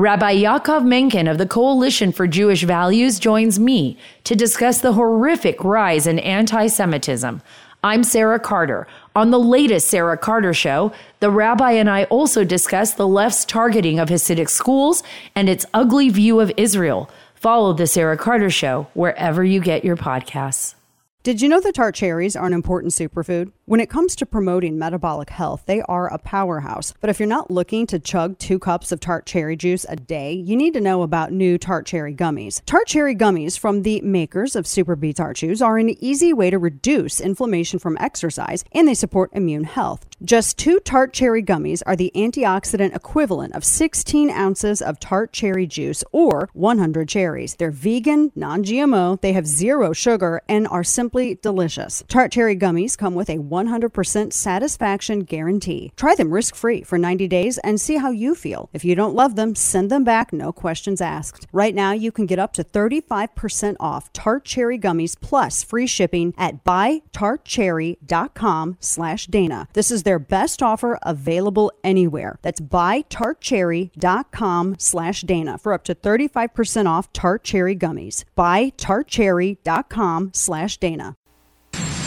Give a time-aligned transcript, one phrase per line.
[0.00, 5.62] Rabbi Yaakov Menken of the Coalition for Jewish Values joins me to discuss the horrific
[5.62, 7.42] rise in anti Semitism.
[7.84, 8.86] I'm Sarah Carter.
[9.14, 13.98] On the latest Sarah Carter show, the rabbi and I also discuss the left's targeting
[13.98, 15.02] of Hasidic schools
[15.34, 17.10] and its ugly view of Israel.
[17.34, 20.76] Follow the Sarah Carter show wherever you get your podcasts.
[21.24, 23.52] Did you know that tart cherries are an important superfood?
[23.70, 26.92] When it comes to promoting metabolic health, they are a powerhouse.
[27.00, 30.32] But if you're not looking to chug two cups of tart cherry juice a day,
[30.32, 32.60] you need to know about new tart cherry gummies.
[32.66, 36.50] Tart cherry gummies from the makers of Super B Tart Chews are an easy way
[36.50, 40.04] to reduce inflammation from exercise, and they support immune health.
[40.24, 45.68] Just two tart cherry gummies are the antioxidant equivalent of 16 ounces of tart cherry
[45.68, 47.54] juice or 100 cherries.
[47.54, 52.02] They're vegan, non GMO, they have zero sugar, and are simply delicious.
[52.08, 55.92] Tart cherry gummies come with a 100% satisfaction guarantee.
[55.96, 58.68] Try them risk free for 90 days and see how you feel.
[58.72, 61.46] If you don't love them, send them back, no questions asked.
[61.52, 66.34] Right now, you can get up to 35% off tart cherry gummies plus free shipping
[66.38, 69.68] at buytartcherry.com slash Dana.
[69.72, 72.38] This is their best offer available anywhere.
[72.42, 78.24] That's buytartcherry.com slash Dana for up to 35% off tart cherry gummies.
[78.36, 81.14] Buytartcherry.com slash Dana.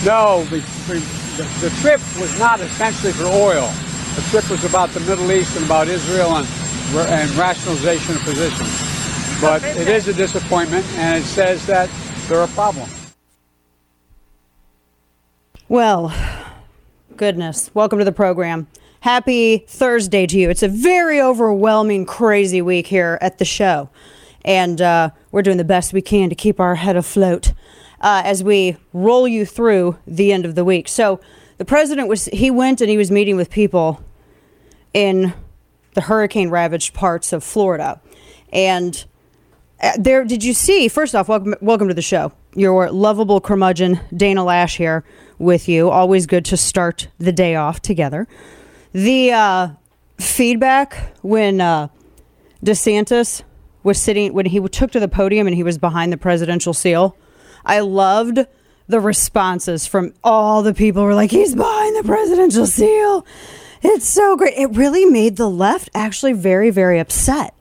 [0.05, 0.59] No, the,
[1.37, 3.67] the, the trip was not essentially for oil.
[4.15, 6.47] The trip was about the Middle East and about Israel and,
[7.09, 9.41] and rationalization of positions.
[9.41, 11.89] But it is a disappointment, and it says that
[12.27, 12.87] they're a problem.
[15.67, 16.13] Well,
[17.17, 17.71] goodness.
[17.73, 18.67] Welcome to the program.
[18.99, 20.49] Happy Thursday to you.
[20.51, 23.89] It's a very overwhelming, crazy week here at the show.
[24.45, 27.53] And uh, we're doing the best we can to keep our head afloat
[28.03, 30.87] uh, as we roll you through the end of the week.
[30.89, 31.21] So
[31.57, 34.03] the president was, he went and he was meeting with people
[34.93, 35.33] in
[35.93, 38.01] the hurricane ravaged parts of Florida.
[38.51, 39.03] And
[39.81, 40.89] uh, there, did you see?
[40.89, 42.33] First off, welcome, welcome to the show.
[42.55, 45.05] Your lovable curmudgeon, Dana Loesch, here
[45.39, 45.89] with you.
[45.89, 48.27] Always good to start the day off together.
[48.91, 49.69] The uh,
[50.19, 51.87] feedback when uh,
[52.63, 53.43] DeSantis
[53.81, 57.15] was sitting, when he took to the podium and he was behind the presidential seal,
[57.65, 58.39] I loved
[58.87, 63.25] the responses from all the people were like, he's behind the presidential seal.
[63.81, 64.53] It's so great.
[64.57, 67.53] It really made the left actually very, very upset.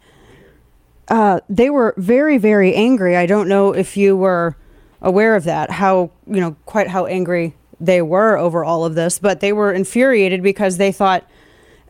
[1.09, 3.17] Uh, they were very, very angry.
[3.17, 4.57] I don't know if you were
[5.01, 9.19] aware of that, how, you know, quite how angry they were over all of this,
[9.19, 11.29] but they were infuriated because they thought,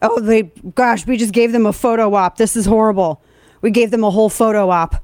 [0.01, 0.43] oh, they,
[0.75, 2.39] gosh, we just gave them a photo op.
[2.39, 3.23] This is horrible.
[3.61, 5.03] We gave them a whole photo op.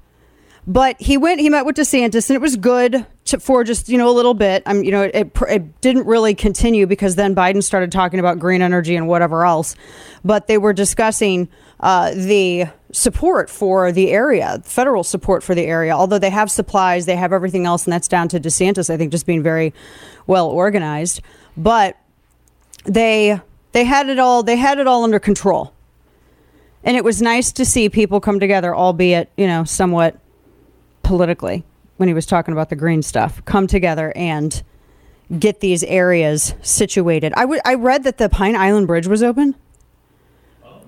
[0.68, 3.96] But he went, he met with DeSantis, and it was good to, for just, you
[3.96, 4.62] know, a little bit.
[4.66, 8.60] I'm, you know, it, it didn't really continue because then Biden started talking about green
[8.60, 9.74] energy and whatever else.
[10.26, 11.48] But they were discussing
[11.80, 15.92] uh, the support for the area, federal support for the area.
[15.92, 19.10] Although they have supplies, they have everything else, and that's down to DeSantis, I think,
[19.10, 19.72] just being very
[20.26, 21.22] well organized.
[21.56, 21.96] But
[22.84, 23.40] they
[23.72, 25.72] they had it all they had it all under control.
[26.84, 30.20] And it was nice to see people come together, albeit, you know, somewhat
[31.08, 31.64] politically
[31.96, 34.62] when he was talking about the green stuff come together and
[35.38, 37.32] get these areas situated.
[37.34, 39.56] I, w- I read that the Pine Island Bridge was open,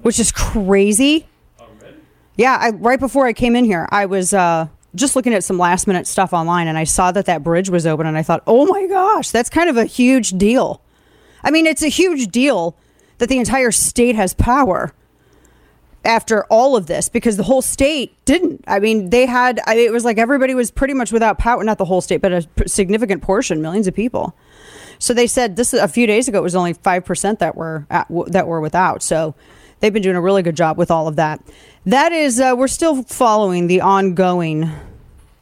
[0.03, 1.27] which is crazy.
[2.37, 5.59] Yeah, I, right before I came in here, I was uh, just looking at some
[5.59, 8.43] last minute stuff online and I saw that that bridge was open and I thought,
[8.47, 10.83] oh my gosh, that's kind of a huge deal.
[11.43, 12.77] I mean, it's a huge deal
[13.19, 14.93] that the entire state has power
[16.05, 18.65] after all of this because the whole state didn't.
[18.66, 21.84] I mean, they had, it was like everybody was pretty much without power, not the
[21.84, 24.34] whole state, but a significant portion, millions of people.
[24.99, 28.06] So they said this a few days ago, it was only 5% that were, at,
[28.28, 29.03] that were without.
[29.03, 29.34] So
[29.81, 31.43] they've been doing a really good job with all of that.
[31.87, 34.71] That is, uh, we're still following the ongoing,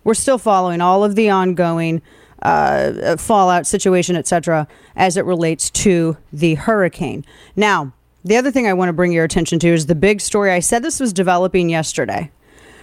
[0.05, 2.03] we're still following all of the ongoing
[2.43, 7.25] uh, fallout situation, etc., as it relates to the hurricane.
[7.57, 7.93] Now,
[8.25, 10.51] the other thing I want to bring your attention to is the big story.
[10.51, 12.31] I said this was developing yesterday.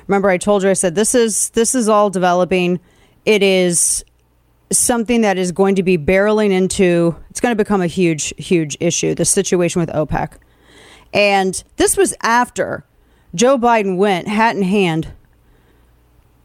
[0.08, 2.80] Remember, I told you I said this is this is all developing.
[3.26, 4.06] It is
[4.72, 7.16] something that is going to be barreling into.
[7.30, 9.16] It's going to become a huge, huge issue.
[9.16, 10.38] The situation with OPEC,
[11.14, 12.86] and this was after
[13.34, 15.12] Joe Biden went hat in hand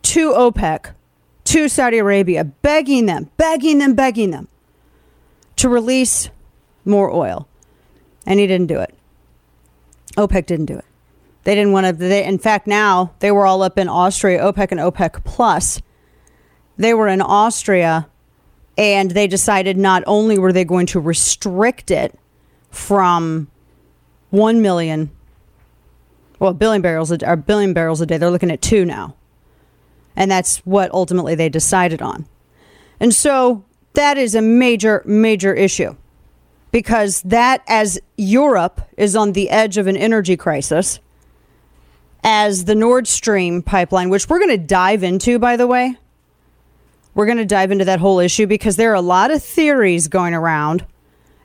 [0.02, 0.94] to OPEC,
[1.44, 4.48] to Saudi Arabia, begging them, begging them, begging them
[5.56, 6.31] to release
[6.84, 7.46] more oil
[8.26, 8.94] and he didn't do it.
[10.17, 10.84] OPEC didn't do it.
[11.44, 11.93] They didn't want to.
[11.93, 15.81] They, in fact, now they were all up in Austria, OPEC and OPEC plus.
[16.76, 18.08] They were in Austria,
[18.76, 22.19] and they decided not only were they going to restrict it
[22.70, 23.49] from
[24.31, 25.11] one million
[26.40, 28.17] well, a billion barrels a, or billion barrels a day.
[28.17, 29.14] They're looking at two now,
[30.17, 32.26] and that's what ultimately they decided on.
[32.99, 35.94] And so that is a major, major issue
[36.70, 41.00] because that, as Europe is on the edge of an energy crisis,
[42.22, 45.96] as the Nord Stream pipeline, which we're going to dive into, by the way,
[47.14, 50.08] we're going to dive into that whole issue because there are a lot of theories
[50.08, 50.84] going around.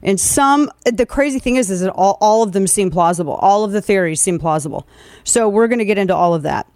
[0.04, 3.34] And some, the crazy thing is, is that all, all of them seem plausible.
[3.34, 4.88] All of the theories seem plausible.
[5.24, 6.68] So we're going to get into all of that.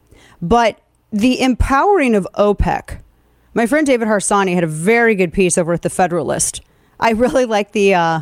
[0.42, 0.82] But
[1.12, 3.00] the empowering of OPEC,
[3.54, 6.62] my friend David Harsanyi had a very good piece over at the Federalist.
[7.00, 8.22] I really like the, uh,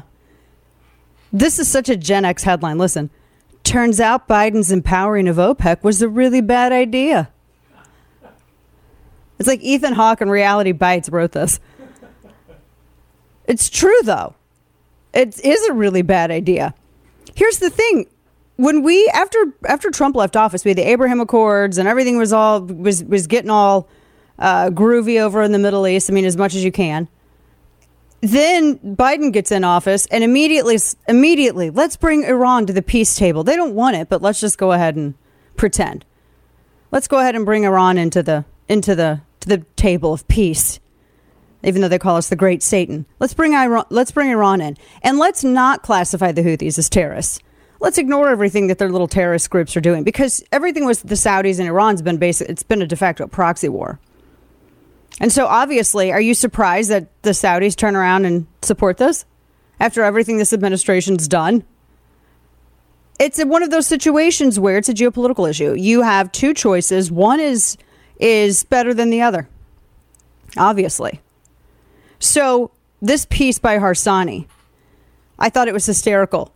[1.31, 2.77] this is such a Gen X headline.
[2.77, 3.09] Listen,
[3.63, 7.29] turns out Biden's empowering of OPEC was a really bad idea.
[9.39, 11.59] It's like Ethan Hawke in Reality Bites wrote this.
[13.45, 14.35] It's true, though.
[15.13, 16.73] It is a really bad idea.
[17.35, 18.07] Here's the thing.
[18.55, 22.33] When we after after Trump left office, we had the Abraham Accords and everything was
[22.33, 23.87] all was was getting all
[24.39, 26.09] uh, groovy over in the Middle East.
[26.09, 27.07] I mean, as much as you can.
[28.21, 30.77] Then Biden gets in office and immediately
[31.07, 33.43] immediately let's bring Iran to the peace table.
[33.43, 35.13] They don't want it, but let's just go ahead and
[35.55, 36.05] pretend.
[36.91, 40.79] Let's go ahead and bring Iran into the into the to the table of peace.
[41.63, 43.05] Even though they call us the great Satan.
[43.19, 44.77] Let's bring Iran let's bring Iran in.
[45.03, 47.39] And let's not classify the Houthis as terrorists.
[47.79, 51.59] Let's ignore everything that their little terrorist groups are doing because everything with the Saudis
[51.59, 53.99] and Iran's been basic it's been a de facto proxy war.
[55.19, 59.25] And so, obviously, are you surprised that the Saudis turn around and support this
[59.79, 61.63] after everything this administration's done?
[63.19, 65.73] It's one of those situations where it's a geopolitical issue.
[65.73, 67.11] You have two choices.
[67.11, 67.77] One is
[68.19, 69.49] is better than the other,
[70.55, 71.21] obviously.
[72.19, 72.71] So,
[73.01, 74.47] this piece by Harsanyi,
[75.39, 76.51] I thought it was hysterical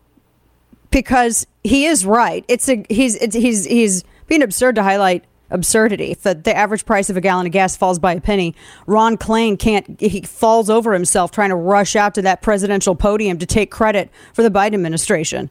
[0.92, 2.46] because he is right.
[2.48, 6.12] It's a he's it's, he's he's being absurd to highlight absurdity.
[6.12, 8.56] If the, the average price of a gallon of gas falls by a penny,
[8.88, 13.38] Ron Klain can't, he falls over himself trying to rush out to that presidential podium
[13.38, 15.50] to take credit for the Biden administration.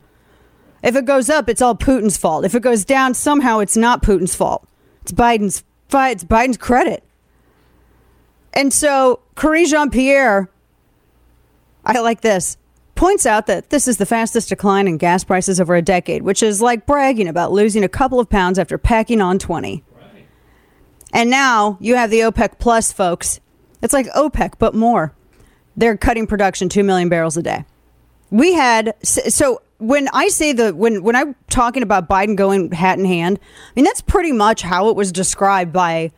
[0.82, 2.44] If it goes up, it's all Putin's fault.
[2.44, 4.66] If it goes down, somehow it's not Putin's fault.
[5.02, 7.02] It's Biden's it's Biden's credit.
[8.52, 10.50] And so Karine Jean Pierre,
[11.84, 12.56] I like this,
[12.94, 16.42] points out that this is the fastest decline in gas prices over a decade, which
[16.42, 19.82] is like bragging about losing a couple of pounds after packing on 20.
[21.12, 23.40] And now you have the OPEC Plus folks.
[23.82, 25.14] It's like OPEC, but more.
[25.76, 27.64] They're cutting production 2 million barrels a day.
[28.30, 32.98] We had, so when I say the, when, when I'm talking about Biden going hat
[32.98, 36.12] in hand, I mean, that's pretty much how it was described by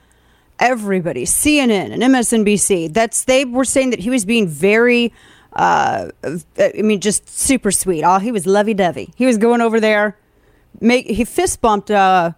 [0.59, 2.93] everybody, CNN and MSNBC.
[2.93, 5.13] That's, they were saying that he was being very,
[5.55, 6.09] uh,
[6.59, 8.03] I mean, just super sweet.
[8.05, 9.13] Oh, he was lovey dovey.
[9.17, 10.19] He was going over there,
[10.81, 12.33] make, he fist bumped, uh,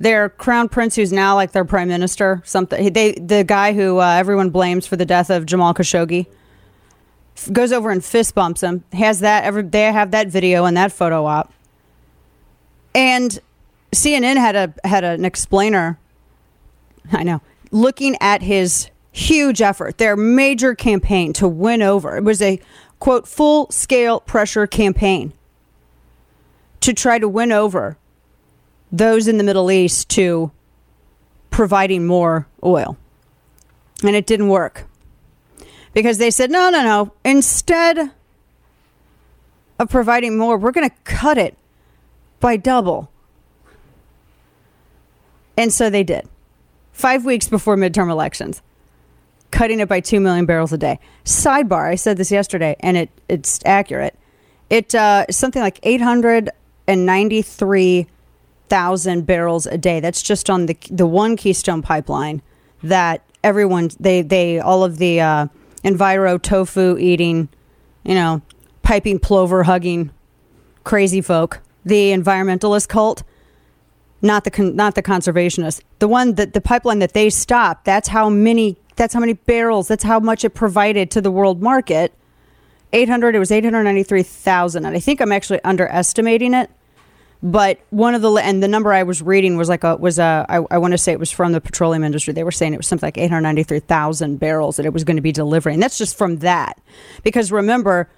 [0.00, 2.92] their crown prince, who's now like their prime minister, something.
[2.92, 6.26] They the guy who uh, everyone blames for the death of Jamal Khashoggi
[7.52, 8.82] goes over and fist bumps him.
[8.92, 9.62] Has that ever?
[9.62, 11.52] They have that video and that photo op.
[12.94, 13.38] And
[13.92, 15.98] CNN had a had an explainer.
[17.12, 22.16] I know, looking at his huge effort, their major campaign to win over.
[22.16, 22.58] It was a
[23.00, 25.34] quote full scale pressure campaign
[26.80, 27.98] to try to win over
[28.92, 30.50] those in the Middle East to
[31.50, 32.96] providing more oil.
[34.02, 34.86] And it didn't work
[35.92, 37.12] because they said, no, no, no.
[37.24, 38.10] Instead
[39.78, 41.56] of providing more, we're going to cut it
[42.40, 43.10] by double.
[45.56, 46.28] And so they did.
[46.92, 48.62] Five weeks before midterm elections,
[49.50, 50.98] cutting it by 2 million barrels a day.
[51.24, 54.18] Sidebar, I said this yesterday, and it, it's accurate.
[54.68, 58.06] It uh, something like 893
[58.70, 60.00] thousand barrels a day.
[60.00, 62.40] That's just on the the one Keystone pipeline
[62.82, 65.46] that everyone they they all of the uh,
[65.84, 67.48] enviro tofu eating,
[68.04, 68.40] you know,
[68.82, 70.10] piping plover hugging
[70.84, 73.22] crazy folk, the environmentalist cult,
[74.22, 75.82] not the con- not the conservationists.
[75.98, 77.84] The one that the pipeline that they stopped.
[77.84, 78.78] That's how many.
[78.96, 79.88] That's how many barrels.
[79.88, 82.14] That's how much it provided to the world market.
[82.92, 86.70] 800 it was 893,000 and I think I'm actually underestimating it
[87.42, 90.44] but one of the and the number I was reading was like a was a
[90.48, 92.34] I, I want to say it was from the petroleum industry.
[92.34, 95.32] They were saying it was something like 893,000 barrels that it was going to be
[95.32, 95.80] delivering.
[95.80, 96.78] That's just from that.
[97.22, 98.10] Because remember,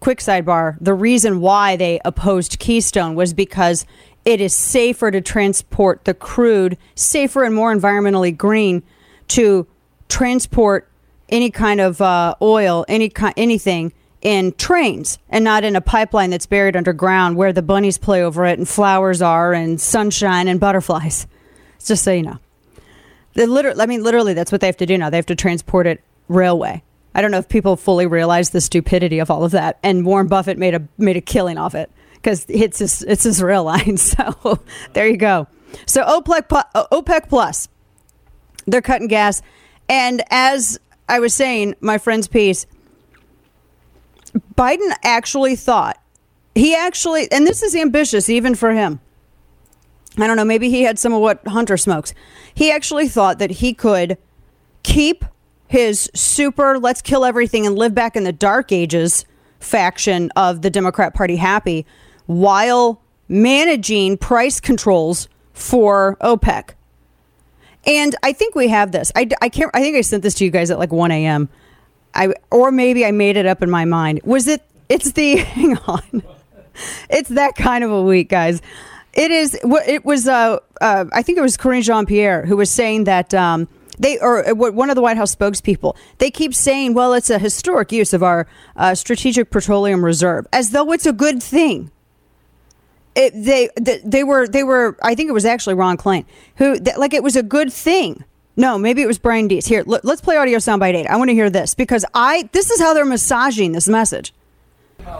[0.00, 3.86] quick sidebar, the reason why they opposed Keystone was because
[4.26, 8.82] it is safer to transport the crude, safer and more environmentally green
[9.28, 9.66] to
[10.08, 10.90] transport
[11.28, 13.92] any kind of uh, oil, any kind anything
[14.26, 18.44] in trains and not in a pipeline that's buried underground where the bunnies play over
[18.44, 21.28] it and flowers are and sunshine and butterflies.
[21.76, 22.38] It's Just so you know.
[23.34, 25.10] The liter- I mean, literally, that's what they have to do now.
[25.10, 26.82] They have to transport it railway.
[27.14, 29.78] I don't know if people fully realize the stupidity of all of that.
[29.84, 33.40] And Warren Buffett made a made a killing off it because it's his, it's his
[33.40, 33.96] rail line.
[33.96, 34.58] So
[34.92, 35.46] there you go.
[35.86, 36.48] So OPEC,
[36.90, 37.68] OPEC Plus,
[38.66, 39.40] they're cutting gas.
[39.88, 42.66] And as I was saying, my friend's piece,
[44.56, 46.00] Biden actually thought,
[46.54, 49.00] he actually, and this is ambitious even for him.
[50.18, 52.14] I don't know, maybe he had some of what Hunter smokes.
[52.54, 54.16] He actually thought that he could
[54.82, 55.24] keep
[55.68, 59.24] his super let's kill everything and live back in the dark ages
[59.60, 61.84] faction of the Democrat Party happy
[62.26, 66.70] while managing price controls for OPEC.
[67.84, 69.12] And I think we have this.
[69.14, 69.70] I, I can't.
[69.74, 71.48] I think I sent this to you guys at like 1 a.m.
[72.16, 74.20] I or maybe I made it up in my mind.
[74.24, 74.62] Was it?
[74.88, 75.36] It's the.
[75.36, 76.22] Hang on.
[77.08, 78.60] It's that kind of a week, guys.
[79.12, 79.58] It is.
[79.62, 80.26] It was.
[80.26, 83.32] Uh, uh, I think it was Karine Jean Pierre who was saying that.
[83.34, 83.68] Um,
[83.98, 87.38] they or uh, one of the White House spokespeople, they keep saying, well, it's a
[87.38, 88.46] historic use of our
[88.76, 91.90] uh, strategic petroleum reserve, as though it's a good thing.
[93.14, 94.98] It, they, they, they were, they were.
[95.02, 98.22] I think it was actually Ron Klain, who like it was a good thing.
[98.56, 99.66] No, maybe it was Brian Deese.
[99.66, 101.06] Here, l- let's play audio soundbite eight.
[101.06, 102.48] I want to hear this because I.
[102.52, 104.32] This is how they're massaging this message.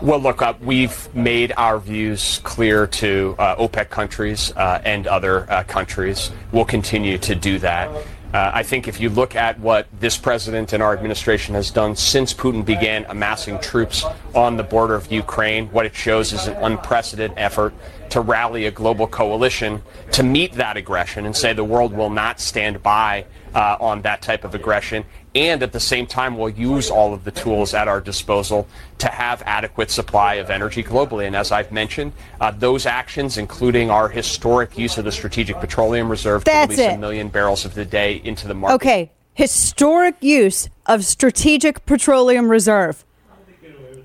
[0.01, 5.49] Well, look, uh, we've made our views clear to uh, OPEC countries uh, and other
[5.49, 6.31] uh, countries.
[6.51, 7.89] We'll continue to do that.
[8.33, 11.95] Uh, I think if you look at what this president and our administration has done
[11.95, 14.03] since Putin began amassing troops
[14.35, 17.73] on the border of Ukraine, what it shows is an unprecedented effort
[18.09, 22.39] to rally a global coalition to meet that aggression and say the world will not
[22.39, 25.05] stand by uh, on that type of aggression
[25.37, 29.07] and at the same time we'll use all of the tools at our disposal to
[29.07, 31.27] have adequate supply of energy globally.
[31.27, 36.09] And as I've mentioned, uh, those actions, including our historic use of the Strategic Petroleum
[36.09, 36.95] Reserve That's to release it.
[36.95, 38.75] a million barrels of the day into the market.
[38.75, 43.05] Okay, historic use of Strategic Petroleum Reserve.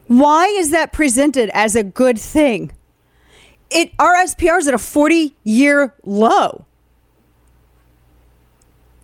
[0.09, 2.73] Why is that presented as a good thing?
[3.75, 6.65] It our SPR is at a 40 year low.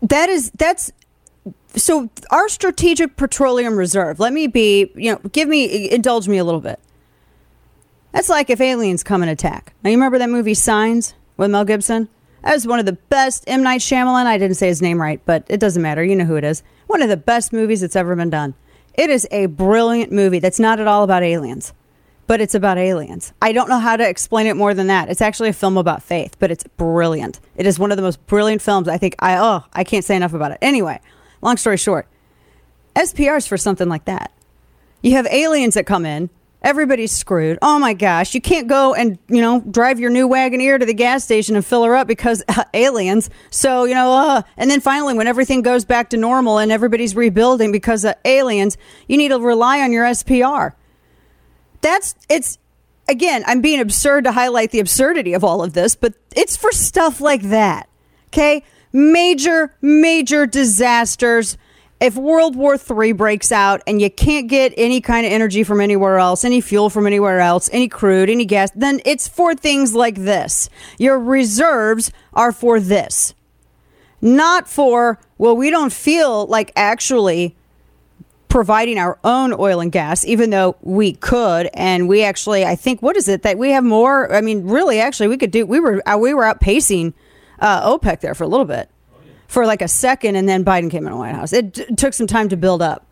[0.03, 0.93] That is that's
[1.75, 4.21] so our strategic petroleum reserve.
[4.21, 6.79] Let me be, you know, give me indulge me a little bit.
[8.13, 9.75] That's like if aliens come and attack.
[9.83, 12.09] Now you remember that movie Signs with Mel Gibson?
[12.43, 14.27] That was one of the best M Night Shyamalan.
[14.27, 16.05] I didn't say his name right, but it doesn't matter.
[16.05, 16.63] You know who it is.
[16.87, 18.55] One of the best movies that's ever been done.
[18.95, 21.73] It is a brilliant movie that's not at all about aliens,
[22.29, 23.33] but it's about aliens.
[23.43, 25.09] I don't know how to explain it more than that.
[25.09, 27.41] It's actually a film about faith, but it's brilliant.
[27.57, 28.87] It is one of the most brilliant films.
[28.87, 30.59] I think I oh I can't say enough about it.
[30.63, 31.01] Anyway,
[31.43, 32.07] long story short,
[32.95, 34.31] SPRs for something like that.
[35.03, 36.31] You have aliens that come in.
[36.61, 37.57] Everybody's screwed.
[37.63, 38.35] Oh my gosh.
[38.35, 41.65] You can't go and, you know, drive your new Wagoneer to the gas station and
[41.65, 43.31] fill her up because uh, aliens.
[43.51, 47.15] So, you know, uh, and then finally, when everything goes back to normal and everybody's
[47.15, 50.73] rebuilding because of aliens, you need to rely on your SPR.
[51.81, 52.59] That's, it's,
[53.09, 56.73] again, I'm being absurd to highlight the absurdity of all of this, but it's for
[56.73, 57.89] stuff like that.
[58.29, 58.65] Okay?
[58.93, 61.57] Major, major disasters.
[62.01, 65.81] If World War III breaks out and you can't get any kind of energy from
[65.81, 69.95] anywhere else, any fuel from anywhere else, any crude, any gas, then it's for things
[69.95, 70.71] like this.
[70.97, 73.35] Your reserves are for this.
[74.21, 77.57] Not for, well, we don't feel like actually
[78.49, 81.69] providing our own oil and gas, even though we could.
[81.75, 84.33] And we actually, I think, what is it that we have more?
[84.35, 85.67] I mean, really, actually, we could do.
[85.67, 87.15] We were uh, we were outpacing
[87.59, 88.91] uh, OPEC there for a little bit,
[89.47, 91.53] for like a second, and then Biden came in the White House.
[91.53, 93.07] It t- took some time to build up,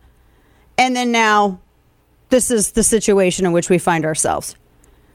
[0.77, 1.59] and then now,
[2.29, 4.55] this is the situation in which we find ourselves.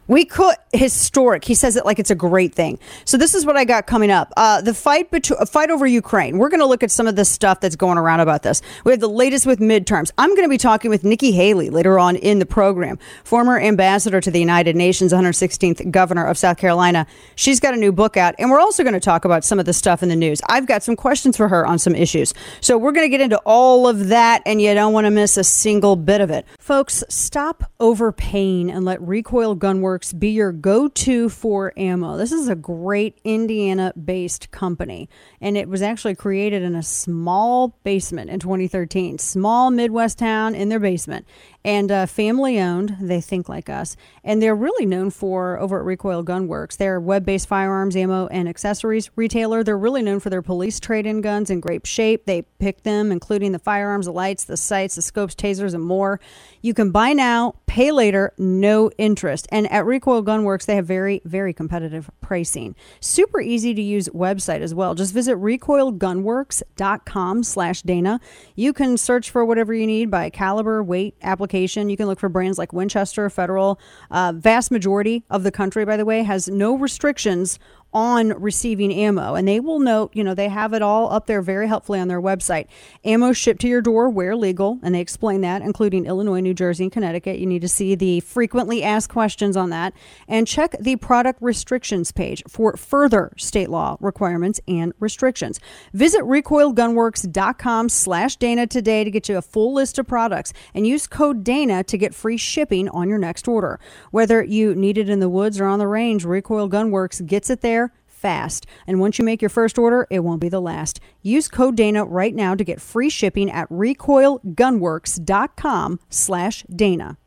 [0.08, 1.44] We could historic.
[1.44, 2.78] He says it like it's a great thing.
[3.04, 4.32] So this is what I got coming up.
[4.36, 6.38] Uh, the fight between fight over Ukraine.
[6.38, 8.62] We're going to look at some of the stuff that's going around about this.
[8.84, 10.10] We have the latest with midterms.
[10.18, 14.20] I'm going to be talking with Nikki Haley later on in the program, former ambassador
[14.20, 17.06] to the United Nations, 116th governor of South Carolina.
[17.36, 19.66] She's got a new book out, and we're also going to talk about some of
[19.66, 20.40] the stuff in the news.
[20.48, 22.34] I've got some questions for her on some issues.
[22.60, 25.36] So we're going to get into all of that, and you don't want to miss
[25.36, 27.04] a single bit of it, folks.
[27.08, 29.54] Stop overpaying and let Recoil
[29.92, 32.16] Gunworks be your go to for ammo.
[32.16, 35.08] This is a great Indiana based company,
[35.40, 40.68] and it was actually created in a small basement in 2013, small Midwest town in
[40.68, 41.26] their basement.
[41.64, 42.96] And uh, family owned.
[43.00, 46.76] They think like us, and they're really known for over at Recoil Gunworks.
[46.76, 49.62] They're web based firearms, ammo, and accessories retailer.
[49.62, 52.26] They're really known for their police trade in guns in great shape.
[52.26, 56.20] They pick them, including the firearms, the lights, the sights, the scopes, tasers, and more.
[56.62, 59.46] You can buy now, pay later, no interest.
[59.52, 62.74] And at Recoil Gunworks, they have very, very competitive pricing.
[63.00, 64.94] Super easy to use website as well.
[64.94, 68.20] Just visit recoilgunworks.com slash Dana.
[68.54, 71.51] You can search for whatever you need by caliber, weight, application.
[71.52, 73.78] You can look for brands like Winchester, Federal.
[74.10, 77.58] Uh, vast majority of the country, by the way, has no restrictions
[77.92, 79.34] on receiving ammo.
[79.34, 82.08] And they will note, you know, they have it all up there very helpfully on
[82.08, 82.66] their website.
[83.04, 86.84] Ammo shipped to your door where legal, and they explain that, including Illinois, New Jersey,
[86.84, 87.38] and Connecticut.
[87.38, 89.92] You need to see the frequently asked questions on that
[90.26, 95.60] and check the product restrictions page for further state law requirements and restrictions.
[95.92, 101.06] Visit recoilgunworks.com slash Dana today to get you a full list of products and use
[101.06, 103.78] code Dana to get free shipping on your next order.
[104.10, 107.60] Whether you need it in the woods or on the range, Recoil Gunworks gets it
[107.60, 107.81] there
[108.22, 108.64] fast.
[108.86, 111.00] And once you make your first order, it won't be the last.
[111.20, 117.18] Use code Dana right now to get free shipping at recoilgunworks.com slash Dana.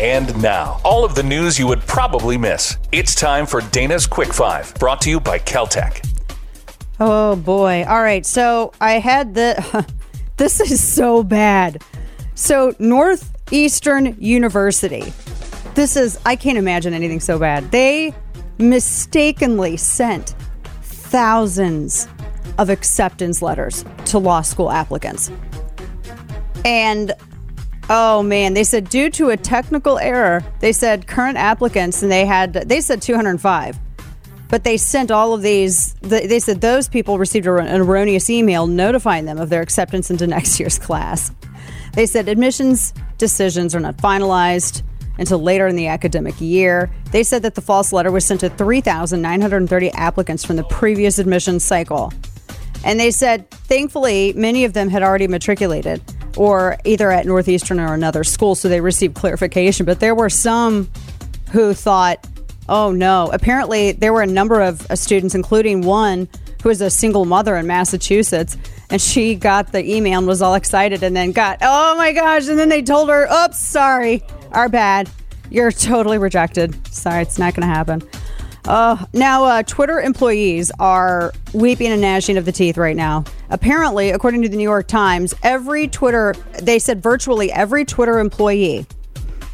[0.00, 2.78] And now, all of the news you would probably miss.
[2.92, 6.04] It's time for Dana's Quick Five, brought to you by Keltec.
[7.00, 7.84] Oh boy.
[7.88, 8.26] All right.
[8.26, 9.86] So I had the.
[10.36, 11.82] this is so bad.
[12.34, 15.12] So, Northeastern University.
[15.74, 16.18] This is.
[16.26, 17.70] I can't imagine anything so bad.
[17.70, 18.14] They
[18.58, 20.34] mistakenly sent
[20.82, 22.08] thousands
[22.58, 25.30] of acceptance letters to law school applicants.
[26.64, 27.12] And
[27.88, 32.26] oh man, they said due to a technical error, they said current applicants and they
[32.26, 33.78] had they said 205.
[34.48, 39.24] But they sent all of these they said those people received an erroneous email notifying
[39.24, 41.30] them of their acceptance into next year's class.
[41.94, 44.82] They said admissions decisions are not finalized
[45.18, 46.90] until later in the academic year.
[47.10, 51.60] They said that the false letter was sent to 3,930 applicants from the previous admission
[51.60, 52.12] cycle.
[52.84, 56.00] And they said, thankfully, many of them had already matriculated
[56.36, 59.84] or either at Northeastern or another school, so they received clarification.
[59.84, 60.88] But there were some
[61.50, 62.24] who thought,
[62.68, 63.30] oh no.
[63.32, 66.28] Apparently, there were a number of uh, students, including one
[66.62, 68.56] who was a single mother in Massachusetts,
[68.90, 72.48] and she got the email and was all excited and then got, oh my gosh.
[72.48, 74.22] And then they told her, oops, sorry,
[74.52, 75.10] our bad.
[75.50, 76.76] You're totally rejected.
[76.92, 78.02] Sorry, it's not going to happen.
[78.64, 83.24] Uh, now, uh, Twitter employees are weeping and gnashing of the teeth right now.
[83.48, 88.86] Apparently, according to the New York Times, every Twitter, they said virtually every Twitter employee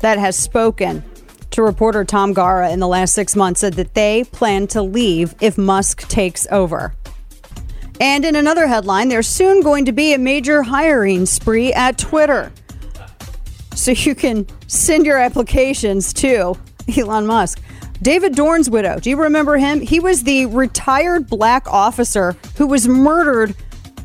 [0.00, 1.04] that has spoken
[1.52, 5.36] to reporter Tom Gara in the last six months said that they plan to leave
[5.40, 6.92] if Musk takes over.
[8.00, 12.52] And in another headline, there's soon going to be a major hiring spree at Twitter.
[13.74, 16.56] So you can send your applications to
[16.96, 17.60] Elon Musk.
[18.02, 18.98] David Dorn's widow.
[18.98, 19.80] Do you remember him?
[19.80, 23.54] He was the retired black officer who was murdered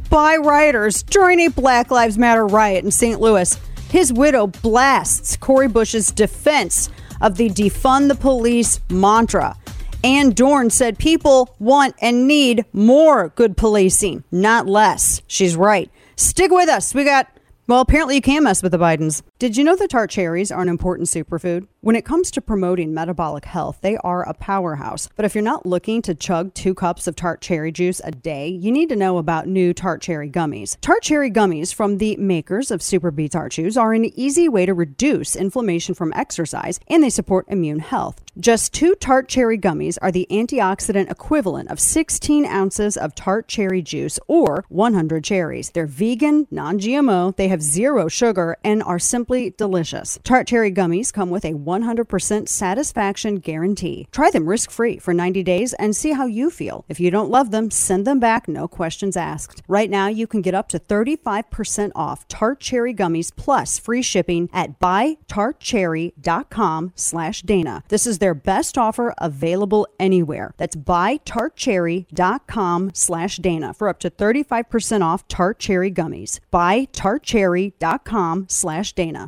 [0.09, 3.19] by rioters during a Black Lives Matter riot in St.
[3.19, 3.59] Louis.
[3.89, 6.89] His widow blasts Cori Bush's defense
[7.21, 9.55] of the defund the police mantra.
[10.03, 15.21] Ann Dorn said people want and need more good policing, not less.
[15.27, 15.91] She's right.
[16.15, 16.95] Stick with us.
[16.95, 17.27] We got
[17.67, 19.21] well, apparently you can mess with the Bidens.
[19.39, 21.65] Did you know that tart cherries are an important superfood?
[21.79, 25.07] When it comes to promoting metabolic health, they are a powerhouse.
[25.15, 28.49] But if you're not looking to chug two cups of tart cherry juice a day,
[28.49, 30.75] you need to know about new tart cherry gummies.
[30.81, 34.73] Tart cherry gummies from the makers of Super Tart Chews are an easy way to
[34.73, 38.21] reduce inflammation from exercise, and they support immune health.
[38.37, 43.81] Just two tart cherry gummies are the antioxidant equivalent of 16 ounces of tart cherry
[43.81, 45.69] juice or 100 cherries.
[45.69, 48.99] They're vegan, non GMO, they have zero sugar, and are
[49.29, 50.17] simply delicious.
[50.23, 54.07] Tart cherry gummies come with a 100% satisfaction guarantee.
[54.11, 56.83] Try them risk free for 90 days and see how you feel.
[56.89, 59.61] If you don't love them, send them back, no questions asked.
[59.67, 64.49] Right now, you can get up to 35% off tart cherry gummies plus free shipping
[64.51, 67.83] at buytartcherry.com slash Dana.
[67.89, 70.55] This is their best offer available anywhere.
[70.57, 76.39] That's buytartcherry.com slash Dana for up to 35% off tart cherry gummies.
[76.51, 79.18] Buytartcherry.com slash Dana.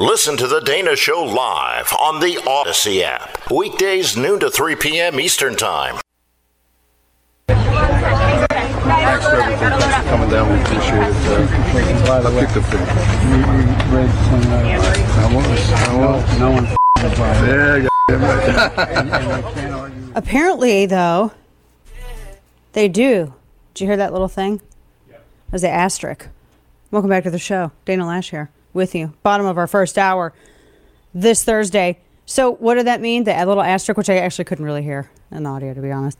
[0.00, 3.50] Listen to The Dana Show live on the Odyssey app.
[3.50, 5.20] Weekdays, noon to 3 p.m.
[5.20, 6.00] Eastern Time.
[7.46, 7.60] Coming
[10.30, 10.50] down.
[10.50, 11.14] We appreciate it.
[12.08, 12.22] I.
[16.38, 17.90] No, one it.
[18.08, 20.00] Yeah.
[20.14, 21.32] Apparently, though,
[22.72, 23.34] they do.
[23.74, 24.62] Did you hear that little thing?
[25.10, 25.18] Yep.
[25.18, 26.28] That was the asterisk.
[26.90, 27.72] Welcome back to the show.
[27.84, 28.48] Dana Loesch here.
[28.72, 29.14] With you.
[29.22, 30.32] Bottom of our first hour
[31.14, 31.98] this Thursday.
[32.26, 33.24] So, what did that mean?
[33.24, 36.18] The little asterisk, which I actually couldn't really hear in the audio, to be honest.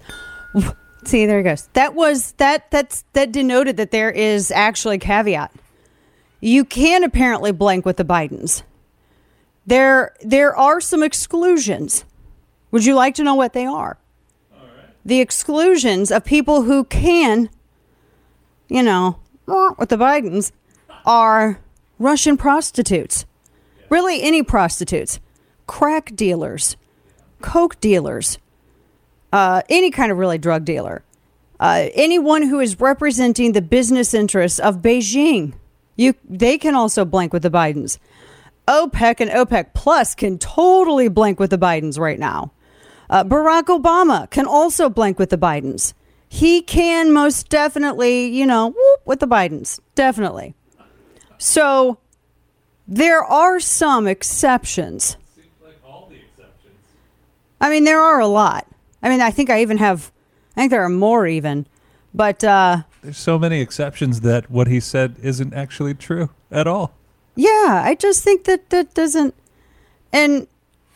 [1.04, 1.68] See, there he goes.
[1.74, 2.70] That was that.
[2.70, 5.52] That's that denoted that there is actually caveat.
[6.40, 8.62] You can apparently blank with the Bidens.
[9.66, 12.04] There, there are some exclusions.
[12.70, 13.98] Would you like to know what they are?
[15.04, 17.50] The exclusions of people who can,
[18.68, 20.52] you know, with the Bidens,
[21.06, 21.60] are
[22.00, 23.26] Russian prostitutes.
[23.90, 25.20] Really, any prostitutes,
[25.66, 26.76] crack dealers,
[27.42, 28.38] coke dealers,
[29.32, 31.04] uh, any kind of really drug dealer,
[31.60, 35.52] uh, anyone who is representing the business interests of Beijing.
[35.96, 37.98] You, they can also blank with the Bidens.
[38.66, 42.52] OPEC and OPEC Plus can totally blank with the Bidens right now.
[43.10, 45.92] Uh, Barack Obama can also blank with the Bidens.
[46.28, 49.80] He can most definitely, you know, whoop with the Bidens.
[49.96, 50.54] Definitely.
[51.40, 51.96] So
[52.86, 55.16] there are some exceptions.
[57.62, 58.66] I mean, there are a lot.
[59.02, 60.12] I mean, I think I even have,
[60.56, 61.66] I think there are more even.
[62.14, 66.92] But uh, There's so many exceptions that what he said isn't actually true at all.
[67.36, 69.34] yeah, I just think that that doesn't.
[70.12, 70.46] And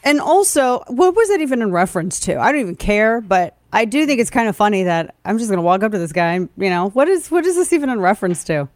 [0.03, 2.39] and also, what was it even in reference to?
[2.39, 5.49] I don't even care, but I do think it's kind of funny that I'm just
[5.49, 7.73] going to walk up to this guy and, you know, what is what is this
[7.73, 8.69] even in reference to?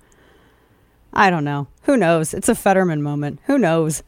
[1.13, 1.69] I don't know.
[1.83, 2.35] Who knows?
[2.35, 3.41] It's a Fetterman moment.
[3.47, 4.03] Who knows?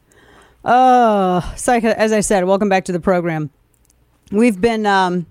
[0.63, 3.49] Oh, so as I said, welcome back to the program.
[4.31, 5.25] We've been, um,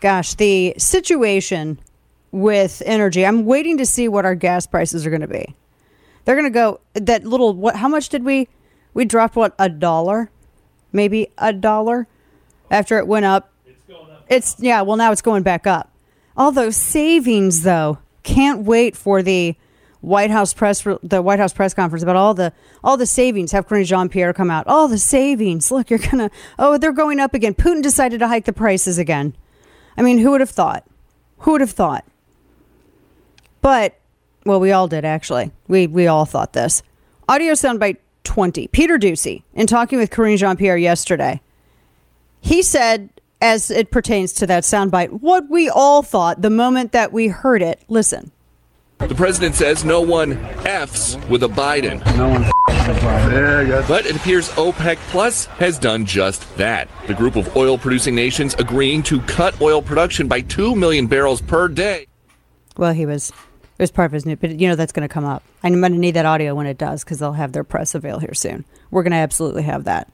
[0.00, 1.78] gosh, the situation
[2.32, 3.24] with energy.
[3.24, 5.54] I'm waiting to see what our gas prices are going to be.
[6.24, 7.54] They're going to go that little.
[7.54, 7.76] What?
[7.76, 8.48] How much did we?
[8.94, 10.30] We dropped what a dollar,
[10.92, 12.06] maybe a dollar,
[12.70, 13.52] after it went up.
[13.66, 14.26] It's going up.
[14.28, 14.82] It's yeah.
[14.82, 15.90] Well, now it's going back up.
[16.36, 19.56] All those savings, though, can't wait for the
[20.02, 23.52] White House press the White House press conference about all the all the savings.
[23.52, 24.66] Have Karine Jean Pierre come out.
[24.66, 25.70] All the savings.
[25.70, 26.30] Look, you're gonna.
[26.58, 27.54] Oh, they're going up again.
[27.54, 29.34] Putin decided to hike the prices again.
[29.96, 30.84] I mean, who would have thought?
[31.38, 32.04] Who would have thought?
[33.60, 33.96] But
[34.44, 35.52] well, we all did actually.
[35.68, 36.82] We we all thought this.
[37.28, 38.66] Audio soundbite twenty.
[38.66, 41.40] Peter Doocy, in talking with Karine Jean Pierre yesterday,
[42.40, 43.08] he said,
[43.40, 47.62] as it pertains to that soundbite, what we all thought the moment that we heard
[47.62, 47.80] it.
[47.88, 48.32] Listen.
[49.08, 52.04] The president says no one F's with a Biden.
[52.16, 53.88] No one yeah, I guess.
[53.88, 56.88] But it appears OPEC Plus has done just that.
[57.06, 61.40] The group of oil producing nations agreeing to cut oil production by 2 million barrels
[61.40, 62.06] per day.
[62.76, 63.30] Well, he was.
[63.30, 65.42] It was part of his new, but you know that's going to come up.
[65.62, 68.18] I'm going to need that audio when it does because they'll have their press avail
[68.18, 68.64] here soon.
[68.90, 70.08] We're going to absolutely have that.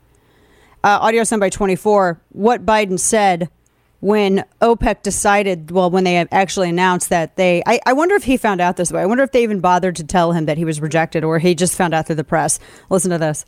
[0.83, 2.21] Uh, audio sound by 24.
[2.31, 3.51] What Biden said
[4.01, 8.37] when OPEC decided, well, when they actually announced that they, I, I wonder if he
[8.37, 9.03] found out this way.
[9.03, 11.55] I wonder if they even bothered to tell him that he was rejected or he
[11.55, 12.61] just found out through the press.
[12.91, 13.45] Listen to this.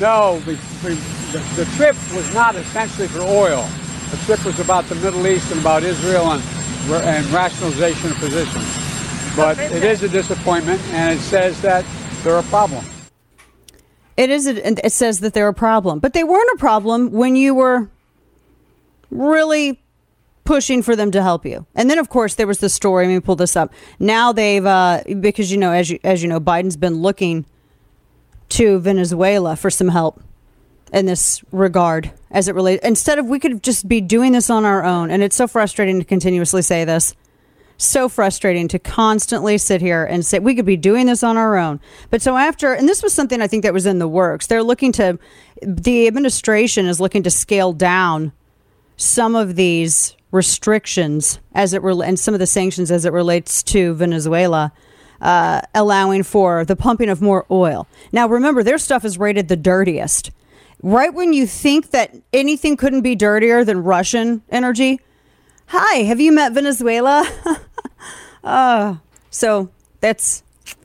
[0.00, 0.54] No, we,
[0.84, 0.94] we,
[1.32, 3.68] the, the trip was not essentially for oil.
[4.10, 6.42] The trip was about the Middle East and about Israel and,
[7.04, 8.64] and rationalization of positions.
[9.36, 11.84] But it is a disappointment, and it says that
[12.22, 12.84] they're a problem.
[14.16, 14.48] It is.
[14.48, 17.88] A, it says that they're a problem, but they weren't a problem when you were
[19.10, 19.82] really
[20.48, 21.66] pushing for them to help you.
[21.74, 23.06] And then, of course, there was the story.
[23.06, 23.70] Let me pull this up.
[23.98, 27.44] Now they've uh, because you know, as you as you know, Biden's been looking
[28.50, 30.22] to Venezuela for some help
[30.90, 32.82] in this regard as it relates.
[32.82, 35.98] Instead of we could just be doing this on our own, and it's so frustrating
[35.98, 37.14] to continuously say this.
[37.80, 41.56] So frustrating to constantly sit here and say we could be doing this on our
[41.56, 41.78] own.
[42.10, 44.48] But so after, and this was something I think that was in the works.
[44.48, 45.16] They're looking to,
[45.62, 48.32] the administration is looking to scale down
[48.98, 53.62] some of these restrictions as it rel- and some of the sanctions as it relates
[53.62, 54.72] to Venezuela,
[55.22, 57.86] uh, allowing for the pumping of more oil.
[58.12, 60.30] Now, remember, their stuff is rated the dirtiest.
[60.82, 65.00] Right when you think that anything couldn't be dirtier than Russian energy,
[65.66, 67.26] hi, have you met Venezuela?
[68.44, 68.96] uh,
[69.30, 70.42] so that's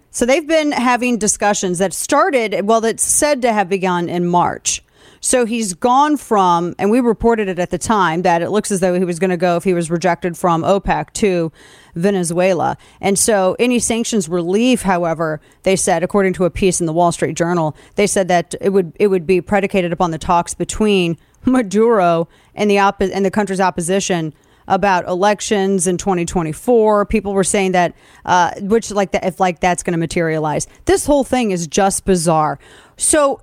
[0.10, 4.84] so they've been having discussions that started, well, that's said to have begun in March.
[5.26, 8.82] So he's gone from, and we reported it at the time that it looks as
[8.82, 11.50] though he was going to go if he was rejected from OPEC to
[11.96, 12.78] Venezuela.
[13.00, 17.14] And so any sanctions relief, however, they said, according to a piece in the Wall
[17.14, 21.18] Street Journal, they said that it would it would be predicated upon the talks between
[21.46, 24.34] Maduro and the and the country's opposition
[24.68, 27.06] about elections in 2024.
[27.06, 30.68] People were saying that, uh, which like that, if like that's going to materialize.
[30.84, 32.60] This whole thing is just bizarre.
[32.98, 33.40] So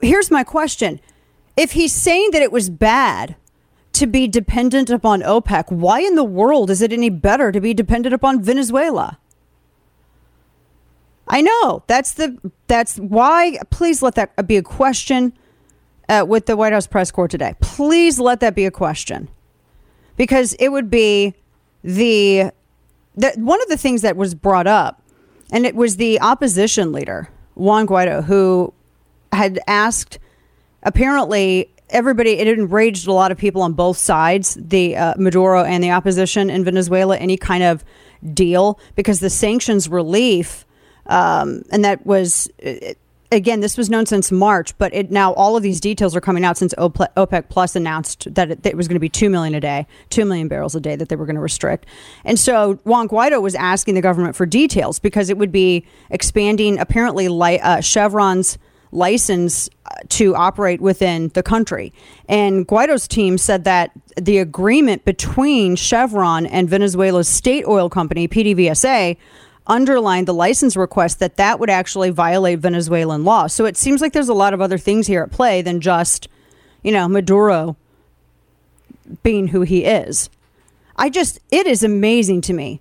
[0.00, 1.00] here's my question:
[1.56, 3.36] If he's saying that it was bad
[3.92, 7.74] to be dependent upon OPEC, why in the world is it any better to be
[7.74, 9.18] dependent upon Venezuela?
[11.28, 13.58] I know that's the that's why.
[13.70, 15.32] Please let that be a question
[16.08, 17.54] uh, with the White House press corps today.
[17.60, 19.28] Please let that be a question
[20.16, 21.34] because it would be
[21.84, 22.50] the,
[23.14, 25.02] the one of the things that was brought up,
[25.52, 28.72] and it was the opposition leader Juan Guaido who
[29.32, 30.18] had asked.
[30.82, 35.82] Apparently, everybody it enraged a lot of people on both sides, the uh, Maduro and
[35.82, 37.16] the opposition in Venezuela.
[37.16, 37.84] Any kind of
[38.34, 40.66] deal because the sanctions relief,
[41.06, 42.50] um, and that was.
[42.58, 42.98] It,
[43.30, 46.44] again, this was known since March, but it now all of these details are coming
[46.44, 49.54] out since OPEC Plus announced that it, that it was going to be two million
[49.54, 51.86] a day, two million barrels a day that they were going to restrict.
[52.24, 56.78] And so Juan Guaido was asking the government for details because it would be expanding
[56.78, 58.58] apparently li- uh, Chevron's
[58.92, 61.92] license uh, to operate within the country.
[62.28, 69.16] And Guaido's team said that the agreement between Chevron and Venezuela's state oil company, PDVSA,
[69.66, 73.46] underlined the license request that that would actually violate Venezuelan law.
[73.46, 76.28] So it seems like there's a lot of other things here at play than just,
[76.82, 77.76] you know, Maduro
[79.22, 80.30] being who he is.
[80.96, 82.80] I just, it is amazing to me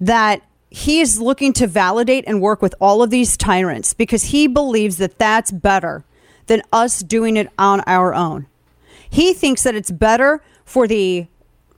[0.00, 0.42] that
[0.76, 4.98] he is looking to validate and work with all of these tyrants because he believes
[4.98, 6.04] that that's better
[6.48, 8.46] than us doing it on our own.
[9.08, 11.28] He thinks that it's better for the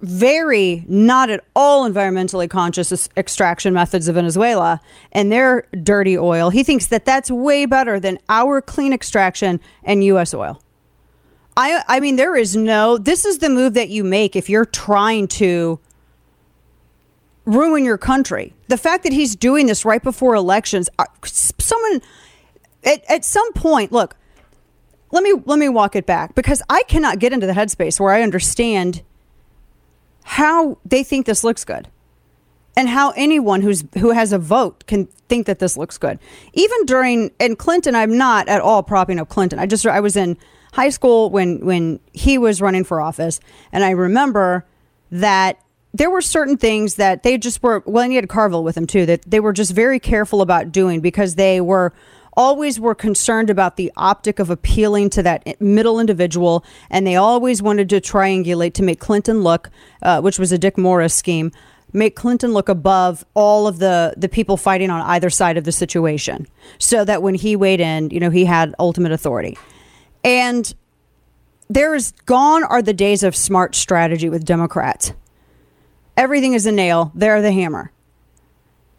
[0.03, 4.81] very not at all environmentally conscious extraction methods of Venezuela
[5.13, 6.51] and their dirty oil.
[6.51, 10.61] He thinks that that's way better than our clean extraction and US oil.
[11.57, 14.67] I I mean there is no this is the move that you make if you're
[14.67, 15.79] trying to
[17.49, 18.55] ruin your country.
[18.69, 22.03] The fact that he's doing this right before elections uh, someone
[22.85, 24.17] at, at some point look
[25.11, 28.13] let me let me walk it back because I cannot get into the headspace where
[28.13, 29.03] I understand
[30.23, 31.89] how they think this looks good
[32.77, 36.19] and how anyone who's who has a vote can think that this looks good.
[36.53, 39.59] Even during and Clinton, I'm not at all propping up Clinton.
[39.59, 40.37] I just I was in
[40.75, 43.41] high school when when he was running for office,
[43.73, 44.67] and I remember
[45.11, 45.59] that
[45.95, 47.83] there were certain things that they just were.
[47.87, 49.07] Well, and he had Carville with them too.
[49.07, 51.93] That they were just very careful about doing because they were
[52.39, 57.61] always were concerned about the optic of appealing to that middle individual, and they always
[57.61, 59.71] wanted to triangulate to make Clinton look,
[60.03, 61.51] uh, which was a Dick Morris scheme,
[61.93, 65.73] make Clinton look above all of the the people fighting on either side of the
[65.73, 66.47] situation,
[66.79, 69.59] so that when he weighed in, you know, he had ultimate authority,
[70.23, 70.75] and
[71.69, 75.13] there is gone are the days of smart strategy with Democrats.
[76.19, 77.93] Everything is a nail; they're the hammer.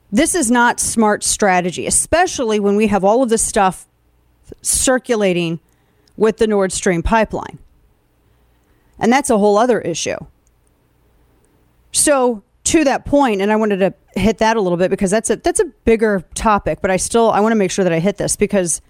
[0.09, 3.85] This is not smart strategy, especially when we have all of this stuff
[4.61, 5.59] circulating
[6.15, 7.59] with the Nord Stream pipeline.
[8.97, 10.15] And that's a whole other issue.
[11.91, 15.29] So, to that point, and I wanted to hit that a little bit because that's
[15.29, 17.99] a that's a bigger topic, but I still I want to make sure that I
[17.99, 18.81] hit this because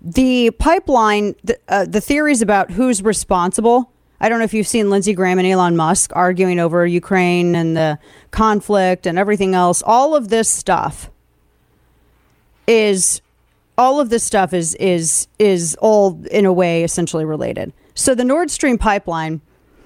[0.00, 4.88] the pipeline, the, uh, the theories about who's responsible I don't know if you've seen
[4.88, 7.98] Lindsey Graham and Elon Musk arguing over Ukraine and the
[8.30, 9.82] conflict and everything else.
[9.84, 11.10] All of this stuff
[12.66, 13.20] is
[13.78, 17.72] all of this stuff is is is all in a way essentially related.
[17.94, 19.40] So the Nord Stream pipeline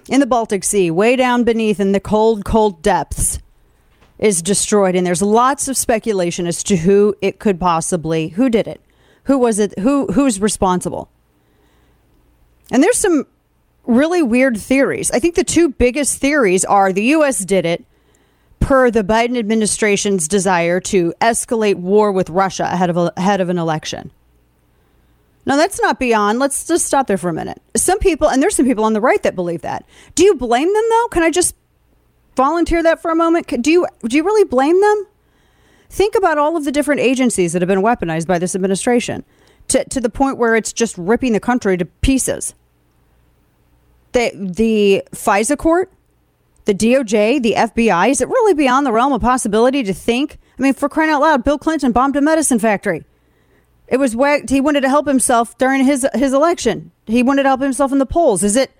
[0.09, 3.41] in the Baltic Sea, way down beneath in the cold cold depths
[4.19, 8.69] is destroyed and there's lots of speculation as to who it could possibly who did
[8.69, 8.81] it.
[9.25, 9.77] Who was it?
[9.79, 11.09] Who who's responsible?
[12.71, 13.27] And there's some
[13.87, 15.11] really weird theories.
[15.11, 17.45] I think the two biggest theories are the U.S.
[17.45, 17.85] did it
[18.61, 23.49] per the Biden administration's desire to escalate war with Russia ahead of, a, ahead of
[23.49, 24.11] an election.
[25.47, 26.39] Now, that's not beyond.
[26.39, 27.61] Let's just stop there for a minute.
[27.75, 29.85] Some people, and there's some people on the right that believe that.
[30.15, 31.09] Do you blame them, though?
[31.09, 31.57] Can I just
[32.37, 33.47] volunteer that for a moment?
[33.63, 35.07] Do you, do you really blame them?
[35.89, 39.25] Think about all of the different agencies that have been weaponized by this administration
[39.69, 42.55] to, to the point where it's just ripping the country to pieces
[44.13, 45.93] the the FISA court,
[46.65, 50.39] the DOJ, the FBI, is it really beyond the realm of possibility to think?
[50.59, 53.05] I mean, for crying out loud, Bill Clinton bombed a medicine factory.
[53.89, 54.13] It was
[54.49, 56.93] he wanted to help himself during his his election.
[57.07, 58.45] He wanted to help himself in the polls.
[58.45, 58.71] Is it?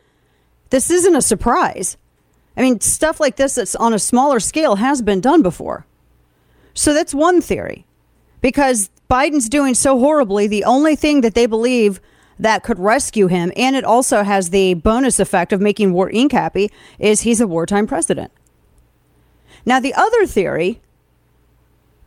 [0.71, 1.97] This isn't a surprise.
[2.57, 5.87] I mean, stuff like this that's on a smaller scale has been done before.
[6.75, 7.87] So that's one theory.
[8.41, 12.01] Because Biden's doing so horribly, the only thing that they believe
[12.41, 13.53] that could rescue him.
[13.57, 16.33] And it also has the bonus effect of making War Inc.
[16.33, 18.33] happy is he's a wartime president.
[19.67, 20.81] Now, the other theory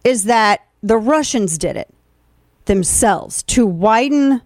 [0.03, 1.93] is that the Russians did it
[2.65, 4.41] themselves to widen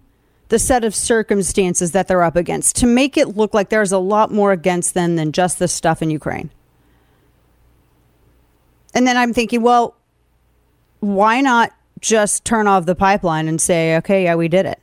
[0.48, 3.98] the set of circumstances that they're up against, to make it look like there's a
[3.98, 6.50] lot more against them than just the stuff in Ukraine.
[8.94, 9.94] And then I'm thinking, well,
[11.00, 14.80] why not just turn off the pipeline and say, okay, yeah, we did it.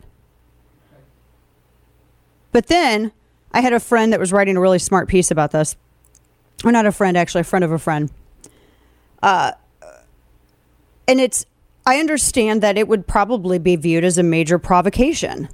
[2.56, 3.12] But then
[3.52, 5.76] I had a friend that was writing a really smart piece about this.
[6.64, 8.10] Or not a friend, actually, a friend of a friend.
[9.22, 9.52] Uh,
[11.06, 11.46] and it's,
[11.86, 15.50] I understand that it would probably be viewed as a major provocation,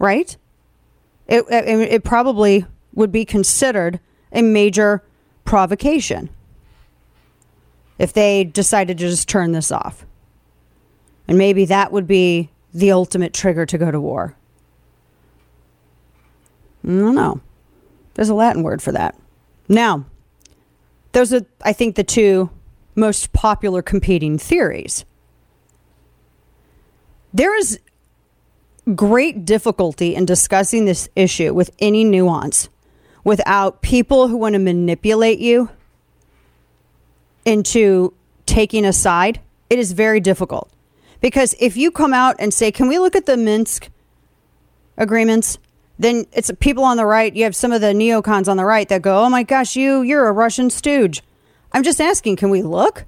[0.00, 0.36] right?
[1.28, 4.00] It, it, it probably would be considered
[4.32, 5.04] a major
[5.44, 6.30] provocation
[7.96, 10.04] if they decided to just turn this off.
[11.28, 14.34] And maybe that would be the ultimate trigger to go to war.
[16.88, 17.40] I don't know.
[18.14, 19.14] There's a Latin word for that.
[19.68, 20.06] Now,
[21.12, 22.50] those are, I think, the two
[22.94, 25.04] most popular competing theories.
[27.32, 27.78] There is
[28.94, 32.70] great difficulty in discussing this issue with any nuance
[33.22, 35.68] without people who want to manipulate you
[37.44, 38.14] into
[38.46, 39.40] taking a side.
[39.68, 40.70] It is very difficult.
[41.20, 43.90] Because if you come out and say, can we look at the Minsk
[44.96, 45.58] agreements?
[45.98, 47.34] Then it's people on the right.
[47.34, 50.02] You have some of the neocons on the right that go, oh my gosh, you,
[50.02, 51.22] you're a Russian stooge.
[51.72, 53.04] I'm just asking, can we look?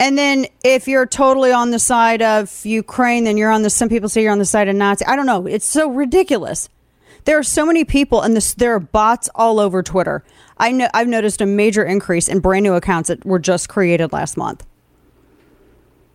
[0.00, 3.88] And then if you're totally on the side of Ukraine, then you're on the, some
[3.88, 5.04] people say you're on the side of Nazi.
[5.06, 5.46] I don't know.
[5.46, 6.68] It's so ridiculous.
[7.24, 10.24] There are so many people, and this, there are bots all over Twitter.
[10.56, 14.12] I know I've noticed a major increase in brand new accounts that were just created
[14.12, 14.64] last month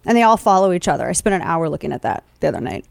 [0.05, 1.07] and they all follow each other.
[1.07, 2.85] I spent an hour looking at that the other night.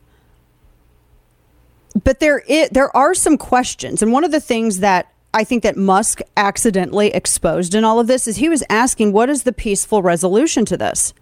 [2.04, 5.76] But there, there are some questions, and one of the things that I think that
[5.76, 10.02] Musk accidentally exposed in all of this is he was asking, "What is the peaceful
[10.02, 11.14] resolution to this?"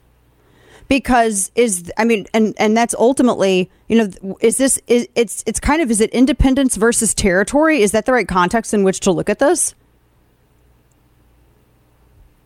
[0.88, 5.61] Because is I mean, and and that's ultimately, you know, is this is it's it's
[5.61, 7.83] kind of is it independence versus territory?
[7.83, 9.74] Is that the right context in which to look at this?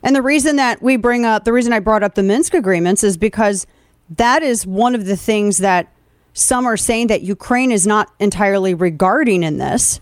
[0.02, 3.02] And the reason that we bring up, the reason I brought up the Minsk agreements
[3.02, 3.66] is because
[4.10, 5.88] that is one of the things that
[6.34, 10.00] some are saying that Ukraine is not entirely regarding in this.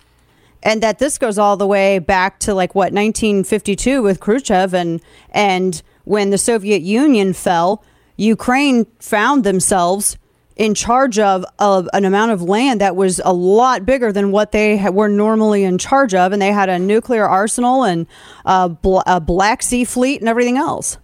[0.65, 5.01] And that this goes all the way back to like what 1952 with Khrushchev and
[5.31, 7.85] and when the Soviet Union fell,
[8.17, 10.17] Ukraine found themselves
[10.57, 14.53] in charge of, of an amount of land that was a lot bigger than what
[14.53, 16.33] they ha- were normally in charge of.
[16.33, 18.07] And they had a nuclear arsenal and
[18.45, 20.99] a, bl- a Black Sea fleet and everything else.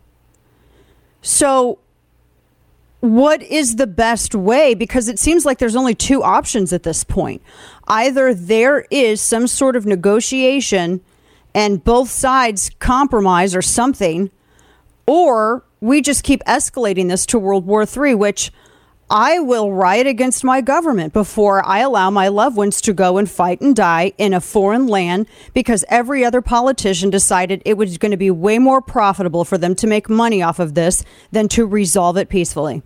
[1.22, 1.78] So,
[3.00, 4.74] what is the best way?
[4.74, 7.42] Because it seems like there's only two options at this point.
[7.86, 11.00] Either there is some sort of negotiation
[11.54, 14.30] and both sides compromise or something,
[15.06, 18.52] or we just keep escalating this to World War III, which
[19.10, 23.30] I will riot against my government before I allow my loved ones to go and
[23.30, 28.10] fight and die in a foreign land because every other politician decided it was going
[28.10, 31.64] to be way more profitable for them to make money off of this than to
[31.64, 32.82] resolve it peacefully.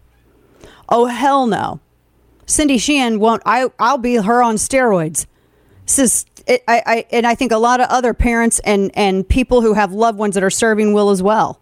[0.89, 1.81] Oh, hell no.
[2.47, 5.27] Cindy Sheehan won't, I, I'll be her on steroids.
[5.87, 9.29] This is, it, I, I, and I think a lot of other parents and, and
[9.29, 11.61] people who have loved ones that are serving will as well.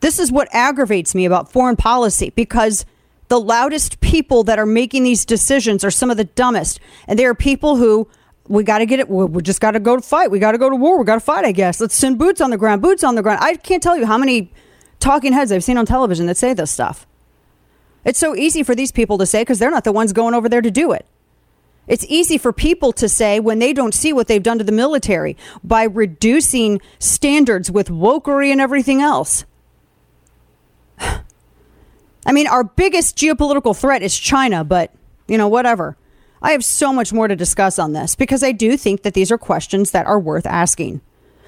[0.00, 2.84] This is what aggravates me about foreign policy because
[3.28, 6.80] the loudest people that are making these decisions are some of the dumbest.
[7.06, 8.08] And they are people who
[8.48, 9.08] we got to get it.
[9.08, 10.30] We just got to go to fight.
[10.30, 10.98] We got to go to war.
[10.98, 11.80] We got to fight, I guess.
[11.80, 13.40] Let's send boots on the ground, boots on the ground.
[13.42, 14.52] I can't tell you how many
[15.00, 17.06] talking heads I've seen on television that say this stuff.
[18.04, 20.48] It's so easy for these people to say because they're not the ones going over
[20.48, 21.06] there to do it.
[21.88, 24.72] It's easy for people to say when they don't see what they've done to the
[24.72, 29.44] military by reducing standards with wokery and everything else.
[32.26, 34.92] I mean, our biggest geopolitical threat is China, but,
[35.28, 35.96] you know, whatever.
[36.42, 39.30] I have so much more to discuss on this because I do think that these
[39.30, 41.00] are questions that are worth asking.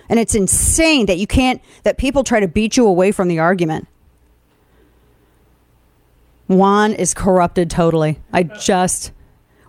[0.09, 3.41] And it's insane that you can't, that people try to beat you away from the
[3.41, 3.89] argument.
[6.47, 8.19] Juan is corrupted totally.
[8.33, 9.13] I just,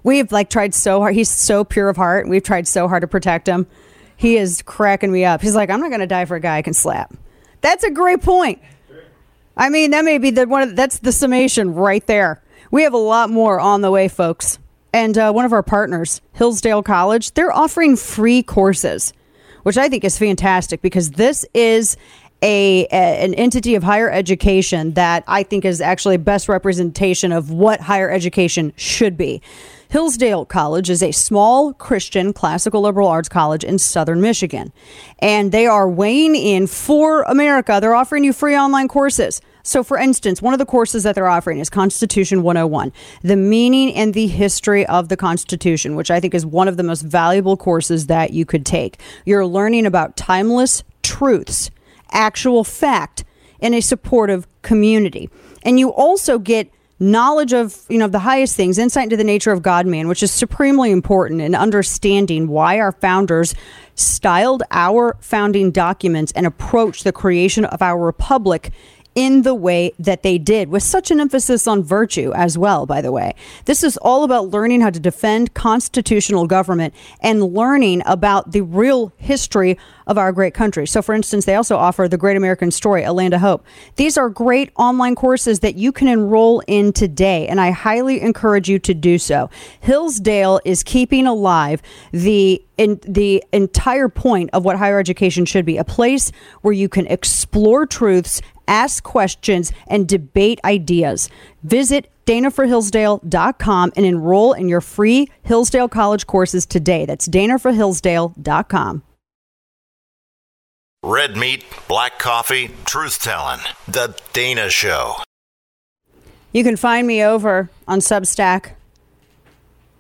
[0.04, 1.16] we've like tried so hard.
[1.16, 2.30] He's so pure of heart.
[2.30, 3.68] We've tried so hard to protect him.
[4.16, 5.42] He is cracking me up.
[5.42, 7.14] He's like, I'm not going to die for a guy I can slap.
[7.62, 8.62] That's a great point.
[9.60, 10.62] I mean, that may be the one.
[10.64, 12.42] Of, that's the summation right there.
[12.72, 14.58] We have a lot more on the way, folks.
[14.94, 19.12] And uh, one of our partners, Hillsdale College, they're offering free courses,
[19.64, 21.98] which I think is fantastic because this is
[22.42, 22.96] a, a,
[23.26, 28.10] an entity of higher education that I think is actually best representation of what higher
[28.10, 29.42] education should be.
[29.90, 34.72] Hillsdale College is a small Christian classical liberal arts college in southern Michigan.
[35.20, 37.80] And they are weighing in for America.
[37.82, 39.42] They're offering you free online courses.
[39.64, 42.92] So, for instance, one of the courses that they're offering is Constitution 101,
[43.22, 46.84] the meaning and the history of the Constitution, which I think is one of the
[46.84, 49.00] most valuable courses that you could take.
[49.26, 51.72] You're learning about timeless truths,
[52.12, 53.24] actual fact,
[53.60, 55.30] in a supportive community.
[55.64, 59.54] And you also get knowledge of you know the highest things insight into the nature
[59.54, 63.56] of god man which is supremely important in understanding why our founders
[63.96, 68.72] styled our founding documents and approached the creation of our republic
[69.16, 73.02] in the way that they did, with such an emphasis on virtue as well, by
[73.02, 73.34] the way.
[73.66, 79.12] This is all about learning how to defend constitutional government and learning about the real
[79.18, 80.88] history of our great country.
[80.88, 83.66] So, for instance, they also offer The Great American Story, A Land of Hope.
[83.96, 88.70] These are great online courses that you can enroll in today, and I highly encourage
[88.70, 89.50] you to do so.
[89.82, 91.82] Hillsdale is keeping alive
[92.12, 96.32] the in the entire point of what higher education should be a place
[96.62, 101.30] where you can explore truths ask questions, and debate ideas.
[101.64, 107.06] Visit danaforhillsdale.com and enroll in your free Hillsdale College courses today.
[107.06, 109.04] That's danaforhillsdale.com.
[111.02, 113.62] Red meat, black coffee, truth telling.
[113.88, 115.16] The Dana Show.
[116.52, 118.72] You can find me over on Substack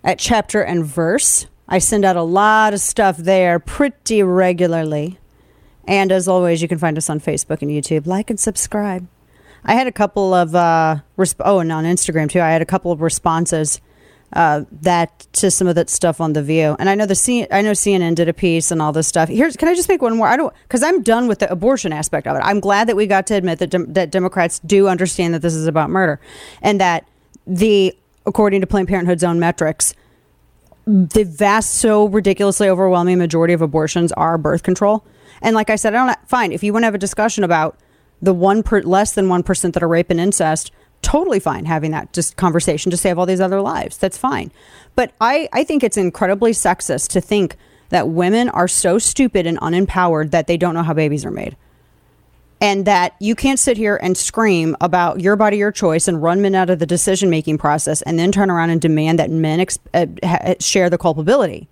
[0.03, 1.45] at chapter and verse.
[1.67, 5.19] I send out a lot of stuff there pretty regularly.
[5.87, 8.05] And as always, you can find us on Facebook and YouTube.
[8.05, 9.07] Like and subscribe.
[9.63, 12.41] I had a couple of uh, resp- oh, and on Instagram too.
[12.41, 13.81] I had a couple of responses
[14.33, 17.47] uh, that to some of that stuff on the View, and I know the C-
[17.51, 19.27] I know CNN did a piece and all this stuff.
[19.27, 20.27] Here's can I just make one more?
[20.27, 22.41] I don't because I'm done with the abortion aspect of it.
[22.41, 25.67] I'm glad that we got to admit that that Democrats do understand that this is
[25.67, 26.19] about murder,
[26.61, 27.07] and that
[27.47, 29.95] the according to Planned Parenthood's own metrics,
[30.85, 35.03] the vast, so ridiculously overwhelming majority of abortions are birth control.
[35.41, 37.77] And like I said, I don't fine if you want to have a discussion about
[38.21, 40.71] the one per less than one percent that are rape and incest.
[41.01, 43.97] Totally fine having that just conversation to save all these other lives.
[43.97, 44.51] That's fine.
[44.95, 47.55] But I, I think it's incredibly sexist to think
[47.87, 51.55] that women are so stupid and unempowered that they don't know how babies are made.
[52.61, 56.41] And that you can't sit here and scream about your body, your choice, and run
[56.41, 59.61] men out of the decision making process and then turn around and demand that men
[59.61, 61.69] ex- uh, ha- share the culpability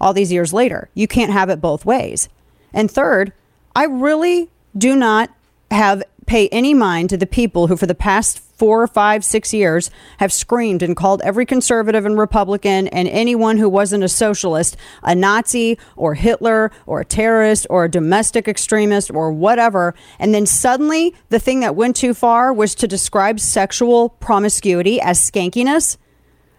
[0.00, 0.88] all these years later.
[0.94, 2.30] You can't have it both ways.
[2.72, 3.32] And third,
[3.74, 5.30] I really do not
[5.70, 9.90] have pay any mind to the people who for the past four, five, six years
[10.18, 15.14] have screamed and called every conservative and Republican and anyone who wasn't a socialist a
[15.14, 19.94] Nazi or Hitler or a terrorist or a domestic extremist or whatever.
[20.18, 25.18] And then suddenly the thing that went too far was to describe sexual promiscuity as
[25.18, 25.96] skankiness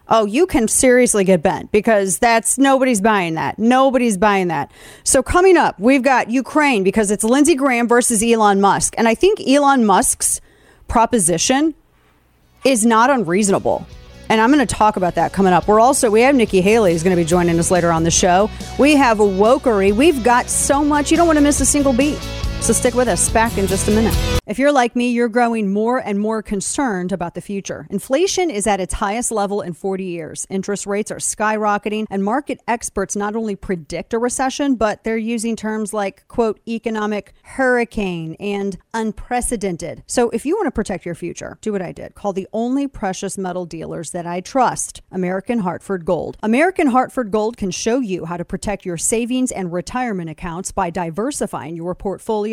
[0.10, 3.58] oh, you can seriously get bent because that's nobody's buying that.
[3.58, 4.72] Nobody's buying that.
[5.04, 8.94] So coming up, we've got Ukraine because it's Lindsey Graham versus Elon Musk.
[8.98, 10.42] And I think Elon Musk's
[10.88, 11.74] proposition
[12.64, 13.86] is not unreasonable.
[14.30, 15.68] And I'm going to talk about that coming up.
[15.68, 18.12] We're also, we have Nikki Haley is going to be joining us later on the
[18.12, 18.50] show.
[18.80, 19.94] We have a wokery.
[19.94, 21.12] We've got so much.
[21.12, 22.18] You don't want to miss a single beat.
[22.64, 23.30] So stick with us.
[23.30, 24.16] Back in just a minute.
[24.48, 27.88] If you're like me, you're growing more and more concerned about the future.
[27.90, 30.48] Inflation is at its highest level in 40 years.
[30.50, 35.58] Interest rates are skyrocketing, and market experts not only predict a recession, but they're using
[35.58, 40.04] terms like, quote, economic hurricane and unprecedented.
[40.08, 42.16] So if you want to protect your future, do what I did.
[42.16, 46.38] Call the only precious metal dealers that I trust, American Hartford Gold.
[46.42, 50.90] American Hartford Gold can show you how to protect your savings and retirement accounts by
[50.90, 52.53] diversifying your portfolio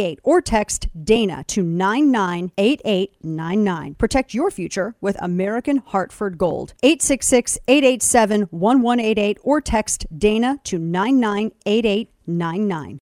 [0.23, 3.95] or text Dana to 998899.
[3.95, 6.73] Protect your future with American Hartford Gold.
[6.83, 12.99] 866 887 1188 or text Dana to 998899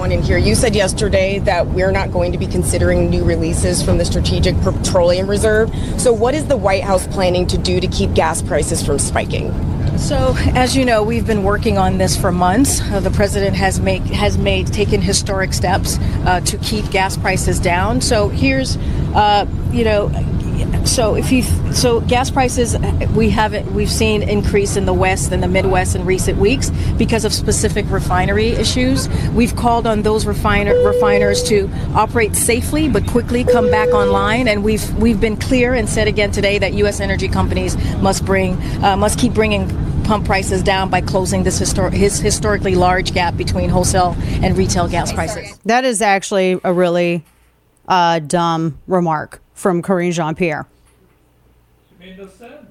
[0.00, 0.38] one in here.
[0.38, 4.58] You said yesterday that we're not going to be considering new releases from the Strategic
[4.62, 5.70] Petroleum Reserve.
[6.00, 9.52] So, what is the White House planning to do to keep gas prices from spiking?
[9.98, 12.80] So, as you know, we've been working on this for months.
[12.80, 17.60] Uh, the president has made has made taken historic steps uh, to keep gas prices
[17.60, 18.00] down.
[18.00, 18.78] So here's,
[19.14, 20.08] uh, you know,
[20.84, 21.42] so if you
[21.72, 22.76] so gas prices
[23.14, 27.24] we haven't we've seen increase in the west and the midwest in recent weeks because
[27.24, 33.44] of specific refinery issues we've called on those refiner refiners to operate safely but quickly
[33.44, 37.28] come back online and we've we've been clear and said again today that US energy
[37.28, 39.68] companies must bring uh, must keep bringing
[40.04, 44.88] pump prices down by closing this histor- his historically large gap between wholesale and retail
[44.88, 47.24] gas prices that is actually a really
[47.88, 50.66] uh, dumb remark from Karine Jean Pierre.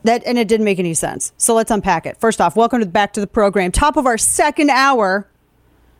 [0.03, 1.34] That and it didn't make any sense.
[1.38, 2.17] So let's unpack it.
[2.17, 3.72] First off, welcome to, back to the program.
[3.72, 5.28] Top of our second hour.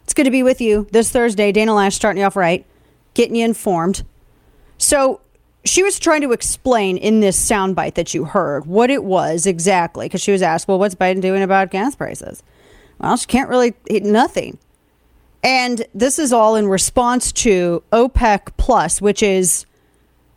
[0.10, 1.51] It's good to be with you this Thursday.
[1.51, 2.66] Dana Loesch starting you off right,
[3.14, 4.01] getting you informed.
[4.80, 5.22] So
[5.64, 10.07] she was trying to explain in this soundbite that you heard what it was exactly
[10.07, 12.41] because she was asked, "Well, what's Biden doing about gas prices?"
[12.97, 14.57] Well, she can't really eat nothing.
[15.43, 19.68] And this is all in response to OPEC Plus, which is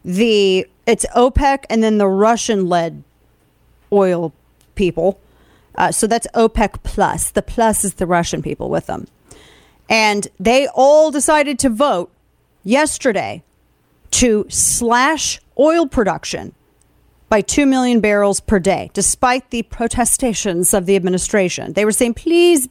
[0.04, 3.04] the it's OPEC and then the Russian led
[3.90, 4.34] oil
[4.74, 5.18] people.
[5.76, 7.30] Uh, so that's OPEC plus.
[7.30, 9.06] The plus is the Russian people with them.
[9.88, 12.10] And they all decided to vote
[12.64, 13.42] yesterday
[14.12, 16.54] to slash oil production
[17.28, 21.72] by 2 million barrels per day, despite the protestations of the administration.
[21.72, 22.68] They were saying, please,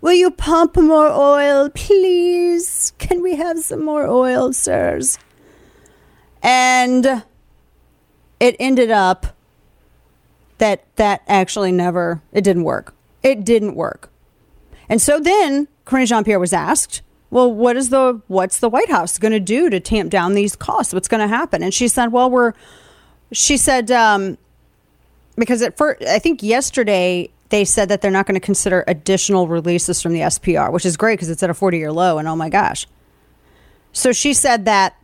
[0.00, 1.68] will you pump more oil?
[1.70, 5.18] Please, can we have some more oil, sirs?
[6.42, 7.24] And
[8.40, 9.36] it ended up
[10.56, 12.94] that that actually never it didn't work.
[13.22, 14.10] It didn't work.
[14.88, 18.90] And so then Karine Jean Pierre was asked, well, what is the what's the White
[18.90, 20.94] House going to do to tamp down these costs?
[20.94, 21.62] What's going to happen?
[21.62, 22.52] And she said, well, we're
[23.32, 24.38] she said um,
[25.36, 29.48] because at first I think yesterday they said that they're not going to consider additional
[29.48, 32.18] releases from the SPR, which is great because it's at a 40 year low.
[32.18, 32.86] And oh my gosh.
[33.92, 34.96] So she said that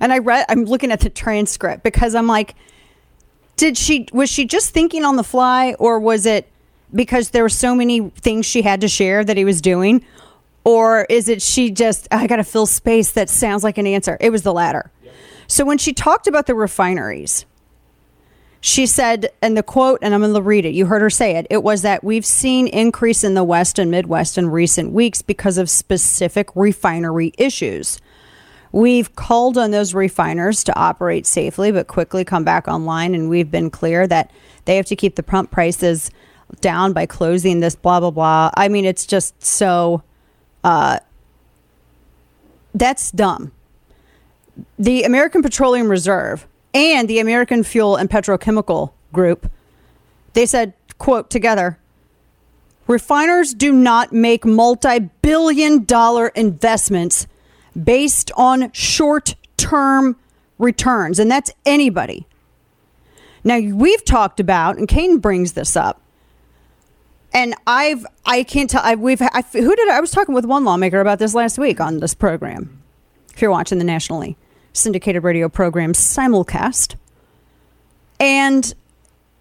[0.00, 2.54] and I read, I'm looking at the transcript because I'm like,
[3.56, 6.50] did she, was she just thinking on the fly or was it
[6.94, 10.04] because there were so many things she had to share that he was doing?
[10.64, 14.16] Or is it she just, I got to fill space that sounds like an answer?
[14.20, 14.90] It was the latter.
[15.46, 17.44] So when she talked about the refineries,
[18.60, 20.72] she said, and the quote, and I'm going to read it.
[20.72, 21.46] You heard her say it.
[21.50, 25.58] It was that we've seen increase in the West and Midwest in recent weeks because
[25.58, 28.00] of specific refinery issues.
[28.72, 33.14] We've called on those refiners to operate safely, but quickly come back online.
[33.14, 34.30] And we've been clear that
[34.64, 36.10] they have to keep the pump prices
[36.60, 38.50] down by closing this blah, blah, blah.
[38.54, 40.02] I mean, it's just so,
[40.62, 40.98] uh,
[42.74, 43.52] that's dumb.
[44.78, 49.50] The American Petroleum Reserve and the American Fuel and Petrochemical Group,
[50.32, 51.78] they said, quote, together,
[52.86, 57.26] refiners do not make multi billion dollar investments
[57.80, 60.16] based on short term
[60.58, 62.26] returns, and that's anybody.
[63.42, 66.00] Now, we've talked about, and Kane brings this up,
[67.34, 70.44] and I've, I can't tell, I, we've, I, who did I, I was talking with
[70.44, 72.80] one lawmaker about this last week on this program.
[73.34, 74.36] If you're watching the nationally
[74.72, 76.96] syndicated radio program simulcast.
[78.20, 78.72] And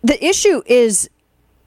[0.01, 1.09] the issue is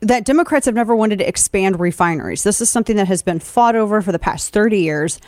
[0.01, 2.43] that Democrats have never wanted to expand refineries.
[2.43, 5.21] This is something that has been fought over for the past 30 years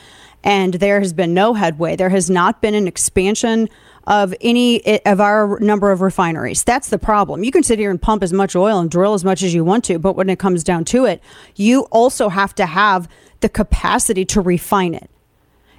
[0.45, 1.97] and there has been no headway.
[1.97, 3.69] There has not been an expansion
[4.09, 6.65] of any of our number of refineries.
[6.65, 7.45] That's the problem.
[7.45, 9.65] You can sit here and pump as much oil and drill as much as you
[9.65, 11.23] want to, but when it comes down to it,
[11.57, 13.07] you also have to have
[13.41, 15.11] the capacity to refine it.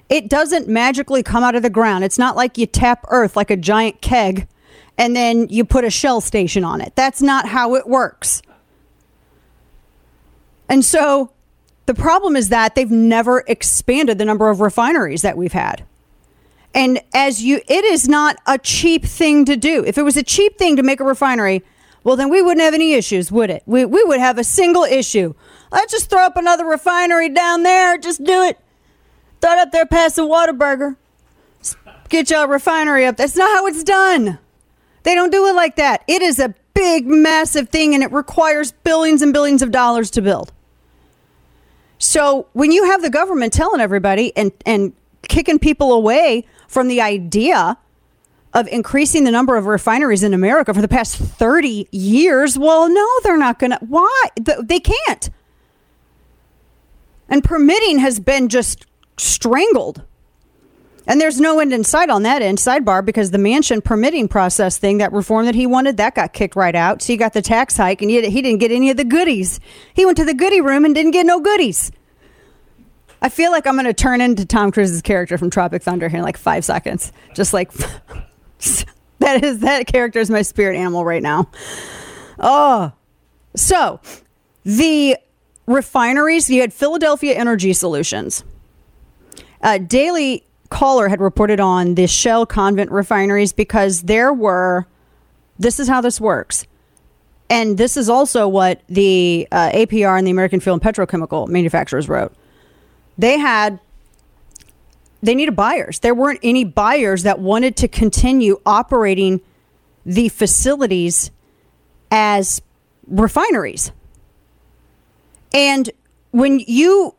[0.09, 2.03] It doesn't magically come out of the ground.
[2.03, 4.47] It's not like you tap earth like a giant keg
[4.95, 6.93] and then you put a shell station on it.
[6.95, 8.43] That's not how it works.
[10.67, 11.31] And so
[11.87, 15.83] the problem is that they've never expanded the number of refineries that we've had.
[16.73, 19.83] And as you, it is not a cheap thing to do.
[19.85, 21.63] If it was a cheap thing to make a refinery,
[22.03, 23.63] well, then we wouldn't have any issues, would it?
[23.65, 25.33] We, we would have a single issue.
[25.71, 27.97] Let's just throw up another refinery down there.
[27.97, 28.59] Just do it.
[29.41, 30.95] Throw it up there past the Whataburger.
[32.09, 33.17] Get your refinery up.
[33.17, 34.39] That's not how it's done.
[35.03, 36.03] They don't do it like that.
[36.07, 40.21] It is a big, massive thing, and it requires billions and billions of dollars to
[40.21, 40.51] build.
[41.97, 44.93] So when you have the government telling everybody and, and
[45.27, 47.77] kicking people away from the idea
[48.53, 53.07] of increasing the number of refineries in America for the past 30 years, well, no,
[53.23, 53.79] they're not going to.
[53.81, 54.23] Why?
[54.63, 55.29] They can't.
[57.27, 58.85] And permitting has been just
[59.17, 60.03] strangled.
[61.05, 64.77] And there's no end in sight on that end, sidebar, because the Manchin permitting process
[64.77, 67.01] thing, that reform that he wanted, that got kicked right out.
[67.01, 69.59] So you got the tax hike, and he, he didn't get any of the goodies.
[69.95, 71.91] He went to the goodie room and didn't get no goodies.
[73.21, 76.19] I feel like I'm going to turn into Tom Cruise's character from Tropic Thunder here
[76.19, 77.11] in like five seconds.
[77.35, 77.71] Just like
[79.19, 81.49] that is that character is my spirit animal right now.
[82.39, 82.93] Oh,
[83.55, 83.99] so
[84.63, 85.17] the
[85.69, 86.49] refineries.
[86.49, 88.43] You had Philadelphia Energy Solutions.
[89.61, 94.87] Uh, Daily caller had reported on the Shell convent refineries because there were,
[95.57, 96.65] this is how this works.
[97.49, 102.07] And this is also what the uh, APR and the American Fuel and Petrochemical manufacturers
[102.07, 102.33] wrote.
[103.19, 103.81] They had
[105.21, 105.99] they needed buyers.
[105.99, 109.41] There weren't any buyers that wanted to continue operating
[110.05, 111.29] the facilities
[112.09, 112.61] as
[113.05, 113.91] refineries.
[115.53, 115.89] And
[116.31, 117.15] when you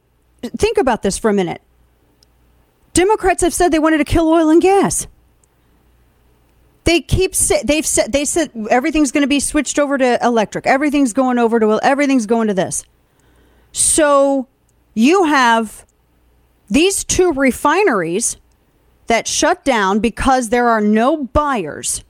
[0.56, 1.60] think about this for a minute,
[2.94, 5.06] Democrats have said they wanted to kill oil and gas.
[6.84, 10.66] They keep say, they've said they said everything's going to be switched over to electric.
[10.66, 12.84] Everything's going over to everything's going to this.
[13.72, 14.48] So
[14.94, 15.84] you have
[16.70, 18.36] these two refineries
[19.08, 22.04] that shut down because there are no buyers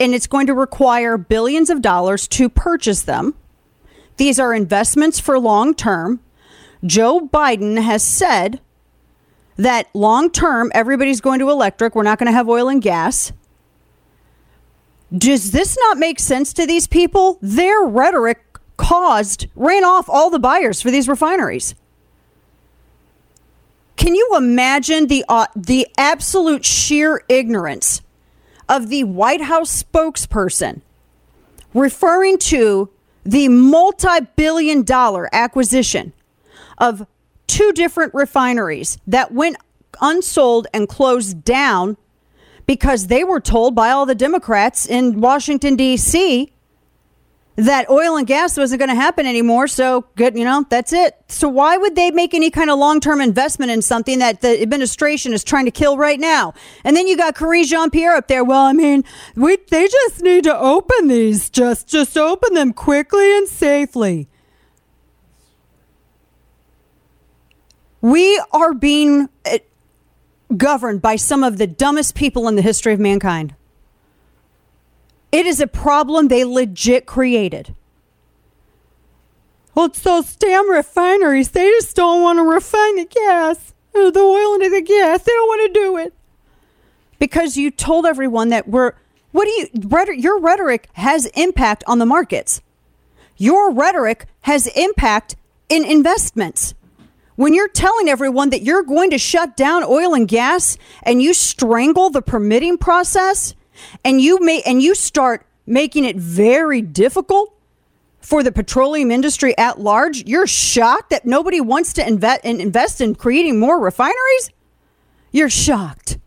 [0.00, 3.34] and it's going to require billions of dollars to purchase them.
[4.16, 6.20] These are investments for long term.
[6.84, 8.60] Joe Biden has said
[9.56, 11.94] that long term, everybody's going to electric.
[11.94, 13.32] We're not going to have oil and gas.
[15.16, 17.38] Does this not make sense to these people?
[17.42, 18.40] Their rhetoric
[18.78, 21.74] caused, ran off all the buyers for these refineries.
[24.00, 28.00] Can you imagine the uh, the absolute sheer ignorance
[28.66, 30.80] of the White House spokesperson
[31.74, 32.88] referring to
[33.24, 36.14] the multi-billion dollar acquisition
[36.78, 37.06] of
[37.46, 39.58] two different refineries that went
[40.00, 41.98] unsold and closed down
[42.64, 46.50] because they were told by all the Democrats in Washington D.C
[47.60, 49.68] that oil and gas wasn't going to happen anymore.
[49.68, 51.14] So good, you know, that's it.
[51.28, 54.60] So why would they make any kind of long term investment in something that the
[54.62, 56.54] administration is trying to kill right now?
[56.84, 58.44] And then you got Karine Jean Pierre up there.
[58.44, 59.04] Well, I mean,
[59.36, 61.50] we they just need to open these.
[61.50, 64.28] Just just open them quickly and safely.
[68.00, 69.58] We are being eh,
[70.56, 73.54] governed by some of the dumbest people in the history of mankind.
[75.32, 77.74] It is a problem they legit created.
[79.74, 81.52] Well, it's those damn refineries.
[81.52, 85.22] They just don't want to refine the gas, or the oil into the gas.
[85.22, 86.14] They don't want to do it
[87.18, 88.94] because you told everyone that we're.
[89.32, 90.14] What do you?
[90.20, 92.62] Your rhetoric has impact on the markets.
[93.36, 95.36] Your rhetoric has impact
[95.68, 96.74] in investments.
[97.36, 101.32] When you're telling everyone that you're going to shut down oil and gas and you
[101.32, 103.54] strangle the permitting process,
[104.04, 107.54] and you may and you start making it very difficult
[108.20, 113.14] for the petroleum industry at large, you're shocked that nobody wants to invest invest in
[113.14, 114.50] creating more refineries?
[115.32, 116.18] You're shocked.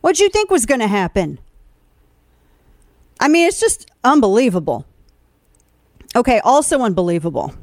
[0.00, 1.38] What'd you think was going to happen?
[3.20, 4.86] I mean, it's just unbelievable.
[6.16, 7.54] Okay, also unbelievable.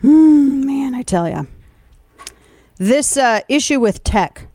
[0.00, 1.46] Hmm, man, I tell you.
[2.76, 4.48] This uh, issue with tech.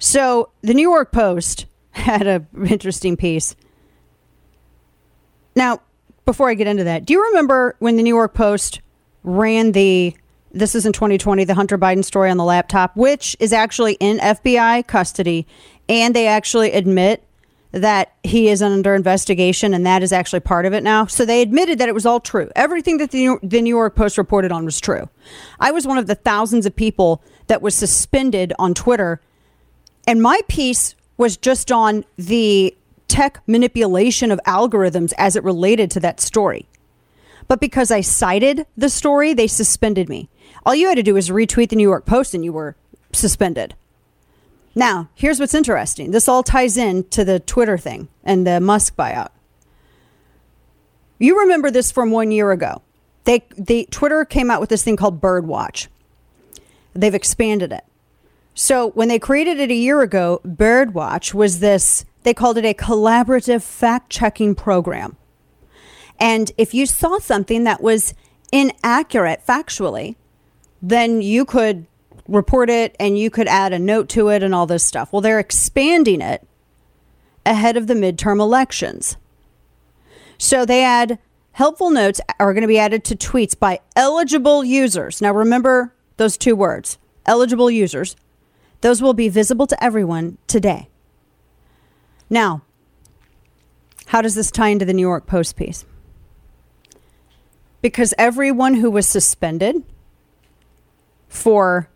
[0.00, 3.54] So the New York Post had an interesting piece.
[5.54, 5.82] Now,
[6.24, 8.80] before I get into that, do you remember when the New York Post
[9.22, 10.16] ran the
[10.52, 14.18] this is in 2020 the Hunter Biden story on the laptop, which is actually in
[14.18, 15.46] FBI custody,
[15.88, 17.22] and they actually admit
[17.70, 21.06] that he is under investigation, and that is actually part of it now.
[21.06, 22.50] So they admitted that it was all true.
[22.56, 25.08] Everything that the New York Post reported on was true.
[25.60, 29.20] I was one of the thousands of people that was suspended on Twitter
[30.06, 32.76] and my piece was just on the
[33.08, 36.66] tech manipulation of algorithms as it related to that story.
[37.48, 40.28] But because I cited the story, they suspended me.
[40.64, 42.76] All you had to do was retweet the New York Post and you were
[43.12, 43.74] suspended.
[44.74, 46.12] Now, here's what's interesting.
[46.12, 49.30] This all ties in to the Twitter thing and the Musk buyout.
[51.18, 52.82] You remember this from one year ago.
[53.24, 55.88] They, they Twitter came out with this thing called Birdwatch.
[56.94, 57.84] They've expanded it.
[58.62, 62.74] So when they created it a year ago, Birdwatch was this, they called it a
[62.74, 65.16] collaborative fact checking program.
[66.18, 68.12] And if you saw something that was
[68.52, 70.16] inaccurate factually,
[70.82, 71.86] then you could
[72.28, 75.10] report it and you could add a note to it and all this stuff.
[75.10, 76.46] Well, they're expanding it
[77.46, 79.16] ahead of the midterm elections.
[80.36, 81.18] So they add
[81.52, 85.22] helpful notes are going to be added to tweets by eligible users.
[85.22, 88.16] Now remember those two words eligible users
[88.80, 90.88] those will be visible to everyone today.
[92.28, 92.62] Now,
[94.06, 95.84] how does this tie into the New York Post piece?
[97.82, 99.82] Because everyone who was suspended
[101.28, 101.88] for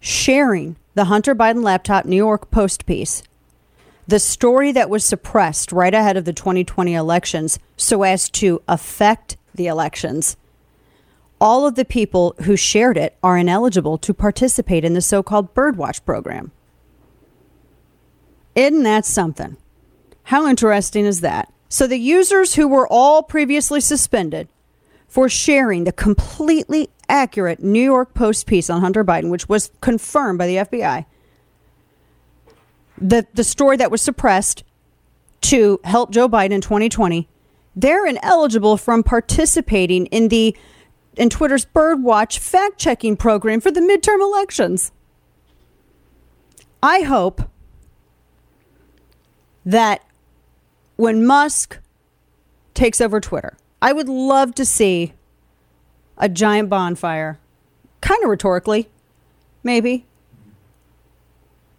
[0.00, 3.22] sharing the Hunter Biden laptop New York Post piece,
[4.06, 9.36] the story that was suppressed right ahead of the 2020 elections so as to affect
[9.54, 10.36] the elections
[11.40, 15.54] all of the people who shared it are ineligible to participate in the so called
[15.54, 16.52] Birdwatch program.
[18.54, 19.56] Isn't that something?
[20.24, 21.52] How interesting is that?
[21.68, 24.48] So, the users who were all previously suspended
[25.06, 30.38] for sharing the completely accurate New York Post piece on Hunter Biden, which was confirmed
[30.38, 31.06] by the FBI.
[32.98, 34.64] The, the story that was suppressed
[35.42, 37.28] to help Joe Biden in 2020,
[37.76, 40.56] they're ineligible from participating in the
[41.18, 44.92] in Twitter's Birdwatch fact checking program for the midterm elections.
[46.82, 47.42] I hope
[49.66, 50.04] that
[50.96, 51.78] when Musk
[52.72, 55.12] takes over Twitter, I would love to see
[56.16, 57.38] a giant bonfire,
[58.00, 58.88] kind of rhetorically,
[59.62, 60.06] maybe,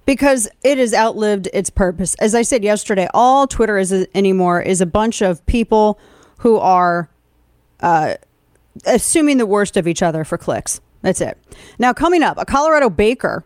[0.05, 2.15] because it has outlived its purpose.
[2.15, 5.99] As I said yesterday, all Twitter is anymore is a bunch of people
[6.39, 7.09] who are
[7.81, 8.15] uh,
[8.85, 10.81] assuming the worst of each other for clicks.
[11.01, 11.37] That's it.
[11.77, 13.45] Now, coming up, a Colorado baker.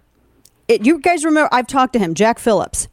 [0.67, 2.87] It, you guys remember, I've talked to him, Jack Phillips.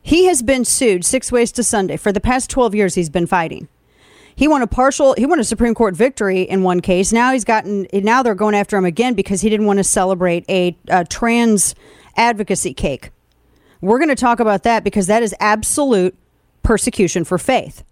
[0.00, 1.96] He has been sued six ways to Sunday.
[1.96, 3.68] For the past 12 years, he's been fighting.
[4.34, 7.12] He won a partial, he won a Supreme Court victory in one case.
[7.12, 10.44] Now he's gotten, now they're going after him again because he didn't want to celebrate
[10.48, 11.74] a, a trans
[12.16, 13.10] advocacy cake.
[13.80, 16.16] We're going to talk about that because that is absolute
[16.62, 17.82] persecution for faith.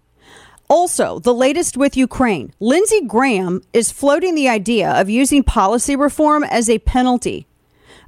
[0.69, 2.53] Also, the latest with Ukraine.
[2.59, 7.47] Lindsey Graham is floating the idea of using policy reform as a penalty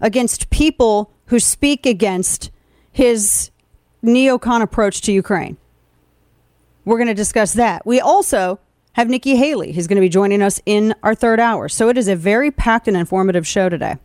[0.01, 2.51] against people who speak against
[2.91, 3.51] his
[4.03, 5.57] neocon approach to Ukraine.
[6.85, 7.85] We're going to discuss that.
[7.85, 8.59] We also
[8.93, 11.69] have Nikki Haley, who's going to be joining us in our third hour.
[11.69, 13.97] So it is a very packed and informative show today.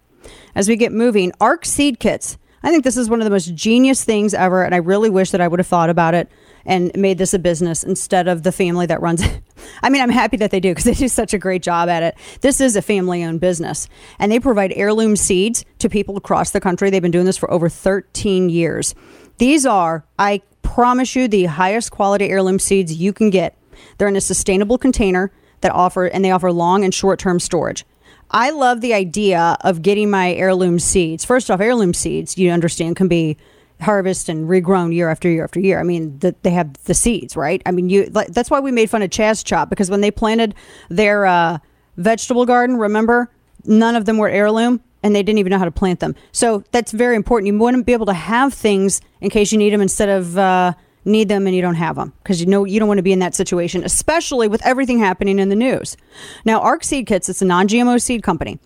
[0.54, 2.38] As we get moving, ARK seed kits.
[2.62, 5.32] I think this is one of the most genius things ever, and I really wish
[5.32, 6.30] that I would have thought about it
[6.66, 9.40] and made this a business instead of the family that runs it.
[9.82, 12.02] I mean, I'm happy that they do because they do such a great job at
[12.02, 12.16] it.
[12.40, 13.88] This is a family owned business,
[14.18, 16.90] and they provide heirloom seeds to people across the country.
[16.90, 18.94] They've been doing this for over 13 years.
[19.38, 23.56] These are, I promise you, the highest quality heirloom seeds you can get.
[23.98, 27.84] They're in a sustainable container that offer, and they offer long and short term storage.
[28.30, 31.24] I love the idea of getting my heirloom seeds.
[31.24, 33.36] First off, heirloom seeds, you understand, can be
[33.84, 35.78] harvested and regrown year after year after year.
[35.78, 37.62] I mean, the, they have the seeds, right?
[37.64, 40.10] I mean, you like, that's why we made fun of Chaz Chop because when they
[40.10, 40.54] planted
[40.88, 41.58] their uh,
[41.96, 43.30] vegetable garden, remember,
[43.64, 46.14] none of them were heirloom and they didn't even know how to plant them.
[46.32, 47.46] So that's very important.
[47.46, 50.36] You want to be able to have things in case you need them instead of
[50.38, 50.72] uh,
[51.04, 53.12] need them and you don't have them because you know you don't want to be
[53.12, 55.96] in that situation, especially with everything happening in the news.
[56.44, 58.58] Now, Ark Seed Kits, it's a non-GMO seed company.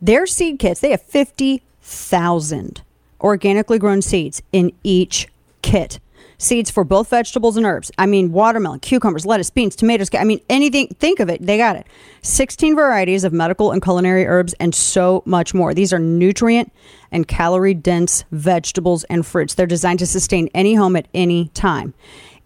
[0.00, 2.82] Their seed kits, they have fifty thousand
[3.24, 5.26] organically grown seeds in each
[5.62, 5.98] kit
[6.38, 7.90] seeds for both vegetables and herbs.
[7.98, 10.10] I mean, watermelon, cucumbers, lettuce, beans, tomatoes.
[10.12, 11.44] I mean, anything, think of it.
[11.44, 11.86] They got it.
[12.22, 15.74] 16 varieties of medical and culinary herbs and so much more.
[15.74, 16.72] These are nutrient
[17.10, 19.54] and calorie dense vegetables and fruits.
[19.54, 21.94] They're designed to sustain any home at any time.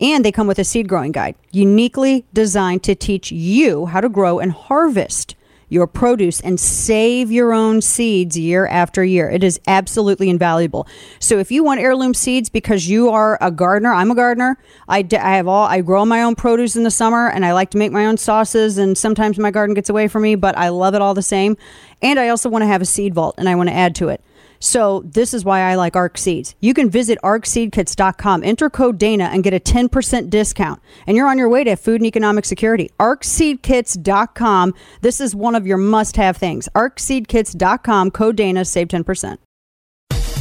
[0.01, 4.09] And they come with a seed growing guide, uniquely designed to teach you how to
[4.09, 5.35] grow and harvest
[5.69, 9.31] your produce and save your own seeds year after year.
[9.31, 10.87] It is absolutely invaluable.
[11.19, 14.59] So if you want heirloom seeds because you are a gardener, I'm a gardener.
[14.89, 17.53] I, d- I have all I grow my own produce in the summer and I
[17.53, 20.57] like to make my own sauces and sometimes my garden gets away from me, but
[20.57, 21.57] I love it all the same.
[22.01, 24.09] And I also want to have a seed vault and I want to add to
[24.09, 24.23] it.
[24.61, 26.55] So this is why I like ARK Seeds.
[26.61, 30.81] You can visit arkseedkits.com, enter code Dana and get a 10% discount.
[31.07, 32.91] And you're on your way to food and economic security.
[32.99, 34.75] arkseedkits.com.
[35.01, 36.69] This is one of your must-have things.
[36.75, 39.39] arkseedkits.com, code Dana, save 10%.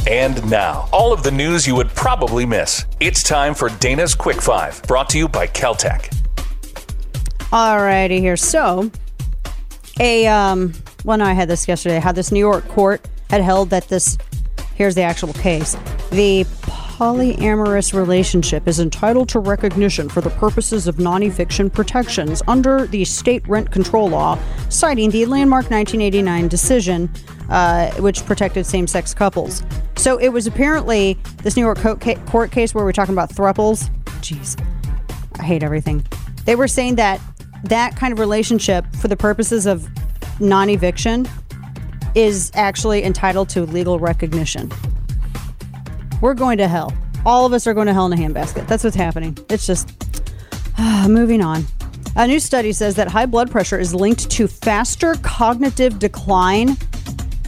[0.08, 2.86] And now, all of the news you would probably miss.
[2.98, 6.14] It's time for Dana's Quick Five, brought to you by KelTec.
[7.52, 8.36] All righty here.
[8.36, 8.90] So,
[10.00, 10.72] a um,
[11.04, 11.96] well, no, I had this yesterday.
[11.96, 14.18] I had this New York court had held that this,
[14.74, 15.76] here's the actual case,
[16.10, 16.44] the
[16.98, 23.04] polyamorous relationship is entitled to recognition for the purposes of non eviction protections under the
[23.04, 27.08] state rent control law, citing the landmark 1989 decision,
[27.50, 29.62] uh, which protected same sex couples.
[29.96, 31.78] So it was apparently this New York
[32.26, 33.90] court case where we're talking about thruples.
[34.20, 34.60] Jeez,
[35.38, 36.04] I hate everything.
[36.46, 37.20] They were saying that
[37.64, 39.88] that kind of relationship, for the purposes of
[40.40, 41.26] non eviction,
[42.18, 44.72] is actually entitled to legal recognition.
[46.20, 46.92] We're going to hell.
[47.24, 48.66] All of us are going to hell in a handbasket.
[48.66, 49.38] That's what's happening.
[49.48, 49.88] It's just
[50.76, 51.64] uh, moving on.
[52.16, 56.76] A new study says that high blood pressure is linked to faster cognitive decline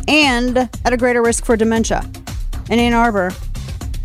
[0.06, 2.08] and at a greater risk for dementia.
[2.70, 3.32] In Ann Arbor,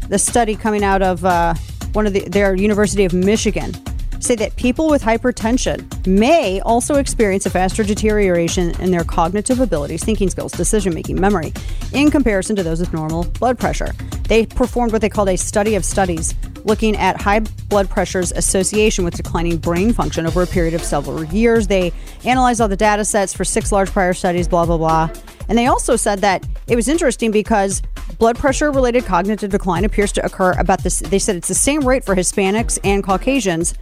[0.09, 1.53] the study coming out of uh,
[1.93, 3.71] one of the, their University of Michigan
[4.19, 10.03] say that people with hypertension may also experience a faster deterioration in their cognitive abilities,
[10.03, 11.53] thinking skills, decision making, memory,
[11.93, 13.93] in comparison to those with normal blood pressure.
[14.27, 16.33] They performed what they called a study of studies
[16.65, 17.39] looking at high
[17.69, 21.67] blood pressure's association with declining brain function over a period of several years.
[21.67, 21.93] They
[22.25, 25.09] analyzed all the data sets for six large prior studies, blah, blah, blah.
[25.47, 27.81] And they also said that it was interesting because
[28.17, 30.99] blood pressure related cognitive decline appears to occur about this.
[30.99, 33.73] They said it's the same rate for Hispanics and Caucasians,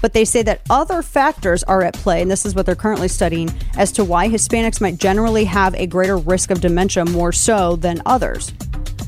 [0.00, 2.22] but they say that other factors are at play.
[2.22, 5.86] And this is what they're currently studying as to why Hispanics might generally have a
[5.86, 8.52] greater risk of dementia more so than others.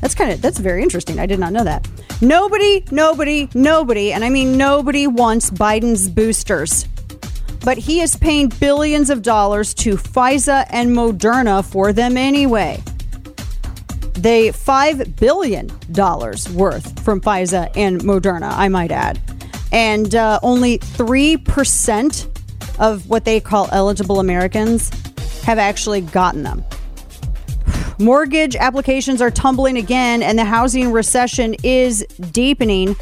[0.01, 1.19] That's kind of that's very interesting.
[1.19, 1.87] I did not know that.
[2.21, 6.87] Nobody, nobody, nobody, and I mean nobody wants Biden's boosters.
[7.65, 12.81] But he is paying billions of dollars to Pfizer and Moderna for them anyway.
[14.13, 15.67] They $5 billion
[16.55, 19.19] worth from Pfizer and Moderna, I might add.
[19.71, 24.91] And uh, only 3% of what they call eligible Americans
[25.43, 26.63] have actually gotten them.
[27.97, 32.95] Mortgage applications are tumbling again, and the housing recession is deepening,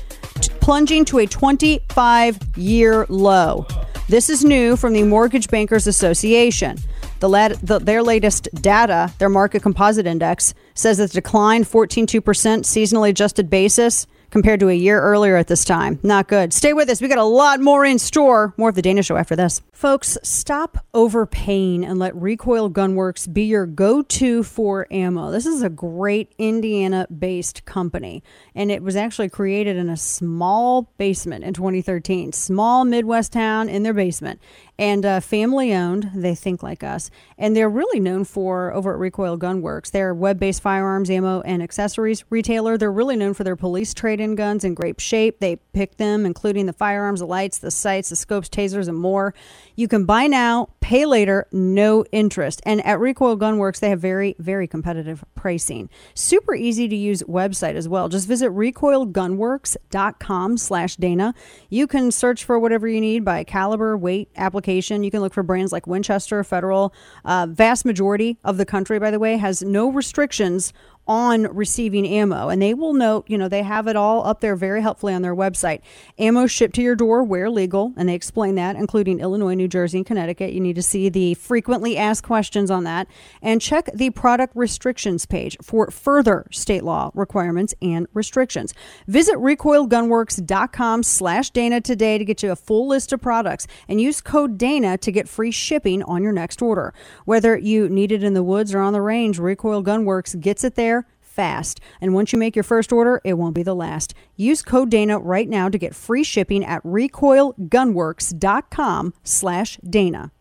[0.62, 3.68] plunging to a 25 year low.
[4.10, 6.78] This is new from the Mortgage Bankers Association.
[7.22, 13.50] The, the, their latest data, their market composite index, says that declined 14.2% seasonally adjusted
[13.50, 16.00] basis compared to a year earlier at this time.
[16.02, 16.54] Not good.
[16.54, 17.00] Stay with us.
[17.00, 18.56] We got a lot more in store.
[18.58, 19.62] More of the Dana Show after this.
[19.72, 25.30] Folks, stop overpaying and let Recoil Gunworks be your go to for ammo.
[25.30, 28.24] This is a great Indiana based company,
[28.56, 32.32] and it was actually created in a small basement in 2013.
[32.32, 34.40] Small Midwest town in their basement.
[34.80, 37.12] And uh, family owned, they think like us.
[37.38, 41.42] And they're really known for, over at Recoil Gunworks, they're a web based firearms, ammo,
[41.42, 42.78] and accessories retailer.
[42.78, 45.40] They're really known for their police trade in guns in great shape.
[45.40, 49.36] They pick them, including the firearms, the lights, the sights, the scopes, tasers, and more.
[49.76, 52.62] You can buy now, pay later, no interest.
[52.66, 55.90] And at Recoil Gunworks, they have very, very competitive pricing.
[56.14, 58.10] Super easy to use website as well.
[58.10, 61.34] Just visit recoilgunworks.com slash Dana.
[61.70, 65.04] You can search for whatever you need by caliber, weight, application.
[65.04, 66.94] You can look for brands like Winchester, Federal.
[67.26, 70.74] Uh, vast majority of the country, by the way, has no restrictions
[71.08, 72.50] on receiving ammo.
[72.50, 75.22] And they will note, you know, they have it all up there very helpfully on
[75.22, 75.82] their website.
[76.18, 79.98] Ammo shipped to your door where legal, and they explain that, including Illinois, New Jersey,
[79.98, 80.54] and Connecticut.
[80.54, 83.08] You need to see the frequently asked questions on that
[83.42, 88.74] and check the product restrictions page for further state law requirements and restrictions.
[89.08, 94.22] Visit recoilgunworks.com slash Dana today to get you a full list of products and use
[94.22, 96.94] code Dana to get free shipping on your next order.
[97.26, 100.76] Whether you need it in the woods or on the range, Recoil Gunworks gets it
[100.76, 100.93] there
[101.34, 101.82] fast.
[102.00, 104.14] And once you make your first order, it won't be the last.
[104.36, 110.32] Use code Dana right now to get free shipping at recoilgunworks.com slash Dana.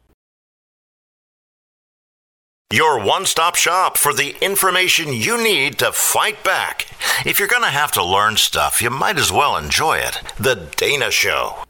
[2.72, 6.86] Your one stop shop for the information you need to fight back.
[7.26, 10.18] If you're going to have to learn stuff, you might as well enjoy it.
[10.38, 11.64] The Dana Show.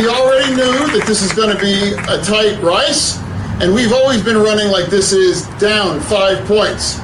[0.00, 3.18] We already knew that this is going to be a tight race,
[3.60, 6.98] and we've always been running like this is down five points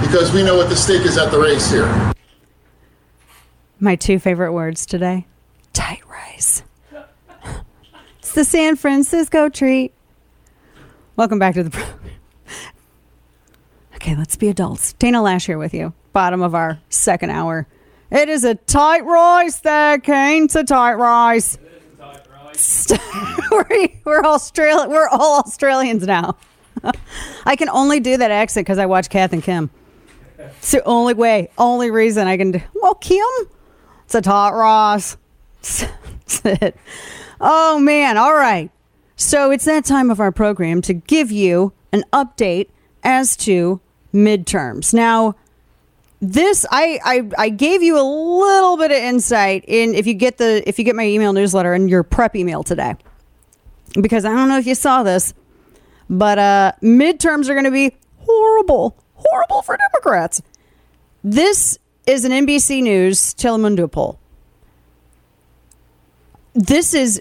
[0.00, 2.12] because we know what the stake is at the race here.
[3.80, 5.26] My two favorite words today
[5.72, 6.62] tight rice.
[8.18, 9.92] It's the San Francisco treat.
[11.16, 12.00] Welcome back to the program.
[13.96, 14.92] Okay, let's be adults.
[14.94, 15.92] Dana Loesch here with you.
[16.12, 17.66] Bottom of our second hour.
[18.10, 20.44] It is a tight rice there, Kane.
[20.44, 21.58] It's a tight rice.
[23.50, 24.88] we're, we're Australia.
[24.88, 26.36] We're all Australians now.
[27.44, 29.70] I can only do that accent because I watch Kath and Kim.
[30.58, 32.60] It's the only way, only reason I can do.
[32.74, 33.24] Well, Kim,
[34.04, 35.16] it's a tight rice.
[35.60, 36.76] That's it.
[37.40, 38.16] Oh man!
[38.16, 38.70] All right.
[39.16, 42.68] So it's that time of our program to give you an update
[43.02, 43.80] as to
[44.12, 44.92] midterms.
[44.92, 45.36] Now,
[46.20, 50.38] this I, I I gave you a little bit of insight in if you get
[50.38, 52.96] the if you get my email newsletter and your prep email today,
[54.00, 55.34] because I don't know if you saw this,
[56.08, 60.42] but uh, midterms are going to be horrible, horrible for Democrats.
[61.22, 64.18] This is an NBC News Telemundo poll.
[66.54, 67.20] This is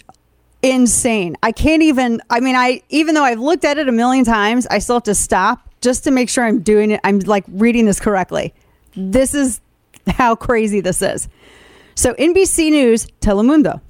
[0.62, 1.36] insane.
[1.42, 2.22] I can't even.
[2.30, 5.04] I mean, I even though I've looked at it a million times, I still have
[5.04, 7.00] to stop just to make sure I'm doing it.
[7.04, 8.54] I'm like reading this correctly.
[8.96, 9.62] This is
[10.08, 11.28] how crazy this is.
[11.96, 13.82] So, NBC News, Telemundo,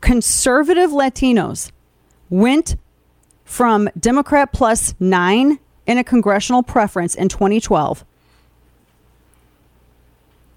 [0.00, 1.70] conservative Latinos
[2.28, 2.76] went
[3.44, 5.58] from Democrat plus nine
[5.90, 8.04] in a congressional preference in 2012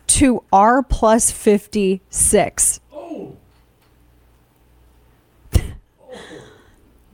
[0.06, 2.80] to R plus 56.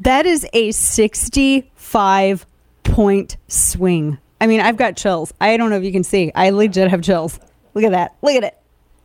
[0.01, 2.45] That is a 65
[2.83, 4.17] point swing.
[4.39, 5.33] I mean, I've got chills.
[5.41, 6.31] I don't know if you can see.
[6.33, 7.37] I legit have chills.
[7.73, 8.15] Look at that.
[8.21, 8.57] Look at it.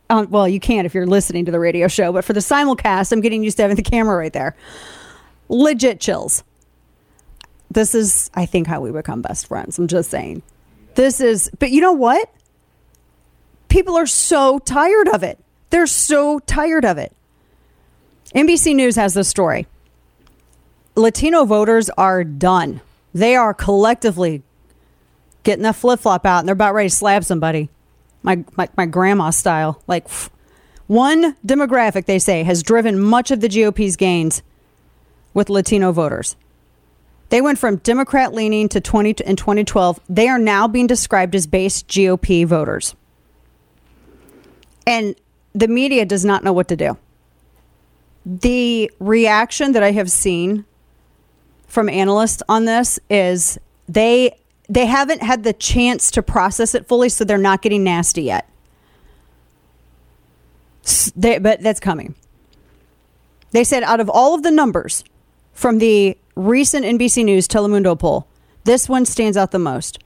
[0.09, 3.11] Um, well, you can't if you're listening to the radio show, but for the simulcast,
[3.11, 4.55] I'm getting used to having the camera right there.
[5.49, 6.45] Legit chills.
[7.75, 9.77] This is, I think, how we become best friends.
[9.77, 10.43] I'm just saying.
[10.95, 12.33] This is, but you know what?
[13.67, 15.37] People are so tired of it.
[15.71, 17.11] They're so tired of it.
[18.33, 19.67] NBC News has this story.
[20.95, 22.79] Latino voters are done.
[23.13, 24.41] They are collectively
[25.43, 27.69] getting that flip flop out and they're about ready to slap somebody.
[28.23, 29.83] My, my, my grandma style.
[29.85, 30.07] Like
[30.87, 34.43] one demographic, they say, has driven much of the GOP's gains
[35.33, 36.37] with Latino voters.
[37.29, 39.99] They went from Democrat leaning to 20 in 2012.
[40.07, 42.95] They are now being described as base GOP voters.
[44.85, 45.15] And
[45.53, 46.97] the media does not know what to do.
[48.25, 50.65] The reaction that I have seen
[51.67, 57.09] from analysts on this is they they haven't had the chance to process it fully,
[57.09, 58.49] so they're not getting nasty yet.
[61.15, 62.15] They, but that's coming.
[63.51, 65.03] They said out of all of the numbers
[65.53, 68.27] from the recent NBC News Telemundo poll,
[68.63, 69.99] this one stands out the most.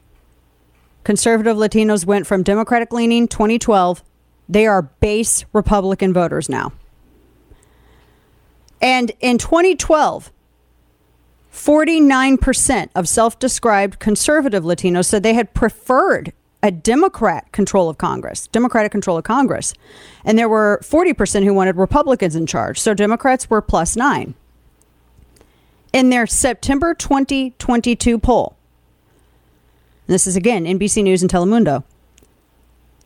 [1.04, 4.04] Conservative Latinos went from Democratic leaning 2012
[4.50, 6.74] they are base Republican voters now.
[8.82, 10.32] And in 2012,
[11.54, 18.48] 49% of self described conservative Latinos said they had preferred a Democrat control of Congress,
[18.48, 19.74] Democratic control of Congress.
[20.26, 22.80] And there were 40% who wanted Republicans in charge.
[22.80, 24.34] So Democrats were plus nine.
[25.92, 28.56] In their September 2022 poll,
[30.08, 31.84] this is again NBC News and Telemundo,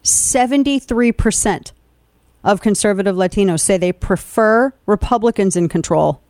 [0.03, 1.71] 73%
[2.43, 6.21] of conservative Latinos say they prefer Republicans in control.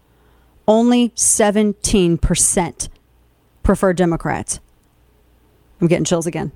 [0.67, 2.89] Only 17%
[3.63, 4.59] prefer Democrats.
[5.81, 6.51] I'm getting chills again.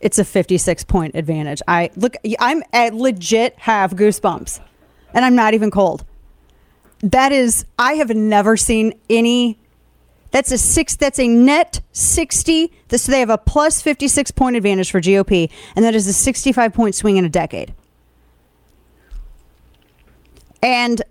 [0.00, 1.62] It's a 56 point advantage.
[1.66, 4.60] I look, I'm I legit have goosebumps
[5.14, 6.04] and I'm not even cold.
[7.00, 9.58] That is, I have never seen any
[10.30, 10.96] that's a six.
[10.96, 12.72] That's a net sixty.
[12.90, 16.12] So they have a plus fifty six point advantage for GOP, and that is a
[16.12, 17.74] sixty five point swing in a decade.
[20.62, 21.02] And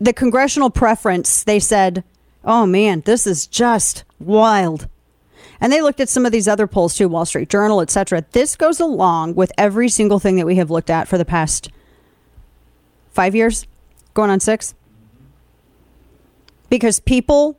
[0.00, 2.02] the congressional preference, they said,
[2.44, 4.88] "Oh man, this is just wild."
[5.60, 8.24] And they looked at some of these other polls too, Wall Street Journal, etc.
[8.32, 11.70] This goes along with every single thing that we have looked at for the past
[13.12, 13.66] five years,
[14.14, 14.74] going on six,
[16.68, 17.58] because people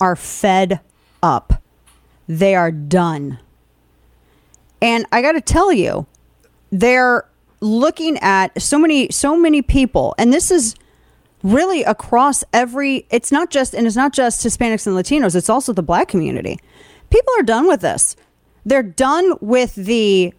[0.00, 0.80] are fed
[1.22, 1.62] up.
[2.28, 3.38] They are done.
[4.82, 6.06] And I got to tell you,
[6.70, 7.26] they're
[7.60, 10.74] looking at so many so many people and this is
[11.42, 15.72] really across every it's not just and it's not just Hispanics and Latinos, it's also
[15.72, 16.58] the black community.
[17.10, 18.16] People are done with this.
[18.64, 20.34] They're done with the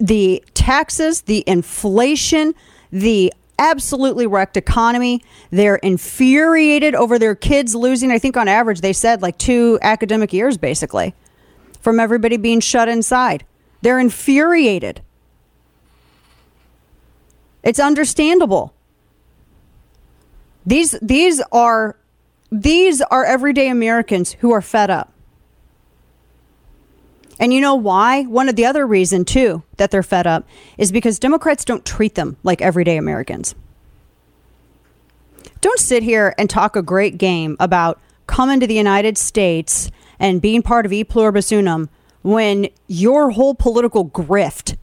[0.00, 2.54] the taxes, the inflation,
[2.90, 5.22] the absolutely wrecked economy.
[5.50, 10.32] They're infuriated over their kids losing, I think on average, they said like two academic
[10.32, 11.14] years basically
[11.80, 13.44] from everybody being shut inside.
[13.82, 15.02] They're infuriated.
[17.62, 18.72] It's understandable.
[20.64, 21.96] These these are
[22.50, 25.12] these are everyday Americans who are fed up.
[27.40, 28.22] And you know why?
[28.22, 32.14] One of the other reason too that they're fed up is because Democrats don't treat
[32.14, 33.54] them like everyday Americans.
[35.60, 40.42] Don't sit here and talk a great game about coming to the United States and
[40.42, 41.88] being part of e pluribus unum
[42.22, 44.76] when your whole political grift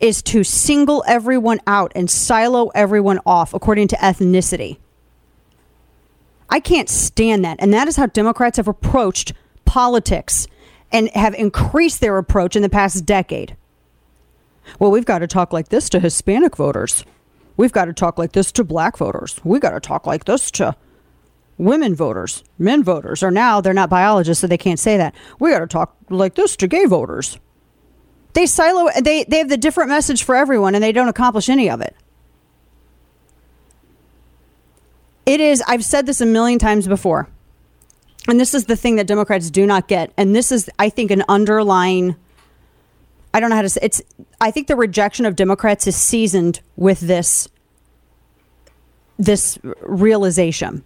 [0.00, 4.78] is to single everyone out and silo everyone off according to ethnicity.
[6.48, 7.56] I can't stand that.
[7.60, 9.32] And that is how Democrats have approached
[9.64, 10.46] politics
[10.92, 13.56] and have increased their approach in the past decade.
[14.78, 17.04] Well, we've got to talk like this to Hispanic voters.
[17.56, 19.40] We've got to talk like this to black voters.
[19.44, 20.76] We've got to talk like this to
[21.58, 23.22] women voters, men voters.
[23.22, 25.14] Or now they're not biologists, so they can't say that.
[25.38, 27.38] We got to talk like this to gay voters.
[28.34, 28.90] They silo.
[29.00, 31.96] They they have the different message for everyone, and they don't accomplish any of it.
[35.24, 35.62] It is.
[35.66, 37.28] I've said this a million times before
[38.28, 40.12] and this is the thing that Democrats do not get.
[40.16, 42.16] And this is, I think, an underlying.
[43.32, 44.02] I don't know how to say it's.
[44.40, 47.48] I think the rejection of Democrats is seasoned with this.
[49.18, 50.84] This realization.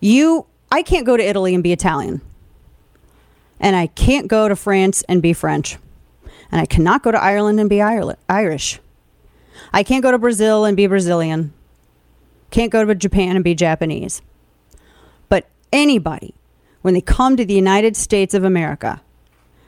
[0.00, 2.20] You, I can't go to Italy and be Italian,
[3.60, 5.78] and I can't go to France and be French,
[6.50, 8.80] and I cannot go to Ireland and be Irish.
[9.72, 11.52] I can't go to Brazil and be Brazilian.
[12.50, 14.20] Can't go to Japan and be Japanese.
[15.74, 16.34] Anybody,
[16.80, 19.02] when they come to the United States of America,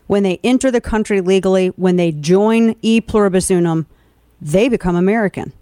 [0.06, 3.86] when they enter the country legally, when they join e pluribus unum,
[4.40, 5.52] they become American.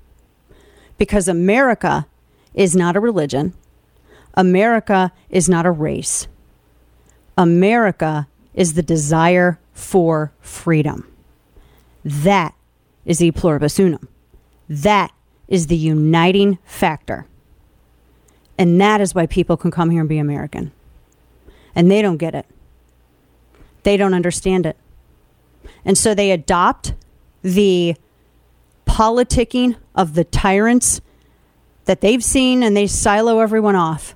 [0.98, 2.06] Because America
[2.52, 3.54] is not a religion,
[4.34, 6.28] America is not a race.
[7.38, 11.10] America is the desire for freedom.
[12.04, 12.54] That
[13.04, 14.08] is e pluribus unum.
[14.68, 15.12] That
[15.48, 17.26] is the uniting factor.
[18.58, 20.72] And that is why people can come here and be American.
[21.74, 22.46] And they don't get it.
[23.82, 24.76] They don't understand it.
[25.84, 26.94] And so they adopt
[27.42, 27.96] the
[28.86, 31.00] politicking of the tyrants
[31.84, 34.14] that they've seen and they silo everyone off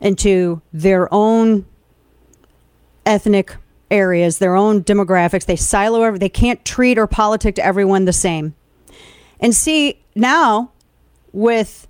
[0.00, 1.66] into their own
[3.04, 3.56] ethnic
[3.90, 5.46] areas, their own demographics.
[5.46, 8.54] They silo every, they can't treat or politic to everyone the same.
[9.40, 10.72] And see, now
[11.32, 11.87] with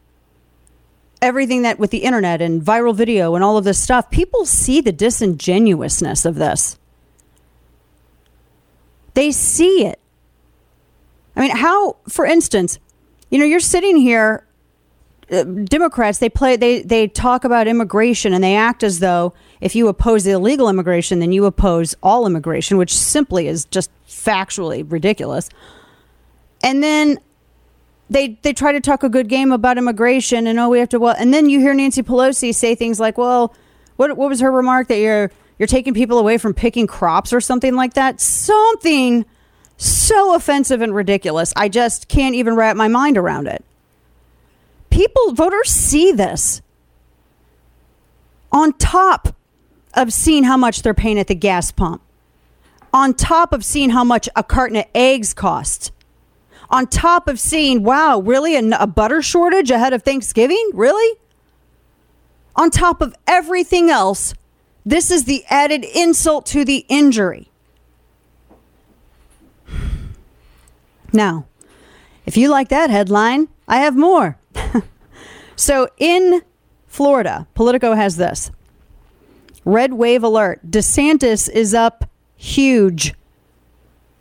[1.20, 4.80] everything that with the internet and viral video and all of this stuff, people see
[4.80, 6.78] the disingenuousness of this.
[9.14, 9.98] They see it.
[11.34, 12.78] I mean, how, for instance,
[13.30, 14.46] you know, you're sitting here,
[15.30, 19.74] uh, Democrats, they play, they, they talk about immigration and they act as though if
[19.74, 24.90] you oppose the illegal immigration, then you oppose all immigration, which simply is just factually
[24.90, 25.48] ridiculous.
[26.62, 27.18] And then
[28.10, 30.98] they they try to talk a good game about immigration and oh we have to
[30.98, 33.54] well and then you hear Nancy Pelosi say things like well
[33.96, 37.40] what what was her remark that you're you're taking people away from picking crops or
[37.40, 38.20] something like that?
[38.20, 39.26] Something
[39.76, 41.52] so offensive and ridiculous.
[41.56, 43.64] I just can't even wrap my mind around it.
[44.90, 46.62] People voters see this
[48.52, 49.34] on top
[49.94, 52.02] of seeing how much they're paying at the gas pump
[52.92, 55.90] on top of seeing how much a carton of eggs costs
[56.70, 60.70] on top of seeing, wow, really a, a, butter shortage ahead of Thanksgiving?
[60.74, 61.18] Really?
[62.56, 64.34] On top of everything else,
[64.84, 67.50] this is the added insult to the injury.
[71.12, 71.46] Now,
[72.26, 74.38] if you like that headline, I have more.
[75.56, 76.42] so in
[76.86, 78.50] Florida, Politico has this
[79.64, 80.60] red wave alert.
[80.70, 83.14] DeSantis is up huge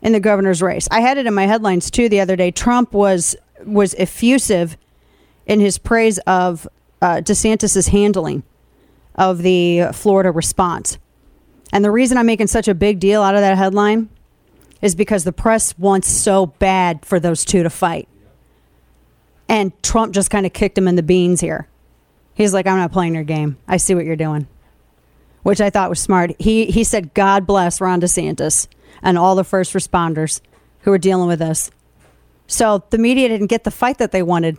[0.02, 0.88] in the governor's race.
[0.90, 2.50] I had it in my headlines too the other day.
[2.50, 4.76] Trump was was effusive
[5.46, 6.68] in his praise of
[7.02, 8.42] uh, DeSantis's handling
[9.14, 10.98] of the Florida response.
[11.72, 14.08] And the reason I'm making such a big deal out of that headline
[14.80, 18.08] is because the press wants so bad for those two to fight.
[19.48, 21.68] And Trump just kind of kicked him in the beans here.
[22.34, 23.56] He's like, I'm not playing your game.
[23.66, 24.46] I see what you're doing.
[25.42, 26.32] Which I thought was smart.
[26.38, 28.68] He he said, God bless Ron DeSantis
[29.02, 30.40] and all the first responders
[30.80, 31.70] who are dealing with this.
[32.46, 34.58] So the media didn't get the fight that they wanted.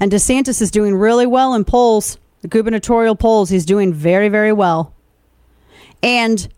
[0.00, 3.50] And DeSantis is doing really well in polls, the gubernatorial polls.
[3.50, 4.94] He's doing very, very well.
[6.02, 6.48] And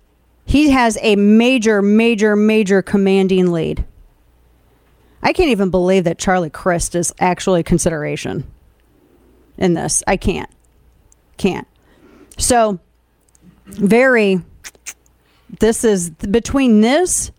[0.45, 3.85] he has a major, major, major commanding lead.
[5.23, 8.45] I can't even believe that Charlie Crist is actually a consideration
[9.57, 10.03] in this.
[10.07, 10.51] I can't.
[11.37, 11.67] Can't.
[12.39, 12.81] So,
[13.67, 14.43] very
[15.61, 17.31] this is between this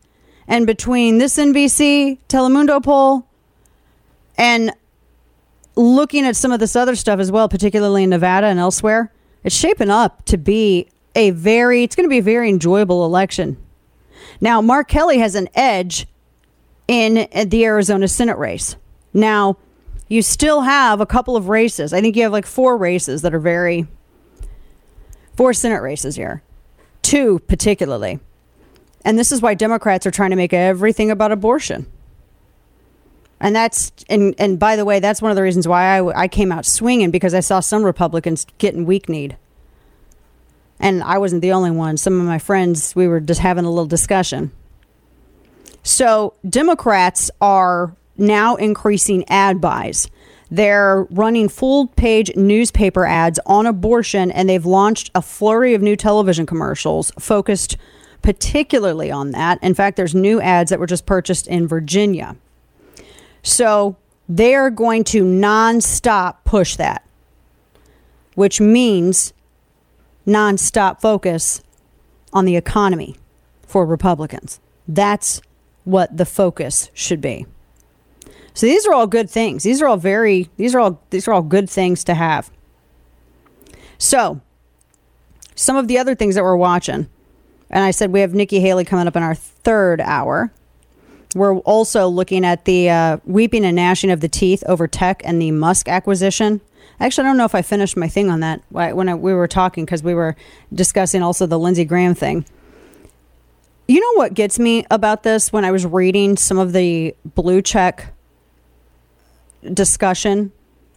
[0.48, 3.28] and between this NBC Telemundo poll
[4.38, 4.72] and
[5.76, 9.12] looking at some of this other stuff as well, particularly in Nevada and elsewhere,
[9.44, 13.58] it's shaping up to be a very, it's going to be a very enjoyable election.
[14.40, 16.08] Now, Mark Kelly has an edge
[16.88, 18.76] in the Arizona Senate race.
[19.14, 19.58] Now,
[20.08, 21.94] you still have a couple of races.
[21.94, 23.88] I think you have like four races that are very,
[25.36, 26.44] four Senate races here
[27.04, 28.20] two particularly.
[29.06, 31.86] And this is why Democrats are trying to make everything about abortion.
[33.40, 36.28] And that's and and by the way, that's one of the reasons why I, I
[36.30, 39.38] came out swinging because I saw some Republicans getting weak kneed.
[40.80, 41.98] And I wasn't the only one.
[41.98, 44.52] Some of my friends, we were just having a little discussion.
[45.84, 50.10] So Democrats are now increasing ad buys.
[50.54, 55.96] They're running full page newspaper ads on abortion, and they've launched a flurry of new
[55.96, 57.76] television commercials focused
[58.22, 59.58] particularly on that.
[59.64, 62.36] In fact, there's new ads that were just purchased in Virginia.
[63.42, 63.98] So
[64.30, 67.04] they are going to nonstop push that,
[68.36, 69.34] which means
[70.28, 71.64] nonstop focus
[72.32, 73.16] on the economy
[73.66, 74.60] for Republicans.
[74.88, 75.42] That's
[75.84, 77.48] what the focus should be.
[78.54, 79.64] So these are all good things.
[79.64, 82.52] These are all very these are all these are all good things to have.
[83.98, 84.42] So
[85.56, 87.08] some of the other things that we're watching,
[87.70, 90.52] and I said we have Nikki Haley coming up in our third hour.
[91.36, 95.42] We're also looking at the uh, weeping and gnashing of the teeth over tech and
[95.42, 96.62] the Musk acquisition.
[97.00, 99.48] Actually, I don't know if I finished my thing on that when I, we were
[99.48, 100.36] talking because we were
[100.72, 102.46] discussing also the Lindsey Graham thing.
[103.88, 107.64] You know what gets me about this when I was reading some of the blue
[107.64, 108.14] check
[109.74, 110.52] discussion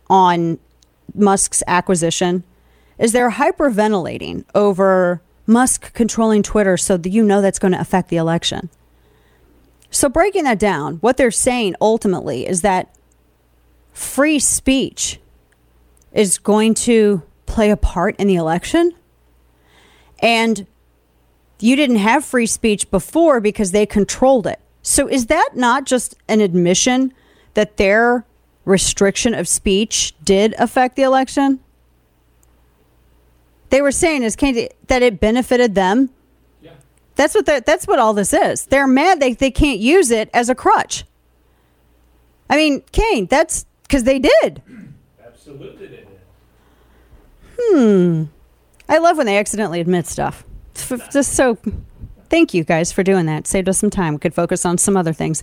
[0.09, 0.59] on
[1.14, 2.44] Musk's acquisition
[2.98, 8.09] is they're hyperventilating over Musk controlling Twitter so that you know that's going to affect
[8.09, 8.68] the election.
[9.90, 12.94] So breaking that down, what they're saying ultimately is that
[13.93, 15.20] free speech
[16.12, 18.93] is going to play a part in the election.
[20.18, 20.66] And
[21.60, 24.60] you didn't have free speech before because they controlled it.
[24.82, 27.12] So is that not just an admission
[27.55, 28.24] that their
[28.66, 31.60] restriction of speech did affect the election?
[33.70, 36.10] They were saying is Kane that it benefited them.
[36.60, 36.72] Yeah.
[37.14, 38.66] That's what that's what all this is.
[38.66, 41.05] They're mad they, they can't use it as a crutch.
[42.48, 44.62] I mean, Kane, that's because they did.
[45.24, 46.09] Absolutely they did.
[47.59, 48.24] Hmm.
[48.88, 50.44] I love when they accidentally admit stuff.
[50.76, 51.59] F- Just so,
[52.28, 53.47] thank you guys for doing that.
[53.48, 54.14] Saved us some time.
[54.14, 55.43] We could focus on some other things.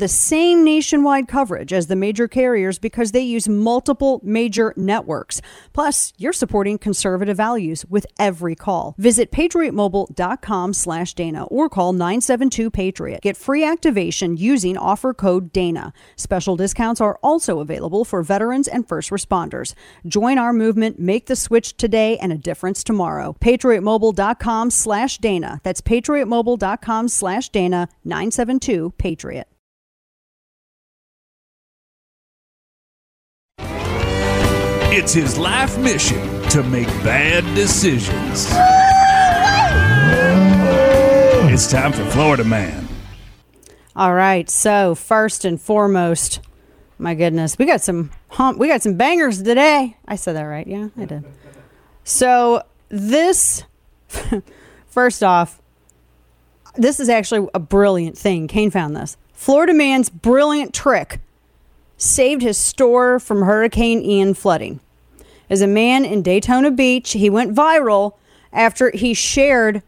[0.00, 5.40] the same nationwide coverage as the major carriers because they use multiple major networks.
[5.72, 8.94] Plus, you're supporting conservative values with every call.
[8.98, 13.20] Visit patriotmobile.com slash Dana or call 972-PATRIOT.
[13.20, 15.92] Get free activation using offer code DANA.
[16.16, 19.74] Special discounts are also available for veterans and first responders.
[20.06, 23.36] Join our movement, make the switch today and a difference tomorrow.
[23.40, 25.60] patriotmobile.com slash Dana.
[25.62, 29.44] That's patriotmobile.com slash Dana 972-PATRIOT.
[34.92, 38.48] It's his life mission to make bad decisions.
[41.52, 42.88] It's time for Florida Man.
[43.94, 44.50] All right.
[44.50, 46.40] So first and foremost,
[46.98, 49.96] my goodness, we got some hump, we got some bangers today.
[50.08, 50.66] I said that right?
[50.66, 51.24] Yeah, I did.
[52.02, 53.62] So this,
[54.88, 55.62] first off,
[56.74, 58.48] this is actually a brilliant thing.
[58.48, 59.16] Kane found this.
[59.34, 61.20] Florida man's brilliant trick
[62.00, 64.80] saved his store from Hurricane Ian flooding.
[65.50, 68.14] As a man in Daytona Beach, he went viral
[68.52, 69.82] after he shared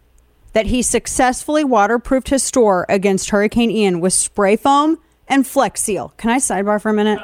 [0.53, 6.13] that he successfully waterproofed his store against Hurricane Ian with spray foam and Flex Seal.
[6.19, 7.21] Can I sidebar for a minute?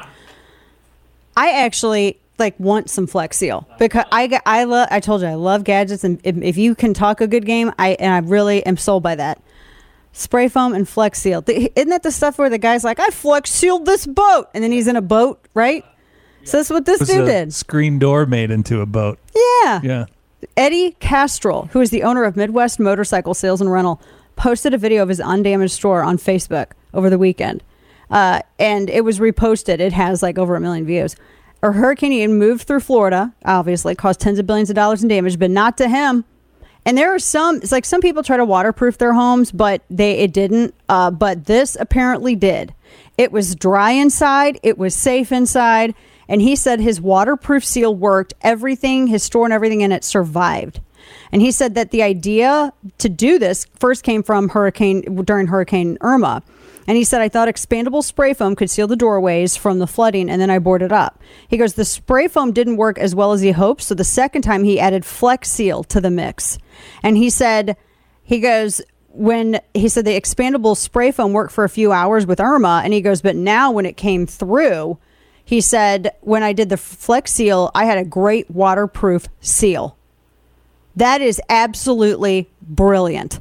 [1.37, 5.35] I actually like want some Flex Seal because I I love I told you I
[5.35, 8.65] love gadgets and if, if you can talk a good game, I and I really
[8.65, 9.39] am sold by that.
[10.19, 11.41] Spray foam and Flex Seal.
[11.47, 14.69] Isn't that the stuff where the guy's like, I Flex sealed this boat, and then
[14.69, 15.85] he's in a boat, right?
[16.43, 17.53] So that's what this dude a did.
[17.53, 19.17] screen door made into a boat.
[19.33, 19.79] Yeah.
[19.81, 20.05] Yeah.
[20.57, 24.01] Eddie Castrol, who is the owner of Midwest Motorcycle Sales and Rental,
[24.35, 27.63] posted a video of his undamaged store on Facebook over the weekend.
[28.11, 29.79] Uh, and it was reposted.
[29.79, 31.15] It has like over a million views.
[31.63, 35.39] A hurricane Ian moved through Florida, obviously, caused tens of billions of dollars in damage,
[35.39, 36.25] but not to him.
[36.85, 40.19] And there are some, it's like some people try to waterproof their homes, but they
[40.19, 40.73] it didn't.
[40.87, 42.73] Uh, but this apparently did.
[43.17, 45.93] It was dry inside, it was safe inside,
[46.27, 48.33] and he said his waterproof seal worked.
[48.41, 50.79] Everything, his store and everything in it survived.
[51.31, 55.97] And he said that the idea to do this first came from hurricane during Hurricane
[56.01, 56.43] Irma.
[56.89, 60.27] And he said, I thought expandable spray foam could seal the doorways from the flooding,
[60.27, 61.21] and then I boarded up.
[61.47, 64.41] He goes, The spray foam didn't work as well as he hoped, so the second
[64.41, 66.57] time he added Flex Seal to the mix.
[67.03, 67.77] And he said,
[68.23, 72.39] He goes, when he said the expandable spray foam worked for a few hours with
[72.39, 74.97] Irma, and he goes, But now when it came through,
[75.45, 79.95] he said, When I did the Flex Seal, I had a great waterproof seal.
[80.95, 83.39] That is absolutely brilliant.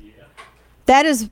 [0.84, 1.30] That is,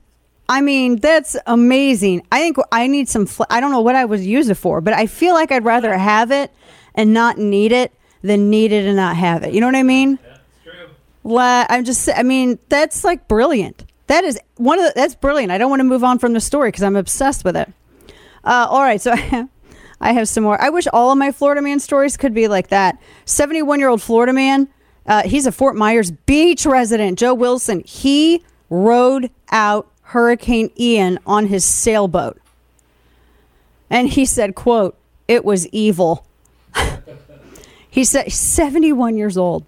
[0.49, 2.25] I mean, that's amazing.
[2.31, 4.79] I think I need some, fl- I don't know what I would use it for,
[4.79, 6.51] but I feel like I'd rather have it
[6.95, 7.91] and not need it
[8.21, 9.53] than need it and not have it.
[9.53, 10.19] You know what I mean?
[11.23, 13.83] Well, I'm just, I mean, that's like brilliant.
[14.07, 15.51] That is one of the, that's brilliant.
[15.51, 17.69] I don't want to move on from the story because I'm obsessed with it.
[18.45, 19.49] Uh, all right, so I have,
[19.99, 20.61] I have some more.
[20.61, 22.97] I wish all of my Florida man stories could be like that.
[23.25, 24.69] 71 year old Florida man,
[25.05, 27.83] uh, he's a Fort Myers Beach resident, Joe Wilson.
[27.85, 32.39] He rode out Hurricane Ian on his sailboat.
[33.89, 34.97] And he said, quote,
[35.27, 36.25] it was evil.
[37.97, 39.65] He said 71 years old.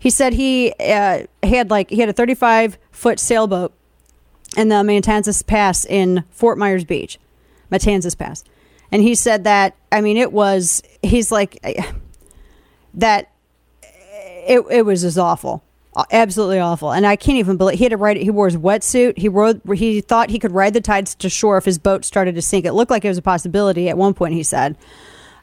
[0.00, 3.72] He said he uh, had like he had a 35 foot sailboat
[4.56, 7.20] in the Matanzas Pass in Fort Myers Beach,
[7.70, 8.42] Matanzas Pass,
[8.90, 11.64] and he said that I mean it was he's like
[12.94, 13.30] that
[13.82, 15.62] it it was as awful,
[16.10, 18.16] absolutely awful, and I can't even believe he had to ride.
[18.16, 19.18] He wore his wetsuit.
[19.18, 19.60] He rode.
[19.74, 22.64] He thought he could ride the tides to shore if his boat started to sink.
[22.64, 24.34] It looked like it was a possibility at one point.
[24.34, 24.76] He said,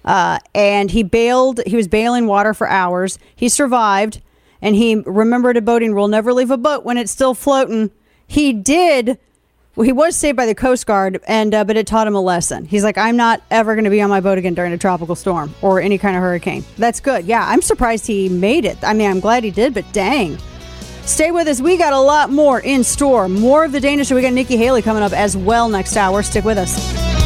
[0.03, 1.61] uh, and he bailed.
[1.65, 3.17] He was bailing water for hours.
[3.35, 4.21] He survived,
[4.61, 7.91] and he remembered a boating rule: never leave a boat when it's still floating.
[8.27, 9.19] He did.
[9.75, 12.21] Well, he was saved by the Coast Guard, and uh, but it taught him a
[12.21, 12.63] lesson.
[12.63, 15.15] He's like, I'm not ever going to be on my boat again during a tropical
[15.15, 16.63] storm or any kind of hurricane.
[16.77, 17.25] That's good.
[17.25, 18.77] Yeah, I'm surprised he made it.
[18.83, 20.37] I mean, I'm glad he did, but dang.
[21.03, 21.61] Stay with us.
[21.61, 23.27] We got a lot more in store.
[23.27, 24.11] More of the Danish.
[24.11, 26.23] We got Nikki Haley coming up as well next hour.
[26.23, 27.24] Stick with us.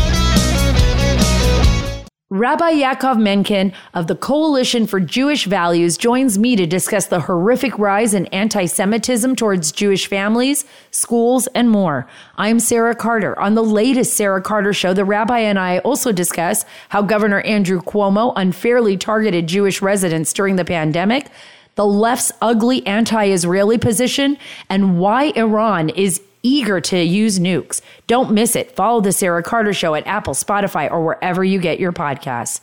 [2.32, 7.80] Rabbi Yaakov Menken of the Coalition for Jewish Values joins me to discuss the horrific
[7.80, 12.06] rise in anti Semitism towards Jewish families, schools, and more.
[12.38, 13.38] I'm Sarah Carter.
[13.40, 17.82] On the latest Sarah Carter show, the rabbi and I also discuss how Governor Andrew
[17.82, 21.32] Cuomo unfairly targeted Jewish residents during the pandemic,
[21.74, 24.38] the left's ugly anti Israeli position,
[24.70, 27.82] and why Iran is eager to use nukes.
[28.08, 28.76] Don't miss it.
[28.76, 32.62] Follow the Sarah Carter Show at Apple, Spotify, or wherever you get your podcasts.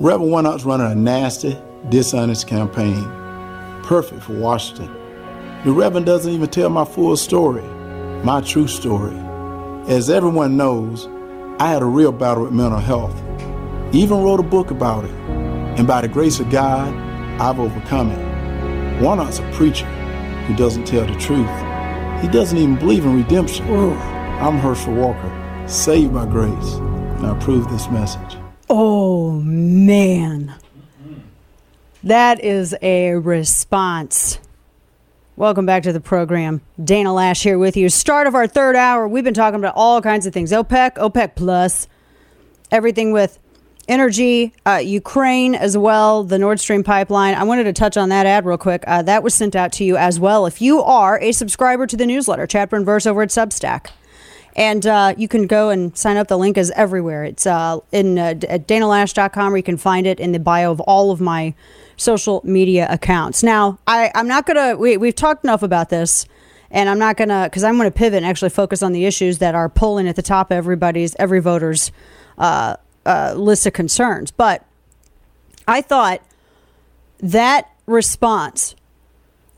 [0.00, 1.58] Reverend Warnock's running a nasty,
[1.88, 3.02] dishonest campaign,
[3.82, 4.94] perfect for Washington.
[5.64, 7.62] The Reverend doesn't even tell my full story,
[8.22, 9.16] my true story.
[9.88, 11.08] As everyone knows,
[11.58, 13.20] I had a real battle with mental health.
[13.92, 15.10] Even wrote a book about it.
[15.10, 16.94] And by the grace of God,
[17.40, 19.02] I've overcome it.
[19.02, 19.86] One Up's a preacher
[20.48, 21.46] who doesn't tell the truth.
[22.22, 23.68] He doesn't even believe in redemption.
[23.68, 28.38] I'm Herschel Walker, saved by grace, and I approve this message.
[28.70, 30.54] Oh, man.
[32.02, 34.40] That is a response.
[35.36, 36.62] Welcome back to the program.
[36.82, 37.90] Dana Loesch here with you.
[37.90, 39.06] Start of our third hour.
[39.06, 41.88] We've been talking about all kinds of things OPEC, OPEC Plus,
[42.70, 43.38] everything with
[43.88, 47.34] energy, uh, Ukraine as well, the Nord Stream pipeline.
[47.34, 48.84] I wanted to touch on that ad real quick.
[48.86, 50.46] Uh, that was sent out to you as well.
[50.46, 53.88] If you are a subscriber to the newsletter, chapter and verse over at Substack.
[54.54, 56.26] And uh, you can go and sign up.
[56.26, 57.22] The link is everywhere.
[57.24, 60.80] It's uh, in uh, at danaloesch.com, or you can find it in the bio of
[60.80, 61.54] all of my
[61.96, 63.42] social media accounts.
[63.42, 66.26] Now, I, I'm not going to, we, we've talked enough about this,
[66.70, 69.54] and I'm not to, because I'm to pivot and actually focus on the issues that
[69.54, 71.92] are pulling at the top of everybody's, every voter's
[72.36, 72.76] uh,
[73.08, 74.30] uh, list of concerns.
[74.30, 74.64] But
[75.66, 76.20] I thought
[77.20, 78.74] that response,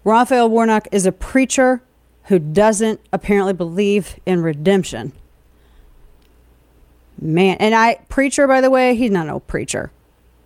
[0.05, 1.83] Raphael Warnock is a preacher
[2.25, 5.13] who doesn't apparently believe in redemption.
[7.21, 9.91] Man, and I, preacher, by the way, he's not no preacher.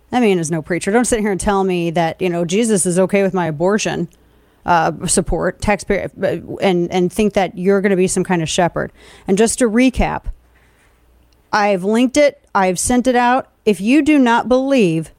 [0.09, 0.91] That man is no preacher.
[0.91, 4.09] Don't sit here and tell me that, you know, Jesus is okay with my abortion
[4.65, 6.09] uh, support, taxpayer,
[6.59, 8.91] and, and think that you're going to be some kind of shepherd.
[9.27, 10.23] And just to recap,
[11.55, 13.49] I've linked it, I've sent it out.
[13.63, 15.11] If you do not believe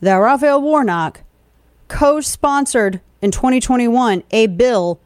[0.00, 1.20] that Raphael Warnock
[1.88, 4.98] co sponsored in 2021 a bill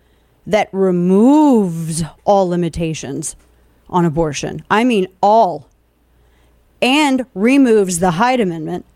[0.46, 3.34] that removes all limitations
[3.88, 5.68] on abortion, I mean all,
[6.80, 8.86] and removes the Hyde Amendment,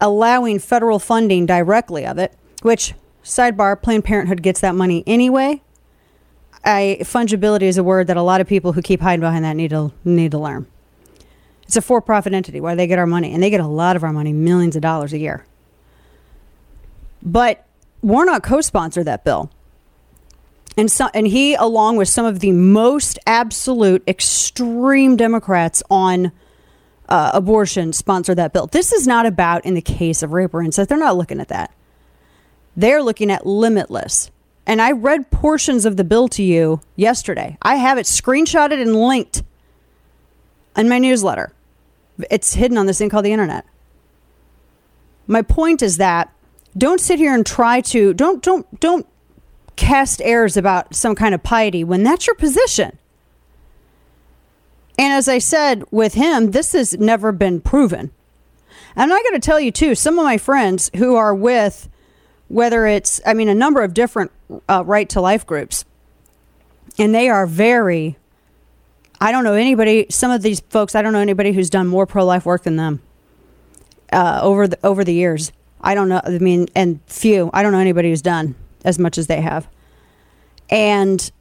[0.00, 2.92] allowing federal funding directly of it, which,
[3.22, 5.62] sidebar, Planned Parenthood gets that money anyway.
[6.64, 9.54] I, fungibility is a word that a lot of people who keep hiding behind that
[9.54, 10.66] need to need to learn.
[11.64, 13.96] It's a for profit entity where they get our money, and they get a lot
[13.96, 15.46] of our money, millions of dollars a year.
[17.22, 17.66] But
[18.02, 19.50] Warnock co sponsored that bill.
[20.76, 26.32] And, so, and he, along with some of the most absolute extreme Democrats on
[27.08, 28.66] uh, abortion, sponsored that bill.
[28.66, 30.88] This is not about in the case of rape or incest.
[30.88, 31.72] They're not looking at that.
[32.76, 34.30] They're looking at limitless.
[34.66, 37.56] And I read portions of the bill to you yesterday.
[37.62, 39.42] I have it screenshotted and linked
[40.76, 41.52] in my newsletter.
[42.30, 43.66] It's hidden on this thing called the internet.
[45.26, 46.32] My point is that
[46.76, 49.06] don't sit here and try to don't don't don't
[49.76, 52.98] cast airs about some kind of piety when that's your position.
[54.96, 58.12] And as I said with him, this has never been proven.
[58.94, 61.88] And I got to tell you too, some of my friends who are with
[62.48, 64.30] whether it's I mean a number of different
[64.68, 65.84] uh, right to life groups,
[66.98, 68.16] and they are very
[69.24, 70.04] I don't know anybody.
[70.10, 72.76] Some of these folks, I don't know anybody who's done more pro life work than
[72.76, 73.00] them
[74.12, 75.50] uh, over the over the years.
[75.80, 76.20] I don't know.
[76.22, 77.48] I mean, and few.
[77.54, 79.66] I don't know anybody who's done as much as they have,
[80.68, 81.32] and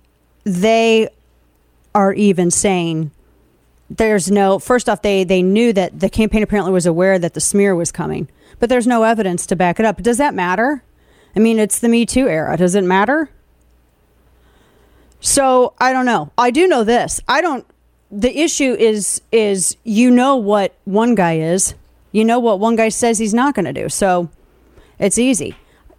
[0.45, 1.10] they
[1.93, 3.11] are even saying
[3.89, 7.41] there's no first off they they knew that the campaign apparently was aware that the
[7.41, 8.30] smear was coming
[8.60, 10.84] but there's no evidence to back it up does that matter
[11.35, 13.30] i mean it's the me too era does it matter
[15.19, 17.68] so i don't know i do know this i don't
[18.14, 21.73] the issue is is you know what one guy is.
[22.11, 23.90] You know what one guy says he's not going to do.
[23.90, 24.30] So
[24.99, 25.56] it's easy.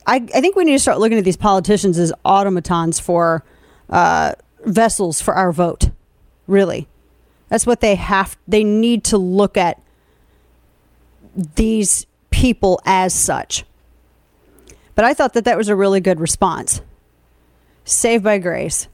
[0.06, 3.42] I, I think we need to start looking at these politicians as automatons for
[3.90, 4.34] uh,
[4.64, 5.90] vessels for our vote
[6.46, 6.86] really.
[7.48, 9.80] That's what they have they need to look at
[11.56, 13.64] these people as such.
[14.94, 16.80] But i thought that that was a really good response.
[17.84, 18.88] Saved by grace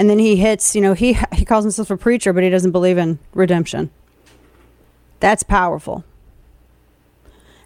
[0.00, 2.72] and then he hits you know he he calls himself a preacher but he doesn't
[2.72, 3.90] believe in redemption.
[5.20, 6.04] That's powerful.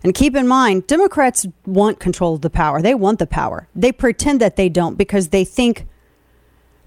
[0.02, 2.82] And keep in mind democrats want control of the power.
[2.82, 3.68] They want the power.
[3.74, 5.86] They pretend that they don't because they think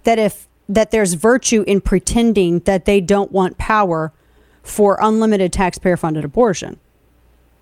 [0.03, 4.11] that if that there's virtue in pretending that they don't want power
[4.63, 6.77] for unlimited taxpayer funded abortion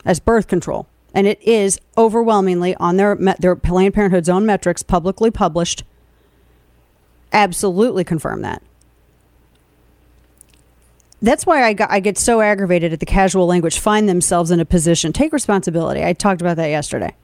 [0.03, 0.87] as birth control.
[1.13, 5.83] And it is overwhelmingly on their their Planned Parenthood's own metrics publicly published
[7.35, 8.63] absolutely confirm that.
[11.21, 13.77] That's why I, got, I get so aggravated at the casual language.
[13.77, 16.03] Find themselves in a position, take responsibility.
[16.03, 17.15] I talked about that yesterday.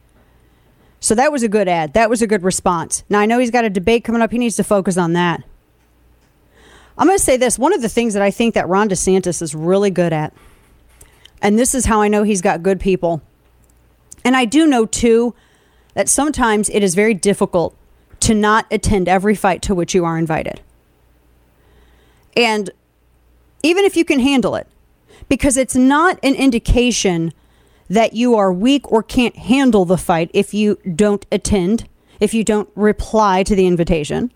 [0.99, 1.93] So that was a good ad.
[1.93, 3.03] That was a good response.
[3.09, 4.31] Now I know he's got a debate coming up.
[4.31, 5.43] He needs to focus on that.
[6.97, 7.57] I'm going to say this.
[7.57, 10.33] One of the things that I think that Ron DeSantis is really good at,
[11.41, 13.21] and this is how I know he's got good people.
[14.23, 15.33] And I do know too
[15.95, 17.75] that sometimes it is very difficult
[18.22, 20.61] to not attend every fight to which you are invited.
[22.35, 22.69] And
[23.64, 24.68] even if you can handle it,
[25.27, 27.34] because it's not an indication
[27.89, 31.88] that you are weak or can't handle the fight if you don't attend,
[32.19, 34.31] if you don't reply to the invitation.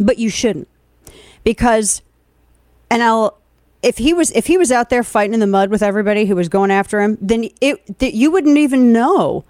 [0.00, 0.68] But you shouldn't.
[1.44, 2.02] Because
[2.90, 3.38] and I'll
[3.82, 6.36] if he was if he was out there fighting in the mud with everybody who
[6.36, 9.44] was going after him, then it that you wouldn't even know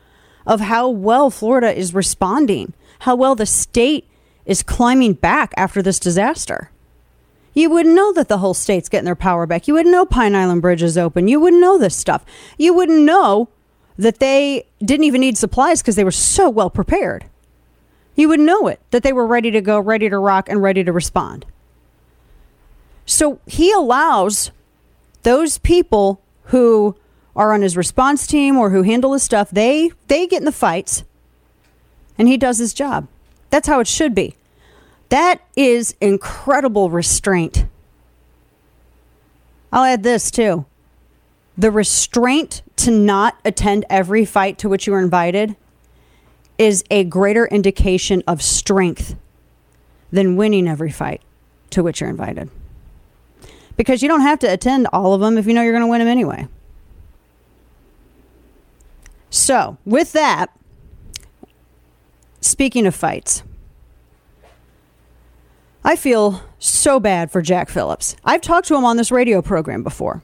[0.46, 4.08] of how well Florida is responding, how well the state
[4.44, 6.70] is climbing back after this disaster.
[7.54, 9.68] You wouldn't know that the whole state's getting their power back.
[9.68, 11.28] You wouldn't know Pine Island Bridge is open.
[11.28, 12.24] You wouldn't know this stuff.
[12.56, 13.48] You wouldn't know
[13.98, 17.26] that they didn't even need supplies because they were so well prepared.
[18.14, 20.82] You wouldn't know it, that they were ready to go, ready to rock, and ready
[20.84, 21.46] to respond.
[23.04, 24.50] So he allows
[25.22, 26.96] those people who
[27.34, 30.52] are on his response team or who handle his stuff, they they get in the
[30.52, 31.04] fights
[32.18, 33.08] and he does his job.
[33.50, 34.36] That's how it should be.
[35.08, 37.66] That is incredible restraint.
[39.72, 40.66] I'll add this too.
[41.56, 45.56] The restraint to not attend every fight to which you are invited
[46.58, 49.16] is a greater indication of strength
[50.10, 51.20] than winning every fight
[51.70, 52.50] to which you're invited.
[53.76, 55.88] Because you don't have to attend all of them if you know you're going to
[55.88, 56.46] win them anyway.
[59.32, 60.54] So, with that,
[62.42, 63.42] speaking of fights,
[65.82, 68.14] I feel so bad for Jack Phillips.
[68.26, 70.22] I've talked to him on this radio program before.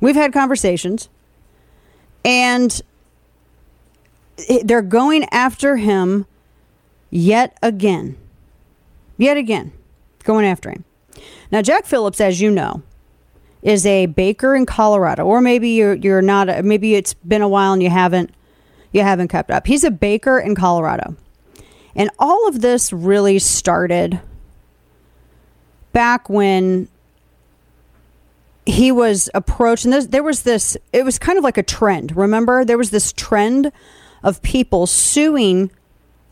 [0.00, 1.08] We've had conversations,
[2.24, 2.80] and
[4.62, 6.26] they're going after him
[7.10, 8.16] yet again.
[9.16, 9.72] Yet again,
[10.22, 10.84] going after him.
[11.50, 12.84] Now, Jack Phillips, as you know,
[13.62, 16.64] is a baker in Colorado, or maybe you're you're not.
[16.64, 18.30] Maybe it's been a while and you haven't
[18.92, 19.66] you haven't kept up.
[19.66, 21.16] He's a baker in Colorado,
[21.94, 24.20] and all of this really started
[25.92, 26.88] back when
[28.66, 30.76] he was approached, and there was this.
[30.92, 32.16] It was kind of like a trend.
[32.16, 33.72] Remember, there was this trend
[34.22, 35.70] of people suing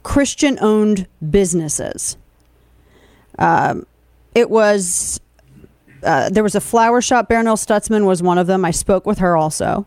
[0.03, 2.17] Christian-owned businesses.
[3.39, 3.87] Um,
[4.35, 5.21] it was
[6.05, 7.29] uh, there was a flower shop.
[7.29, 8.65] Barronelle Stutzman was one of them.
[8.65, 9.87] I spoke with her also,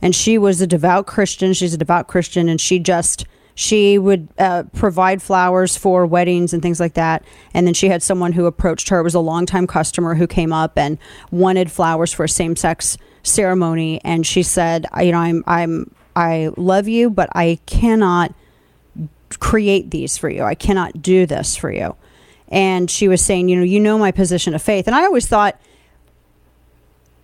[0.00, 1.52] and she was a devout Christian.
[1.52, 6.62] She's a devout Christian, and she just she would uh, provide flowers for weddings and
[6.62, 7.24] things like that.
[7.54, 9.00] And then she had someone who approached her.
[9.00, 10.98] It was a longtime customer who came up and
[11.30, 14.00] wanted flowers for a same sex ceremony.
[14.04, 18.34] And she said, "You know, I'm I'm I love you, but I cannot."
[19.40, 20.42] create these for you.
[20.44, 21.96] I cannot do this for you
[22.48, 24.86] and she was saying, you know, you know my position of faith.
[24.86, 25.60] And I always thought,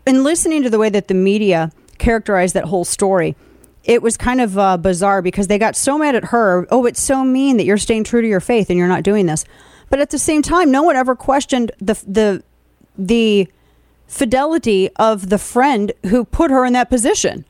[0.07, 3.37] in listening to the way that the media characterized that whole story,
[3.85, 6.67] it was kind of uh, bizarre because they got so mad at her.
[6.71, 9.27] Oh, it's so mean that you're staying true to your faith and you're not doing
[9.27, 9.45] this.
[9.91, 12.43] But at the same time, no one ever questioned the the
[12.97, 13.49] the
[14.07, 17.45] fidelity of the friend who put her in that position.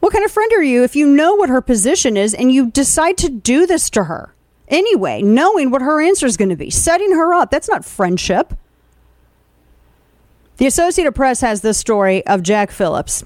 [0.00, 2.70] What kind of friend are you if you know what her position is and you
[2.70, 4.34] decide to do this to her?
[4.68, 7.50] Anyway, knowing what her answer is going to be, setting her up.
[7.50, 8.54] That's not friendship.
[10.58, 13.24] The Associated Press has this story of Jack Phillips.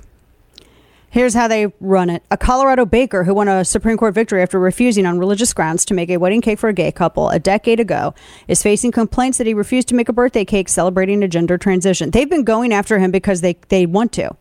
[1.12, 2.23] Here's how they run it.
[2.31, 5.94] A Colorado baker who won a Supreme Court victory after refusing on religious grounds to
[5.94, 8.14] make a wedding cake for a gay couple a decade ago
[8.48, 12.10] is facing complaints that he refused to make a birthday cake celebrating a gender transition.
[12.10, 14.35] They've been going after him because they, they want to.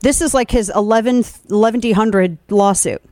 [0.00, 3.02] This is like his 11th, 1100 lawsuit.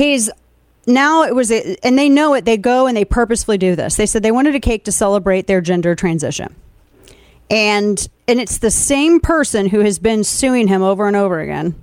[0.00, 0.30] He's
[0.86, 3.96] now it was a, and they know it they go and they purposefully do this.
[3.96, 6.56] They said they wanted a cake to celebrate their gender transition.
[7.50, 11.74] And and it's the same person who has been suing him over and over again.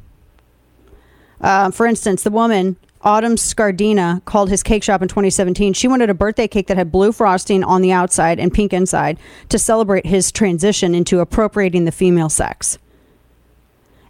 [1.39, 6.10] Uh, for instance the woman autumn scardina called his cake shop in 2017 she wanted
[6.10, 9.19] a birthday cake that had blue frosting on the outside and pink inside
[9.49, 12.80] to celebrate his transition into appropriating the female sex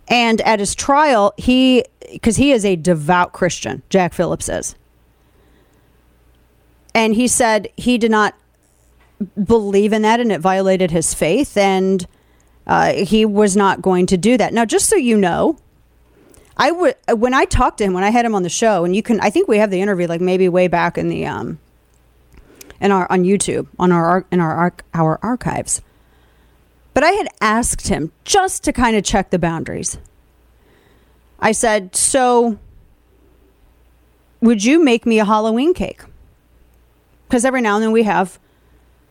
[0.07, 4.75] and at his trial, he, because he is a devout Christian, Jack Phillips is.
[6.93, 8.35] And he said he did not
[9.43, 11.57] believe in that and it violated his faith.
[11.57, 12.07] And
[12.65, 14.53] uh, he was not going to do that.
[14.53, 15.57] Now, just so you know,
[16.57, 18.95] I would when I talked to him when I had him on the show, and
[18.95, 21.59] you can I think we have the interview like maybe way back in the um
[22.81, 25.81] in our on YouTube on our in our our archives.
[26.97, 29.99] But I had asked him just to kind of check the boundaries.
[31.39, 32.57] I said, So,
[34.41, 36.01] would you make me a Halloween cake?
[37.27, 38.39] Because every now and then we have,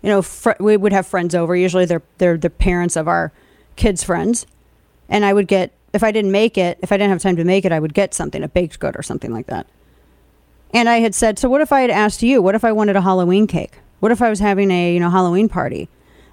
[0.03, 1.55] you know, fr- we would have friends over.
[1.55, 3.31] Usually they're, they're the parents of our
[3.77, 4.47] kids' friends.
[5.09, 7.45] And I would get, if I didn't make it, if I didn't have time to
[7.45, 9.69] make it, I would get something, a baked good or something like that.
[10.75, 12.43] And I had said, So, what if I had asked you?
[12.43, 13.79] What if I wanted a Halloween cake?
[14.01, 15.89] What if I was having a, you know, Halloween party?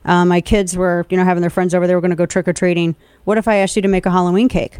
[0.05, 1.87] Um, my kids were, you know, having their friends over.
[1.87, 2.95] They were going to go trick or treating.
[3.23, 4.79] What if I asked you to make a Halloween cake?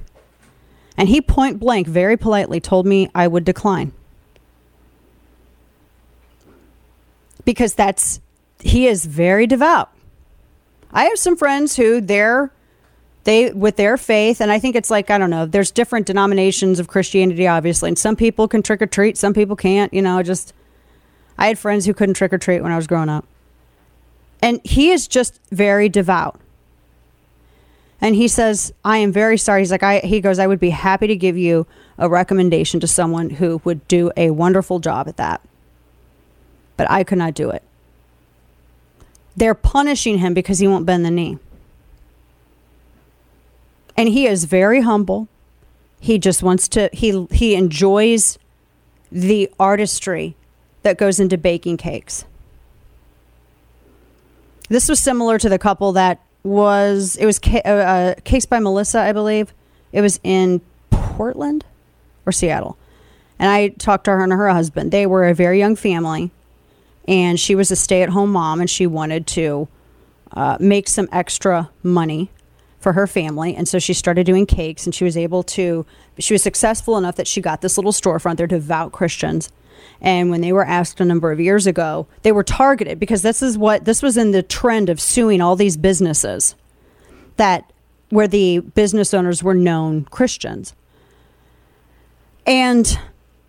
[0.98, 3.94] And he point blank, very politely, told me I would decline.
[7.46, 8.20] Because that's,
[8.60, 9.92] he is very devout.
[10.92, 12.52] I have some friends who they're,
[13.24, 16.80] they, with their faith, and I think it's like, I don't know, there's different denominations
[16.80, 20.22] of Christianity, obviously, and some people can trick or treat, some people can't, you know,
[20.22, 20.54] just,
[21.38, 23.26] I had friends who couldn't trick or treat when I was growing up.
[24.44, 26.38] And he is just very devout.
[28.02, 29.62] And he says, I am very sorry.
[29.62, 31.66] He's like, I, he goes, I would be happy to give you
[31.98, 35.40] a recommendation to someone who would do a wonderful job at that.
[36.76, 37.64] But I could not do it.
[39.38, 41.40] They're punishing him because he won't bend the knee.
[43.96, 45.30] And he is very humble.
[46.02, 48.38] He just wants to, he, he enjoys
[49.10, 50.36] the artistry
[50.82, 52.26] that goes into baking cakes.
[54.70, 58.60] This was similar to the couple that was it was ca- uh, uh, Cakes by
[58.60, 59.54] Melissa, I believe.
[59.92, 61.66] It was in Portland
[62.26, 62.78] or Seattle,
[63.40, 64.92] and I talked to her and her husband.
[64.92, 66.32] They were a very young family,
[67.08, 69.68] and she was a stay-at-home mom, and she wanted to
[70.32, 72.30] uh, make some extra money
[72.80, 75.86] for her family, and so she started doing cakes, and she was able to.
[76.20, 78.38] She was successful enough that she got this little storefront.
[78.38, 79.50] They're devout Christians
[80.02, 83.42] and when they were asked a number of years ago, they were targeted because this
[83.42, 86.56] is what this was in the trend of suing all these businesses
[87.38, 87.72] that
[88.10, 90.76] where the business owners were known Christians.
[92.46, 93.00] And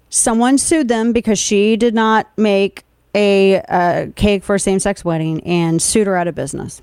[0.09, 2.85] someone sued them because she did not make
[3.15, 6.81] a uh, cake for a same-sex wedding and sued her out of business.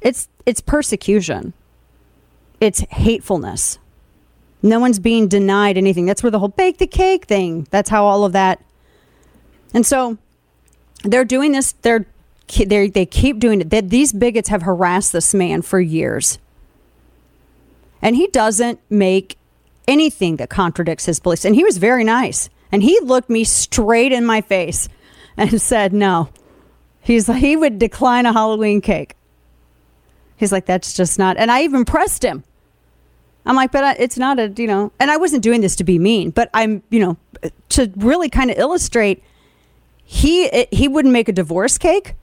[0.00, 1.52] It's it's persecution.
[2.60, 3.78] It's hatefulness.
[4.62, 6.06] No one's being denied anything.
[6.06, 7.66] That's where the whole bake the cake thing.
[7.70, 8.60] That's how all of that.
[9.72, 10.18] And so
[11.04, 11.72] they're doing this.
[11.72, 12.06] They're
[12.56, 13.70] they they keep doing it.
[13.70, 16.38] They, these bigots have harassed this man for years,
[18.00, 19.36] and he doesn't make
[19.86, 21.44] anything that contradicts his beliefs.
[21.44, 22.48] And he was very nice.
[22.70, 24.88] And he looked me straight in my face
[25.36, 26.30] and said, "No."
[27.00, 29.14] He's like he would decline a Halloween cake.
[30.36, 32.44] He's like, "That's just not." And I even pressed him.
[33.48, 35.98] I'm like, but it's not a, you know, and I wasn't doing this to be
[35.98, 37.16] mean, but I'm, you know,
[37.70, 39.24] to really kind of illustrate,
[40.04, 42.14] he he wouldn't make a divorce cake.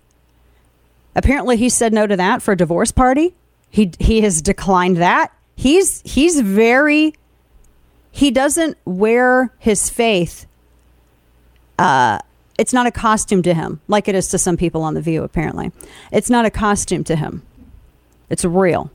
[1.15, 3.33] Apparently, he said no to that for a divorce party.
[3.69, 5.33] He he has declined that.
[5.55, 7.15] He's he's very.
[8.11, 10.45] He doesn't wear his faith.
[11.77, 12.19] Uh,
[12.57, 15.23] it's not a costume to him, like it is to some people on the View.
[15.23, 15.71] Apparently,
[16.11, 17.41] it's not a costume to him.
[18.29, 18.91] It's real.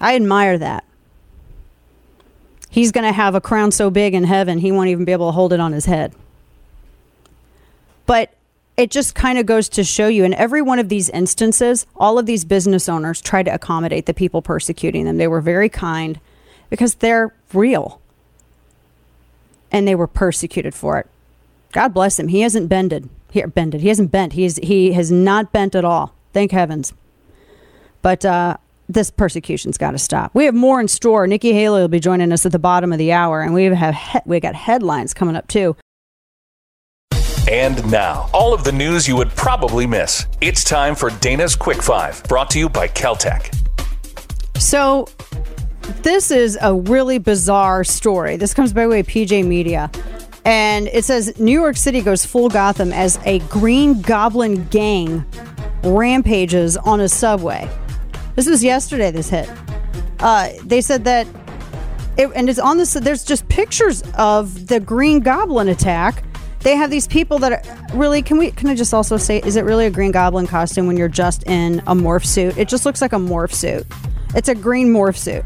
[0.00, 0.84] I admire that.
[2.70, 5.28] He's going to have a crown so big in heaven, he won't even be able
[5.28, 6.14] to hold it on his head.
[8.06, 8.34] But
[8.76, 12.18] it just kind of goes to show you in every one of these instances, all
[12.18, 15.16] of these business owners tried to accommodate the people persecuting them.
[15.16, 16.20] They were very kind
[16.68, 18.00] because they're real.
[19.72, 21.06] and they were persecuted for it.
[21.72, 22.28] God bless him.
[22.28, 23.08] He hasn't bended.
[23.30, 23.80] He bended.
[23.80, 24.34] He hasn't bent.
[24.34, 26.14] He's he has not bent at all.
[26.32, 26.92] Thank heavens.
[28.02, 28.56] But uh,
[28.88, 30.34] this persecution's got to stop.
[30.34, 31.26] We have more in store.
[31.26, 33.94] Nikki Haley will be joining us at the bottom of the hour, and we have
[33.94, 35.76] he- we got headlines coming up too.
[37.48, 40.26] And now, all of the news you would probably miss.
[40.40, 43.54] It's time for Dana's Quick Five, brought to you by KelTec.
[44.58, 45.06] So,
[46.02, 48.36] this is a really bizarre story.
[48.36, 49.90] This comes by way of PJ Media.
[50.44, 55.24] And it says New York City goes full Gotham as a Green Goblin gang
[55.82, 57.68] rampages on a subway.
[58.36, 59.50] This was yesterday, this hit.
[60.20, 61.26] Uh, they said that,
[62.16, 66.22] it, and it's on this, there's just pictures of the Green Goblin attack.
[66.60, 69.56] They have these people that are really, can we, can I just also say, is
[69.56, 72.58] it really a Green Goblin costume when you're just in a morph suit?
[72.58, 73.86] It just looks like a morph suit.
[74.34, 75.44] It's a green morph suit.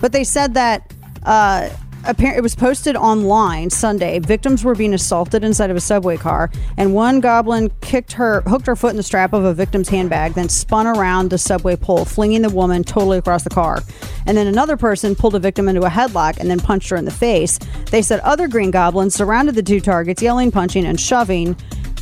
[0.00, 0.94] But they said that,
[1.24, 1.68] uh,
[2.06, 4.18] It was posted online Sunday.
[4.20, 8.66] Victims were being assaulted inside of a subway car, and one goblin kicked her, hooked
[8.66, 12.06] her foot in the strap of a victim's handbag, then spun around the subway pole,
[12.06, 13.82] flinging the woman totally across the car.
[14.26, 17.04] And then another person pulled a victim into a headlock and then punched her in
[17.04, 17.58] the face.
[17.90, 21.54] They said other green goblins surrounded the two targets, yelling, punching, and shoving.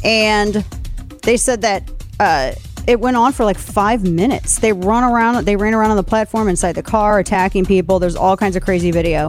[0.04, 0.64] And
[1.22, 1.90] they said that.
[2.20, 2.52] Uh,
[2.86, 4.60] it went on for like five minutes.
[4.60, 7.98] They run around, they ran around on the platform inside the car, attacking people.
[7.98, 9.28] There's all kinds of crazy video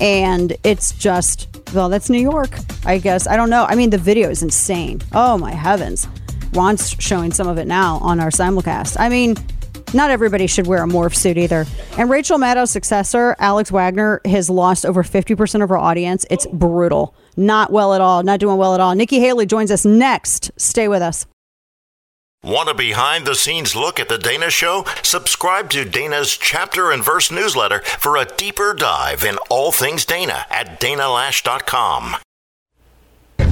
[0.00, 2.50] and it's just well that's new york
[2.86, 3.26] i guess.
[3.26, 3.64] I don't know.
[3.64, 5.02] I mean the video is insane.
[5.12, 6.06] Oh my heavens.
[6.52, 8.96] Ron's showing some of it now on our simulcast.
[8.98, 9.34] I mean
[9.92, 11.66] not everybody should wear a morph suit either.
[11.98, 16.24] And rachel maddow's successor alex wagner has lost over 50% of her audience.
[16.30, 17.14] It's brutal.
[17.36, 18.22] Not well at all.
[18.22, 18.94] Not doing well at all.
[18.94, 20.50] Nikki haley joins us next.
[20.56, 21.26] Stay with us
[22.46, 24.84] Want a behind the scenes look at The Dana Show?
[25.02, 30.46] Subscribe to Dana's chapter and verse newsletter for a deeper dive in all things Dana
[30.48, 32.18] at danaloesch.com.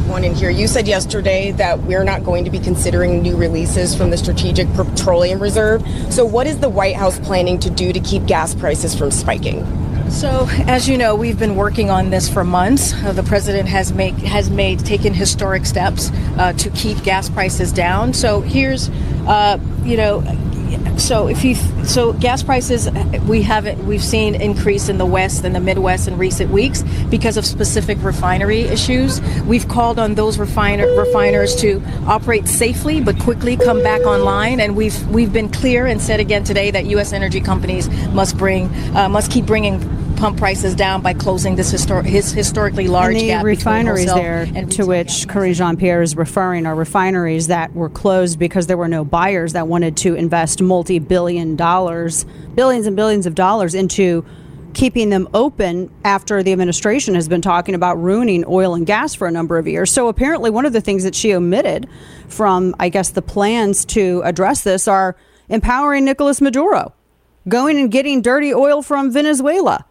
[0.06, 0.48] One in here.
[0.48, 4.72] You said yesterday that we're not going to be considering new releases from the Strategic
[4.74, 5.84] Petroleum Reserve.
[6.10, 9.83] So, what is the White House planning to do to keep gas prices from spiking?
[10.14, 12.94] So, as you know, we've been working on this for months.
[12.94, 17.72] Uh, the president has made has made taken historic steps uh, to keep gas prices
[17.72, 18.12] down.
[18.14, 18.90] So here's,
[19.26, 20.22] uh, you know,
[20.98, 22.88] so if you so gas prices
[23.26, 27.36] we haven't we've seen increase in the west and the midwest in recent weeks because
[27.36, 33.56] of specific refinery issues we've called on those refiner, refiners to operate safely but quickly
[33.56, 37.40] come back online and we've we've been clear and said again today that US energy
[37.40, 39.80] companies must bring uh, must keep bringing
[40.24, 44.48] pump prices down by closing this histor- his historically large and the gap refineries there
[44.54, 48.78] and to which Karine Jean Pierre is referring are refineries that were closed because there
[48.78, 52.24] were no buyers that wanted to invest multi billion dollars,
[52.54, 54.24] billions and billions of dollars into
[54.72, 59.28] keeping them open after the administration has been talking about ruining oil and gas for
[59.28, 59.92] a number of years.
[59.92, 61.86] So apparently, one of the things that she omitted
[62.28, 65.16] from, I guess, the plans to address this are
[65.50, 66.94] empowering Nicolas Maduro,
[67.46, 69.84] going and getting dirty oil from Venezuela.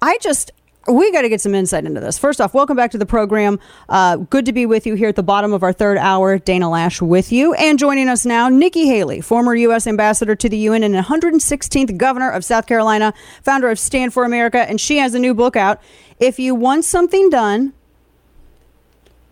[0.00, 0.52] I just
[0.88, 2.18] we got to get some insight into this.
[2.18, 3.60] First off, welcome back to the program.
[3.88, 6.38] Uh, good to be with you here at the bottom of our third hour.
[6.38, 7.52] Dana Loesch with you.
[7.54, 9.86] And joining us now, Nikki Haley, former U.S.
[9.86, 13.12] ambassador to the UN and 116th governor of South Carolina,
[13.42, 14.58] founder of Stand for America.
[14.58, 15.80] And she has a new book out.
[16.18, 17.74] If you want something done,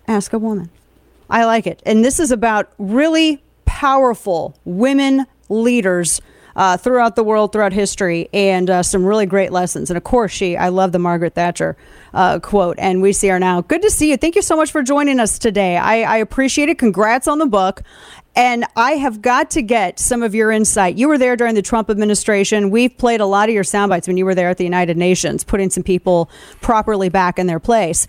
[0.06, 0.70] ask a woman.
[1.30, 1.82] I like it.
[1.86, 6.20] And this is about really powerful women leaders
[6.56, 9.90] uh, throughout the world, throughout history, and uh, some really great lessons.
[9.90, 11.76] And of course, she, I love the Margaret Thatcher
[12.14, 13.60] uh, quote, and we see her now.
[13.60, 14.16] Good to see you.
[14.16, 15.76] Thank you so much for joining us today.
[15.76, 16.78] I, I appreciate it.
[16.78, 17.82] Congrats on the book.
[18.34, 20.96] And I have got to get some of your insight.
[20.96, 22.68] You were there during the Trump administration.
[22.68, 24.98] We've played a lot of your sound bites when you were there at the United
[24.98, 26.28] Nations, putting some people
[26.60, 28.06] properly back in their place.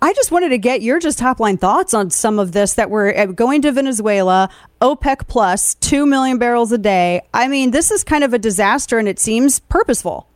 [0.00, 2.88] I just wanted to get your just top line thoughts on some of this that
[2.88, 4.48] we're uh, going to Venezuela,
[4.80, 7.22] OPEC plus, 2 million barrels a day.
[7.34, 10.28] I mean, this is kind of a disaster and it seems purposeful.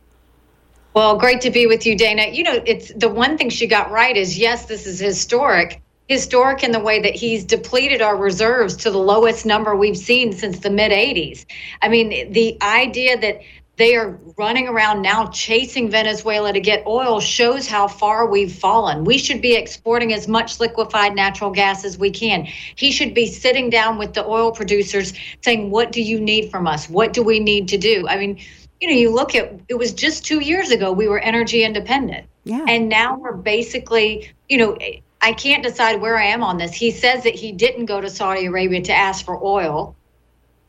[0.93, 2.27] Well, great to be with you, Dana.
[2.27, 5.81] You know, it's the one thing she got right is yes, this is historic.
[6.09, 10.33] Historic in the way that he's depleted our reserves to the lowest number we've seen
[10.33, 11.45] since the mid 80s.
[11.81, 13.39] I mean, the idea that
[13.75, 19.03] they are running around now chasing Venezuela to get oil shows how far we've fallen.
[19.03, 22.45] We should be exporting as much liquefied natural gas as we can.
[22.45, 26.67] He should be sitting down with the oil producers saying, What do you need from
[26.67, 26.87] us?
[26.87, 28.07] What do we need to do?
[28.07, 28.39] I mean,
[28.79, 32.27] you know, you look at it was just two years ago we were energy independent.
[32.43, 32.65] Yeah.
[32.67, 34.77] And now we're basically, you know,
[35.21, 36.73] I can't decide where I am on this.
[36.73, 39.95] He says that he didn't go to Saudi Arabia to ask for oil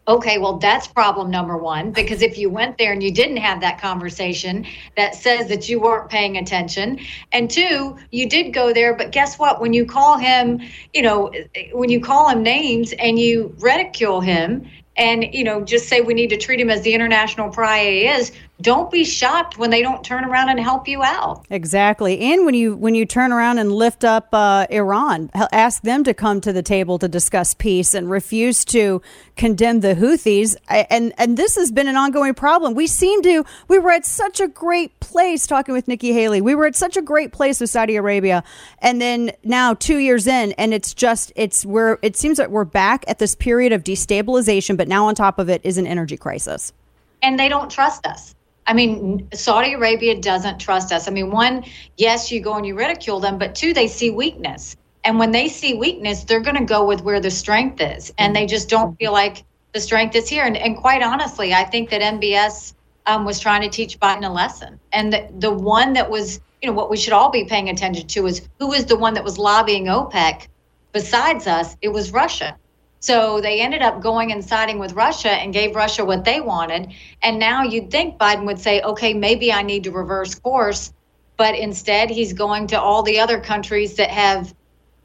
[0.07, 3.63] Okay, well, that's problem number one because if you went there and you didn't have
[3.63, 4.67] that conversation,
[4.99, 6.99] that says that you weren't paying attention.
[7.33, 9.63] And two, you did go there, but guess what?
[9.63, 10.61] When you call him,
[10.93, 11.33] you know,
[11.73, 16.13] when you call him names and you ridicule him and, you know, just say we
[16.13, 20.05] need to treat him as the international pariah is, don't be shocked when they don't
[20.05, 21.45] turn around and help you out.
[21.51, 22.21] Exactly.
[22.21, 26.15] And when you when you turn around and lift up uh, Iran, ask them to
[26.15, 29.03] come to the table to discuss peace and refuse to
[29.37, 30.55] condemn the Houthis.
[30.69, 32.75] And and this has been an ongoing problem.
[32.75, 36.41] We seem to we were at such a great place talking with Nikki Haley.
[36.41, 38.45] We were at such a great place with Saudi Arabia,
[38.79, 42.65] and then now two years in, and it's just it's where it seems that we're
[42.65, 44.77] back at this period of destabilization.
[44.77, 46.73] But now on top of it is an energy crisis.
[47.21, 48.35] And they don't trust us.
[48.67, 51.07] I mean, Saudi Arabia doesn't trust us.
[51.07, 51.65] I mean, one,
[51.97, 54.77] yes, you go and you ridicule them, but two, they see weakness.
[55.05, 58.13] And when they see weakness, they're going to go with where the strength is.
[58.17, 60.45] And they just don't feel like the strength is here.
[60.45, 62.73] And, and quite honestly, I think that MBS
[63.07, 64.81] um, was trying to teach Biden a lesson.
[64.93, 68.07] And the, the one that was, you know, what we should all be paying attention
[68.07, 70.49] to is who was the one that was lobbying OPEC
[70.93, 71.77] besides us?
[71.83, 72.57] It was Russia.
[73.05, 76.95] So they ended up going and siding with Russia and gave Russia what they wanted.
[77.21, 80.91] And now you'd think Biden would say, okay, maybe I need to reverse course.
[81.37, 84.55] But instead, he's going to all the other countries that have,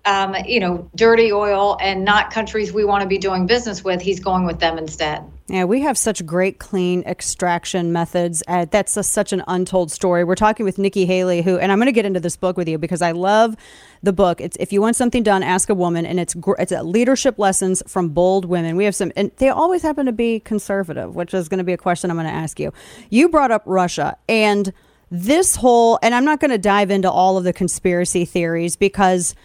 [0.09, 4.01] um, you know, dirty oil and not countries we want to be doing business with.
[4.01, 5.23] He's going with them instead.
[5.47, 8.41] Yeah, we have such great clean extraction methods.
[8.47, 10.23] Uh, that's a, such an untold story.
[10.23, 12.67] We're talking with Nikki Haley, who, and I'm going to get into this book with
[12.67, 13.55] you because I love
[14.01, 14.41] the book.
[14.41, 18.09] It's if you want something done, ask a woman, and it's it's leadership lessons from
[18.09, 18.77] bold women.
[18.77, 21.73] We have some, and they always happen to be conservative, which is going to be
[21.73, 22.73] a question I'm going to ask you.
[23.11, 24.73] You brought up Russia and
[25.11, 29.35] this whole, and I'm not going to dive into all of the conspiracy theories because.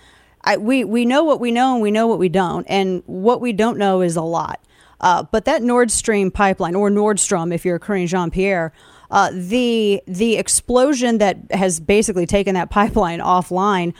[0.45, 2.65] I, we, we know what we know and we know what we don't.
[2.69, 4.61] And what we don't know is a lot.
[5.01, 8.73] Uh, but that Nord Stream pipeline, or Nordstrom, if you're Karine Jean Pierre,
[9.11, 13.93] uh, the the explosion that has basically taken that pipeline offline.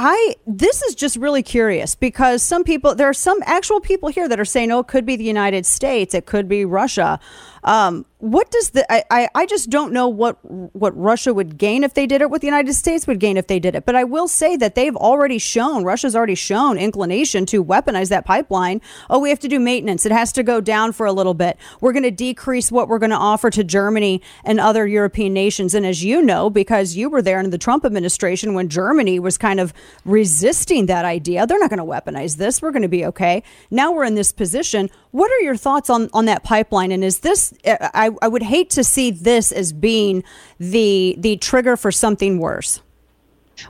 [0.00, 4.28] I this is just really curious because some people there are some actual people here
[4.28, 7.18] that are saying, oh, it could be the United States, it could be Russia.
[7.64, 10.38] Um, what does the I, I, I just don't know what
[10.74, 13.46] what Russia would gain if they did it, what the United States would gain if
[13.46, 13.86] they did it.
[13.86, 18.24] But I will say that they've already shown Russia's already shown inclination to weaponize that
[18.24, 18.80] pipeline.
[19.08, 20.04] Oh, we have to do maintenance.
[20.04, 21.58] It has to go down for a little bit.
[21.80, 25.74] We're going to decrease what we're going to offer to Germany and other European nations.
[25.74, 29.38] And as you know, because you were there in the Trump administration when Germany was
[29.38, 29.72] kind of
[30.04, 32.60] resisting that idea, they're not going to weaponize this.
[32.60, 33.44] We're going to be okay.
[33.70, 34.90] Now we're in this position.
[35.12, 36.90] What are your thoughts on on that pipeline?
[36.90, 40.24] And is this I I, I would hate to see this as being
[40.58, 42.80] the the trigger for something worse.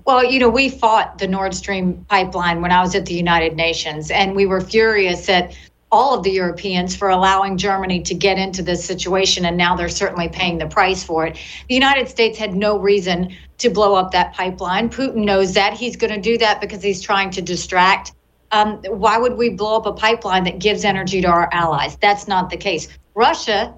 [0.05, 3.57] Well, you know, we fought the Nord Stream pipeline when I was at the United
[3.57, 5.57] Nations, and we were furious at
[5.91, 9.89] all of the Europeans for allowing Germany to get into this situation, and now they're
[9.89, 11.39] certainly paying the price for it.
[11.69, 14.91] The United States had no reason to blow up that pipeline.
[14.91, 15.73] Putin knows that.
[15.73, 18.13] He's going to do that because he's trying to distract.
[18.51, 21.97] Um, why would we blow up a pipeline that gives energy to our allies?
[21.97, 22.89] That's not the case.
[23.19, 23.75] Russia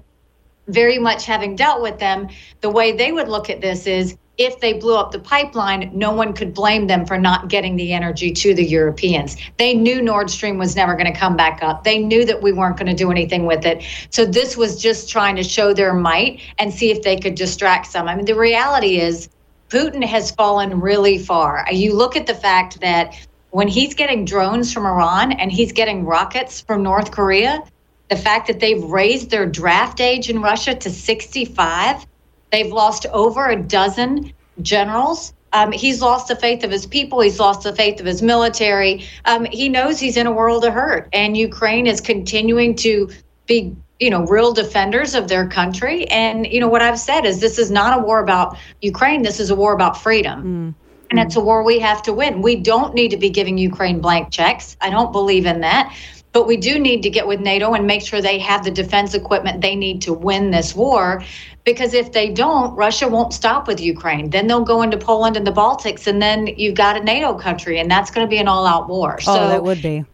[0.67, 2.29] very much having dealt with them,
[2.61, 6.11] the way they would look at this is if they blew up the pipeline, no
[6.11, 9.35] one could blame them for not getting the energy to the Europeans.
[9.57, 11.83] They knew Nord Stream was never going to come back up.
[11.83, 13.83] They knew that we weren't going to do anything with it.
[14.11, 17.87] So this was just trying to show their might and see if they could distract
[17.87, 18.07] some.
[18.07, 19.29] I mean, the reality is
[19.69, 21.65] Putin has fallen really far.
[21.71, 23.15] You look at the fact that
[23.49, 27.63] when he's getting drones from Iran and he's getting rockets from North Korea,
[28.11, 32.05] the fact that they've raised their draft age in Russia to 65,
[32.51, 35.33] they've lost over a dozen generals.
[35.53, 37.21] Um, he's lost the faith of his people.
[37.21, 39.05] He's lost the faith of his military.
[39.23, 43.09] Um, he knows he's in a world of hurt, and Ukraine is continuing to
[43.45, 46.05] be, you know, real defenders of their country.
[46.09, 49.21] And you know what I've said is this is not a war about Ukraine.
[49.21, 50.43] This is a war about freedom.
[50.43, 50.75] Mm.
[51.11, 52.41] And it's a war we have to win.
[52.41, 54.75] We don't need to be giving Ukraine blank checks.
[54.81, 55.95] I don't believe in that.
[56.33, 59.13] But we do need to get with NATO and make sure they have the defense
[59.13, 61.23] equipment they need to win this war.
[61.63, 64.29] Because if they don't, Russia won't stop with Ukraine.
[64.29, 67.79] Then they'll go into Poland and the Baltics, and then you've got a NATO country,
[67.79, 69.17] and that's going to be an all out war.
[69.27, 70.05] Oh, so that would be.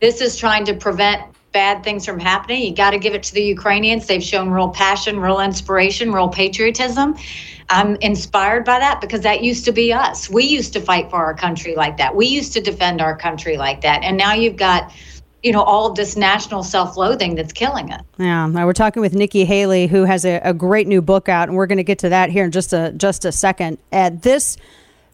[0.00, 1.22] This is trying to prevent
[1.52, 2.62] bad things from happening.
[2.62, 4.06] You got to give it to the Ukrainians.
[4.06, 7.16] They've shown real passion, real inspiration, real patriotism.
[7.70, 10.30] I'm inspired by that because that used to be us.
[10.30, 12.14] We used to fight for our country like that.
[12.14, 14.02] We used to defend our country like that.
[14.02, 14.92] And now you've got
[15.42, 18.00] you know all of this national self-loathing that's killing it.
[18.18, 21.56] Yeah, we're talking with Nikki Haley, who has a, a great new book out, and
[21.56, 23.78] we're going to get to that here in just a just a second.
[23.92, 24.56] At this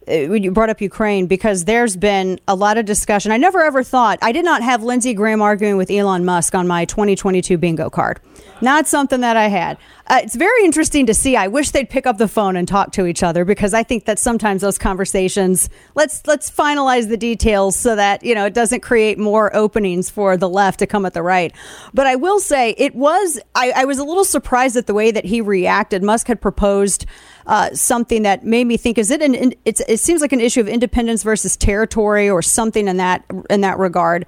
[0.07, 3.33] you brought up Ukraine because there's been a lot of discussion.
[3.33, 6.67] I never ever thought I did not have Lindsey Graham arguing with Elon Musk on
[6.67, 8.21] my 2022 bingo card.
[8.61, 9.79] Not something that I had.
[10.07, 11.37] Uh, it's very interesting to see.
[11.37, 14.05] I wish they'd pick up the phone and talk to each other because I think
[14.05, 18.81] that sometimes those conversations let's let's finalize the details so that you know it doesn't
[18.81, 21.55] create more openings for the left to come at the right.
[21.95, 23.41] But I will say it was.
[23.55, 26.03] I, I was a little surprised at the way that he reacted.
[26.03, 27.07] Musk had proposed
[27.47, 29.55] uh, something that made me think: Is it an?
[29.65, 33.79] It seems like an issue of independence versus territory or something in that in that
[33.79, 34.27] regard.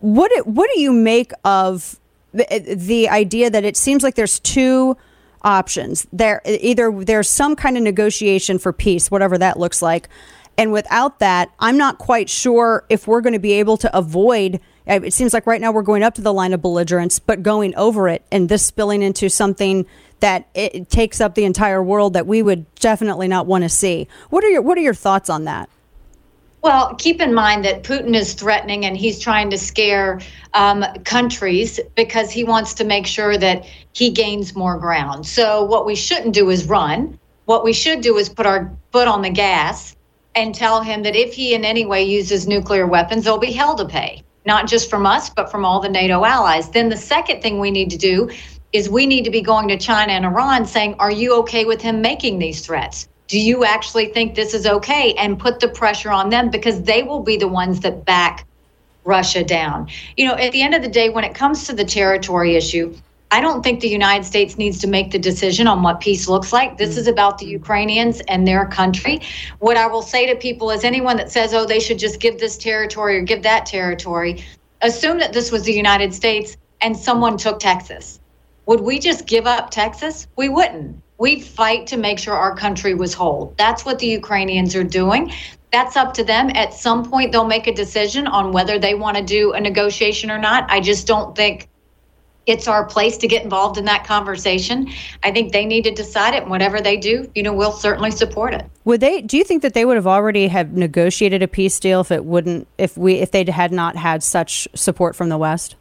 [0.00, 0.46] What it?
[0.46, 1.98] what do you make of
[2.32, 4.96] the, the idea that it seems like there's two
[5.42, 6.06] options.
[6.12, 10.08] There either there's some kind of negotiation for peace, whatever that looks like.
[10.58, 14.60] And without that, I'm not quite sure if we're going to be able to avoid
[14.88, 17.42] uh, it seems like right now we're going up to the line of belligerence, but
[17.42, 19.86] going over it and this spilling into something
[20.22, 24.06] that it takes up the entire world that we would definitely not want to see.
[24.30, 25.68] What are your what are your thoughts on that?
[26.62, 30.20] Well, keep in mind that Putin is threatening and he's trying to scare
[30.54, 35.26] um, countries because he wants to make sure that he gains more ground.
[35.26, 37.18] So, what we shouldn't do is run.
[37.46, 39.96] What we should do is put our foot on the gas
[40.36, 43.74] and tell him that if he in any way uses nuclear weapons, there'll be hell
[43.74, 46.70] to pay, not just from us, but from all the NATO allies.
[46.70, 48.30] Then the second thing we need to do
[48.72, 51.80] is we need to be going to China and Iran saying, Are you okay with
[51.80, 53.08] him making these threats?
[53.32, 55.14] do you actually think this is okay?
[55.14, 58.46] And put the pressure on them because they will be the ones that back
[59.04, 59.88] Russia down.
[60.18, 62.94] You know, at the end of the day, when it comes to the territory issue,
[63.30, 66.52] I don't think the United States needs to make the decision on what peace looks
[66.52, 66.76] like.
[66.76, 66.98] This mm.
[66.98, 69.22] is about the Ukrainians and their country.
[69.60, 72.38] What I will say to people is anyone that says, oh, they should just give
[72.38, 74.44] this territory or give that territory,
[74.82, 78.20] assume that this was the United States and someone took Texas.
[78.66, 80.26] Would we just give up Texas?
[80.36, 81.02] We wouldn't.
[81.18, 83.54] We'd fight to make sure our country was whole.
[83.56, 85.32] That's what the Ukrainians are doing.
[85.72, 86.50] That's up to them.
[86.50, 90.30] At some point, they'll make a decision on whether they want to do a negotiation
[90.30, 90.70] or not.
[90.70, 91.68] I just don't think
[92.46, 94.90] it's our place to get involved in that conversation.
[95.22, 96.42] I think they need to decide it.
[96.42, 98.68] And whatever they do, you know, we'll certainly support it.
[98.84, 99.22] Would they?
[99.22, 102.24] Do you think that they would have already have negotiated a peace deal if it
[102.24, 105.76] wouldn't, if we, if they had not had such support from the West?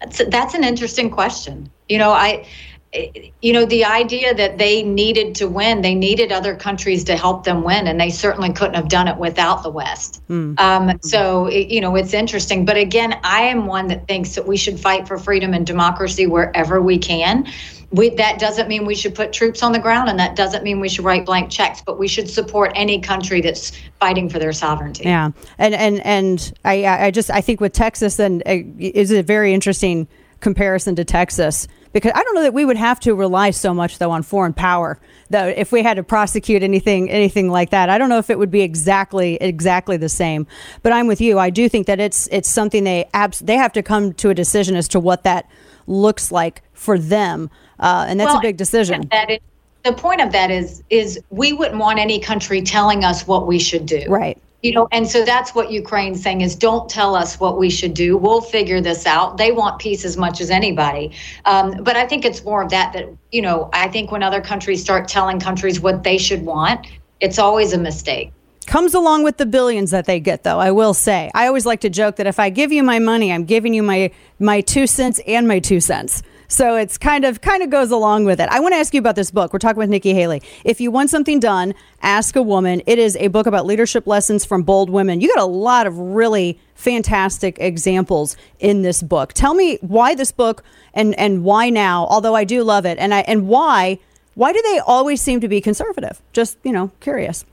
[0.00, 1.70] That's that's an interesting question.
[1.88, 2.46] You know, I
[2.92, 7.44] you know, the idea that they needed to win, they needed other countries to help
[7.44, 10.22] them win, and they certainly couldn't have done it without the West.
[10.28, 10.58] Mm.
[10.58, 12.64] Um, so, it, you know, it's interesting.
[12.64, 16.26] But again, I am one that thinks that we should fight for freedom and democracy
[16.26, 17.46] wherever we can.
[17.92, 20.78] We, that doesn't mean we should put troops on the ground, and that doesn't mean
[20.78, 21.82] we should write blank checks.
[21.84, 25.04] But we should support any country that's fighting for their sovereignty.
[25.04, 29.22] Yeah, and and and I I just I think with Texas and uh, is a
[29.22, 30.06] very interesting
[30.40, 33.98] comparison to Texas because I don't know that we would have to rely so much
[33.98, 34.98] though on foreign power.
[35.28, 38.38] Though if we had to prosecute anything anything like that, I don't know if it
[38.38, 40.46] would be exactly exactly the same.
[40.82, 41.38] But I'm with you.
[41.38, 44.34] I do think that it's it's something they abs- they have to come to a
[44.34, 45.48] decision as to what that
[45.90, 49.08] looks like for them, uh, and that's well, a big decision.
[49.10, 49.38] That is,
[49.84, 53.58] the point of that is is we wouldn't want any country telling us what we
[53.58, 54.04] should do.
[54.08, 54.38] Right.
[54.62, 57.94] You know and so that's what ukraine's saying is don't tell us what we should
[57.94, 58.18] do.
[58.18, 59.38] We'll figure this out.
[59.38, 61.12] They want peace as much as anybody.
[61.46, 64.42] Um, but i think it's more of that that you know i think when other
[64.42, 66.86] countries start telling countries what they should want
[67.20, 68.32] it's always a mistake
[68.70, 71.80] comes along with the billions that they get though i will say i always like
[71.80, 74.86] to joke that if i give you my money i'm giving you my my two
[74.86, 78.48] cents and my two cents so it's kind of kind of goes along with it.
[78.48, 79.52] I want to ask you about this book.
[79.52, 80.42] We're talking with Nikki Haley.
[80.64, 82.82] If you want something done, ask a woman.
[82.88, 85.20] It is a book about leadership lessons from bold women.
[85.20, 89.32] You got a lot of really fantastic examples in this book.
[89.32, 92.98] Tell me why this book and and why now, although I do love it.
[92.98, 94.00] And I and why
[94.34, 96.20] why do they always seem to be conservative?
[96.32, 97.44] Just, you know, curious.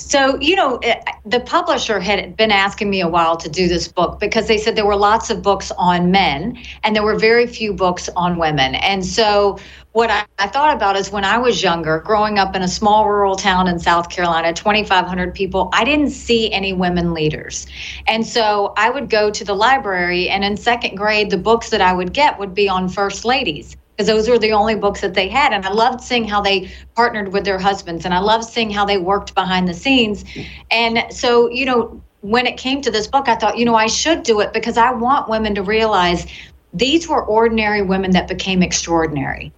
[0.00, 3.86] So, you know, eh, the publisher had been asking me a while to do this
[3.86, 7.46] book because they said there were lots of books on men and there were very
[7.46, 8.74] few books on women.
[8.76, 9.58] And so,
[9.92, 13.08] what I, I, thought about is when I was younger, growing up in a small
[13.08, 17.66] rural town in South Carolina, 2,500 people, I didn't see any women leaders.
[18.06, 21.80] And so I would go to the library, and in second grade, the books that
[21.80, 25.12] I would get would be on first ladies because those were the only books that
[25.12, 25.52] they had.
[25.52, 28.86] And I loved seeing how they partnered with their husbands and I loved seeing how
[28.86, 30.24] they worked behind the scenes.
[30.70, 33.88] And so, you know, when it came to this book, I thought, you know, I
[33.88, 36.26] should do it because I want women to realize
[36.72, 39.52] these were ordinary women that became extraordinary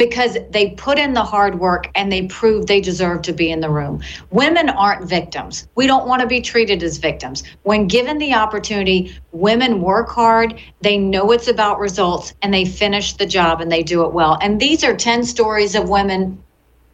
[0.00, 3.60] because they put in the hard work and they prove they deserve to be in
[3.60, 4.02] the room.
[4.30, 5.68] Women aren't victims.
[5.74, 7.42] We don't want to be treated as victims.
[7.64, 13.12] When given the opportunity, women work hard, they know it's about results, and they finish
[13.12, 14.38] the job and they do it well.
[14.40, 16.42] And these are 10 stories of women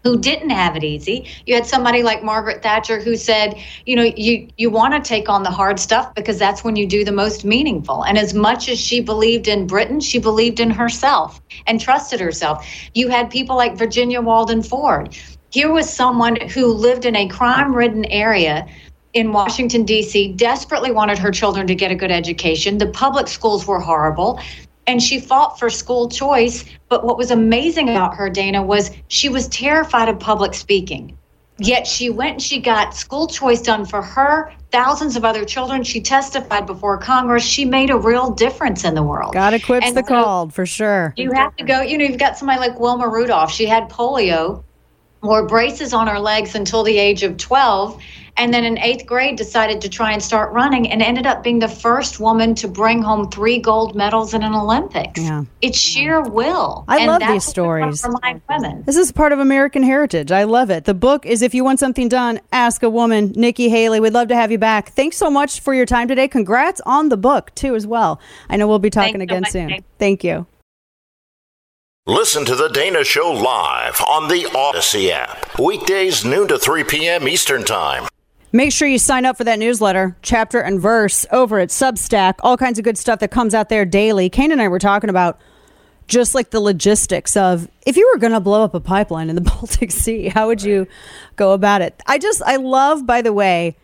[0.07, 1.27] who didn't have it easy.
[1.47, 3.57] You had somebody like Margaret Thatcher who said,
[3.87, 6.87] you know, you you want to take on the hard stuff because that's when you
[6.87, 8.05] do the most meaningful.
[8.05, 12.65] And as much as she believed in Britain, she believed in herself and trusted herself.
[12.95, 15.19] You had people like Virginia Walden Ford.
[15.51, 18.65] Here was someone who lived in a crime-ridden area
[19.13, 22.79] in Washington, D.C., desperately wanted her children to get a good education.
[22.79, 24.39] The public schools were horrible
[24.87, 26.65] and she fought for school choice.
[26.89, 31.17] But what was amazing about her, Dana, was she was terrified of public speaking.
[31.59, 35.83] Yet she went and she got school choice done for her, thousands of other children.
[35.83, 37.43] She testified before Congress.
[37.43, 39.33] She made a real difference in the world.
[39.33, 41.15] God equips And the so called for sure.
[41.17, 43.51] You have to go, you know, you've got somebody like Wilma Rudolph.
[43.51, 44.63] She had polio,
[45.23, 48.03] wore braces on her legs until the age of 12
[48.39, 51.59] and then in eighth grade decided to try and start running and ended up being
[51.59, 55.45] the first woman to bring home three gold medals in an olympics Yeah.
[55.63, 58.01] it's sheer will I and love that's these what stories.
[58.01, 60.31] for my women This is part of American heritage.
[60.33, 60.85] I love it.
[60.85, 63.33] The book is If You Want Something Done, Ask a Woman.
[63.37, 64.91] Nikki Haley, we'd love to have you back.
[64.91, 66.29] Thanks so much for your time today.
[66.29, 68.21] Congrats on the book, too, as well.
[68.49, 69.85] I know we'll be talking Thanks again much, soon.
[69.99, 70.47] Thank you.
[72.07, 75.59] Listen to The Dana Show live on the Odyssey app.
[75.59, 77.27] Weekdays, noon to 3 p.m.
[77.29, 78.07] Eastern Time.
[78.53, 82.35] Make sure you sign up for that newsletter, chapter and verse, over at Substack.
[82.41, 84.31] All kinds of good stuff that comes out there daily.
[84.31, 85.39] Kane and I were talking about
[86.07, 89.35] just like the logistics of if you were going to blow up a pipeline in
[89.35, 90.87] the Baltic Sea, how would you
[91.37, 92.01] go about it?
[92.07, 93.77] I just, I love, by the way,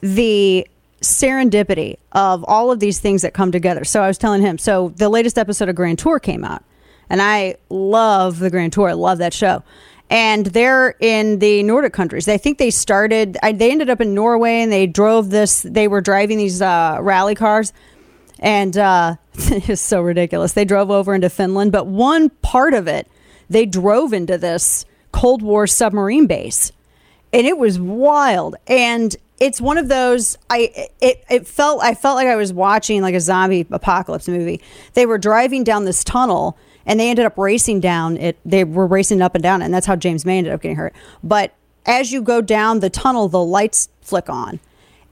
[0.00, 0.66] the
[1.02, 3.84] serendipity of all of these things that come together.
[3.84, 6.64] So I was telling him, so the latest episode of Grand Tour came out,
[7.10, 8.88] and I love the Grand Tour.
[8.88, 9.62] I love that show.
[10.12, 12.28] And they're in the Nordic countries.
[12.28, 16.02] I think they started, they ended up in Norway and they drove this, they were
[16.02, 17.72] driving these uh, rally cars.
[18.38, 20.52] And uh, it's so ridiculous.
[20.52, 23.08] They drove over into Finland, but one part of it,
[23.48, 26.72] they drove into this Cold War submarine base
[27.32, 32.16] and it was wild and it's one of those i it, it felt i felt
[32.16, 34.60] like i was watching like a zombie apocalypse movie
[34.94, 36.56] they were driving down this tunnel
[36.86, 39.86] and they ended up racing down it they were racing up and down and that's
[39.86, 41.54] how james may ended up getting hurt but
[41.86, 44.60] as you go down the tunnel the lights flick on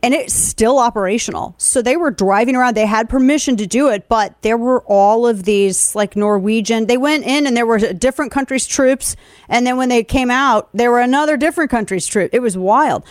[0.02, 1.54] and it's still operational.
[1.58, 2.76] So they were driving around.
[2.76, 6.86] They had permission to do it, but there were all of these like Norwegian.
[6.86, 9.16] They went in and there were different countries' troops,
[9.48, 12.30] and then when they came out, there were another different countries' troops.
[12.32, 13.04] It was wild.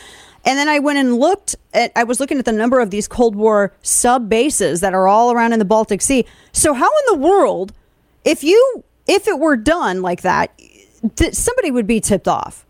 [0.45, 1.91] And then I went and looked at.
[1.95, 5.31] I was looking at the number of these Cold War sub bases that are all
[5.31, 6.25] around in the Baltic Sea.
[6.53, 7.73] So how in the world,
[8.23, 10.51] if you if it were done like that,
[11.15, 12.65] th- somebody would be tipped off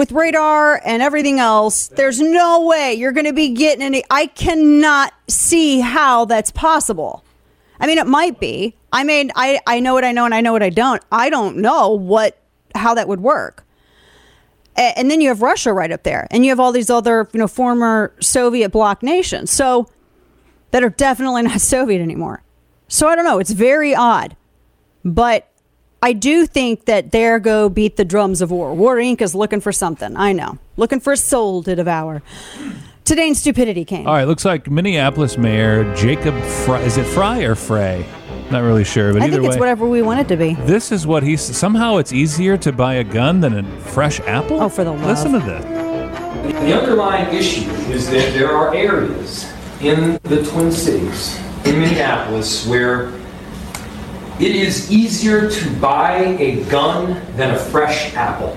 [0.00, 4.02] with radar and everything else, there's no way you're going to be getting any.
[4.10, 7.22] I cannot see how that's possible.
[7.78, 8.74] I mean, it might be.
[8.92, 11.02] I mean, I, I know what I know and I know what I don't.
[11.12, 12.38] I don't know what
[12.74, 13.66] how that would work.
[14.74, 17.38] And then you have Russia right up there, and you have all these other, you
[17.38, 19.50] know, former Soviet bloc nations.
[19.50, 19.86] So
[20.70, 22.42] that are definitely not Soviet anymore.
[22.90, 23.38] So I don't know.
[23.38, 24.36] It's very odd,
[25.04, 25.48] but
[26.02, 28.74] I do think that there go beat the drums of war.
[28.74, 29.20] War Inc.
[29.20, 30.16] is looking for something.
[30.16, 32.20] I know, looking for a soul to devour.
[33.04, 34.08] Today in stupidity came.
[34.08, 36.80] All right, looks like Minneapolis Mayor Jacob Fry.
[36.80, 38.04] Is it Fry or Frey?
[38.50, 40.54] Not really sure, but I either think it's way, whatever we want it to be.
[40.54, 41.40] this is what he's.
[41.40, 44.60] Somehow, it's easier to buy a gun than a fresh apple.
[44.60, 45.06] Oh, for the love.
[45.06, 45.64] Listen to this.
[46.64, 49.48] The underlying issue is that there are areas
[49.80, 53.12] in the Twin Cities, in Minneapolis, where
[54.38, 58.56] it is easier to buy a gun than a fresh apple.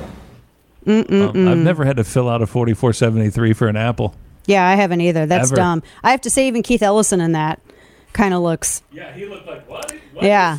[0.85, 4.15] Um, I've never had to fill out a forty-four seventy-three for an apple.
[4.45, 5.25] Yeah, I haven't either.
[5.25, 5.55] That's Ever.
[5.55, 5.83] dumb.
[6.03, 7.61] I have to say, even Keith Ellison in that
[8.11, 8.83] kind of looks.
[8.91, 9.93] Yeah, he looked like what?
[10.21, 10.57] yeah.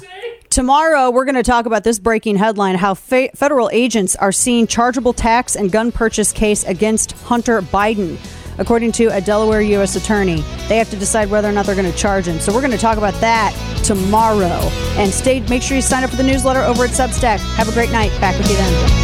[0.49, 4.67] Tomorrow, we're going to talk about this breaking headline how fe- federal agents are seeing
[4.67, 8.17] chargeable tax and gun purchase case against Hunter Biden.
[8.59, 9.97] According to a Delaware U.S.
[9.97, 12.39] attorney, they have to decide whether or not they're going to charge him.
[12.39, 13.53] So we're going to talk about that
[13.85, 14.61] tomorrow.
[14.97, 15.41] And stay.
[15.49, 17.39] Make sure you sign up for the newsletter over at Substack.
[17.57, 18.11] Have a great night.
[18.21, 19.04] Back with you then.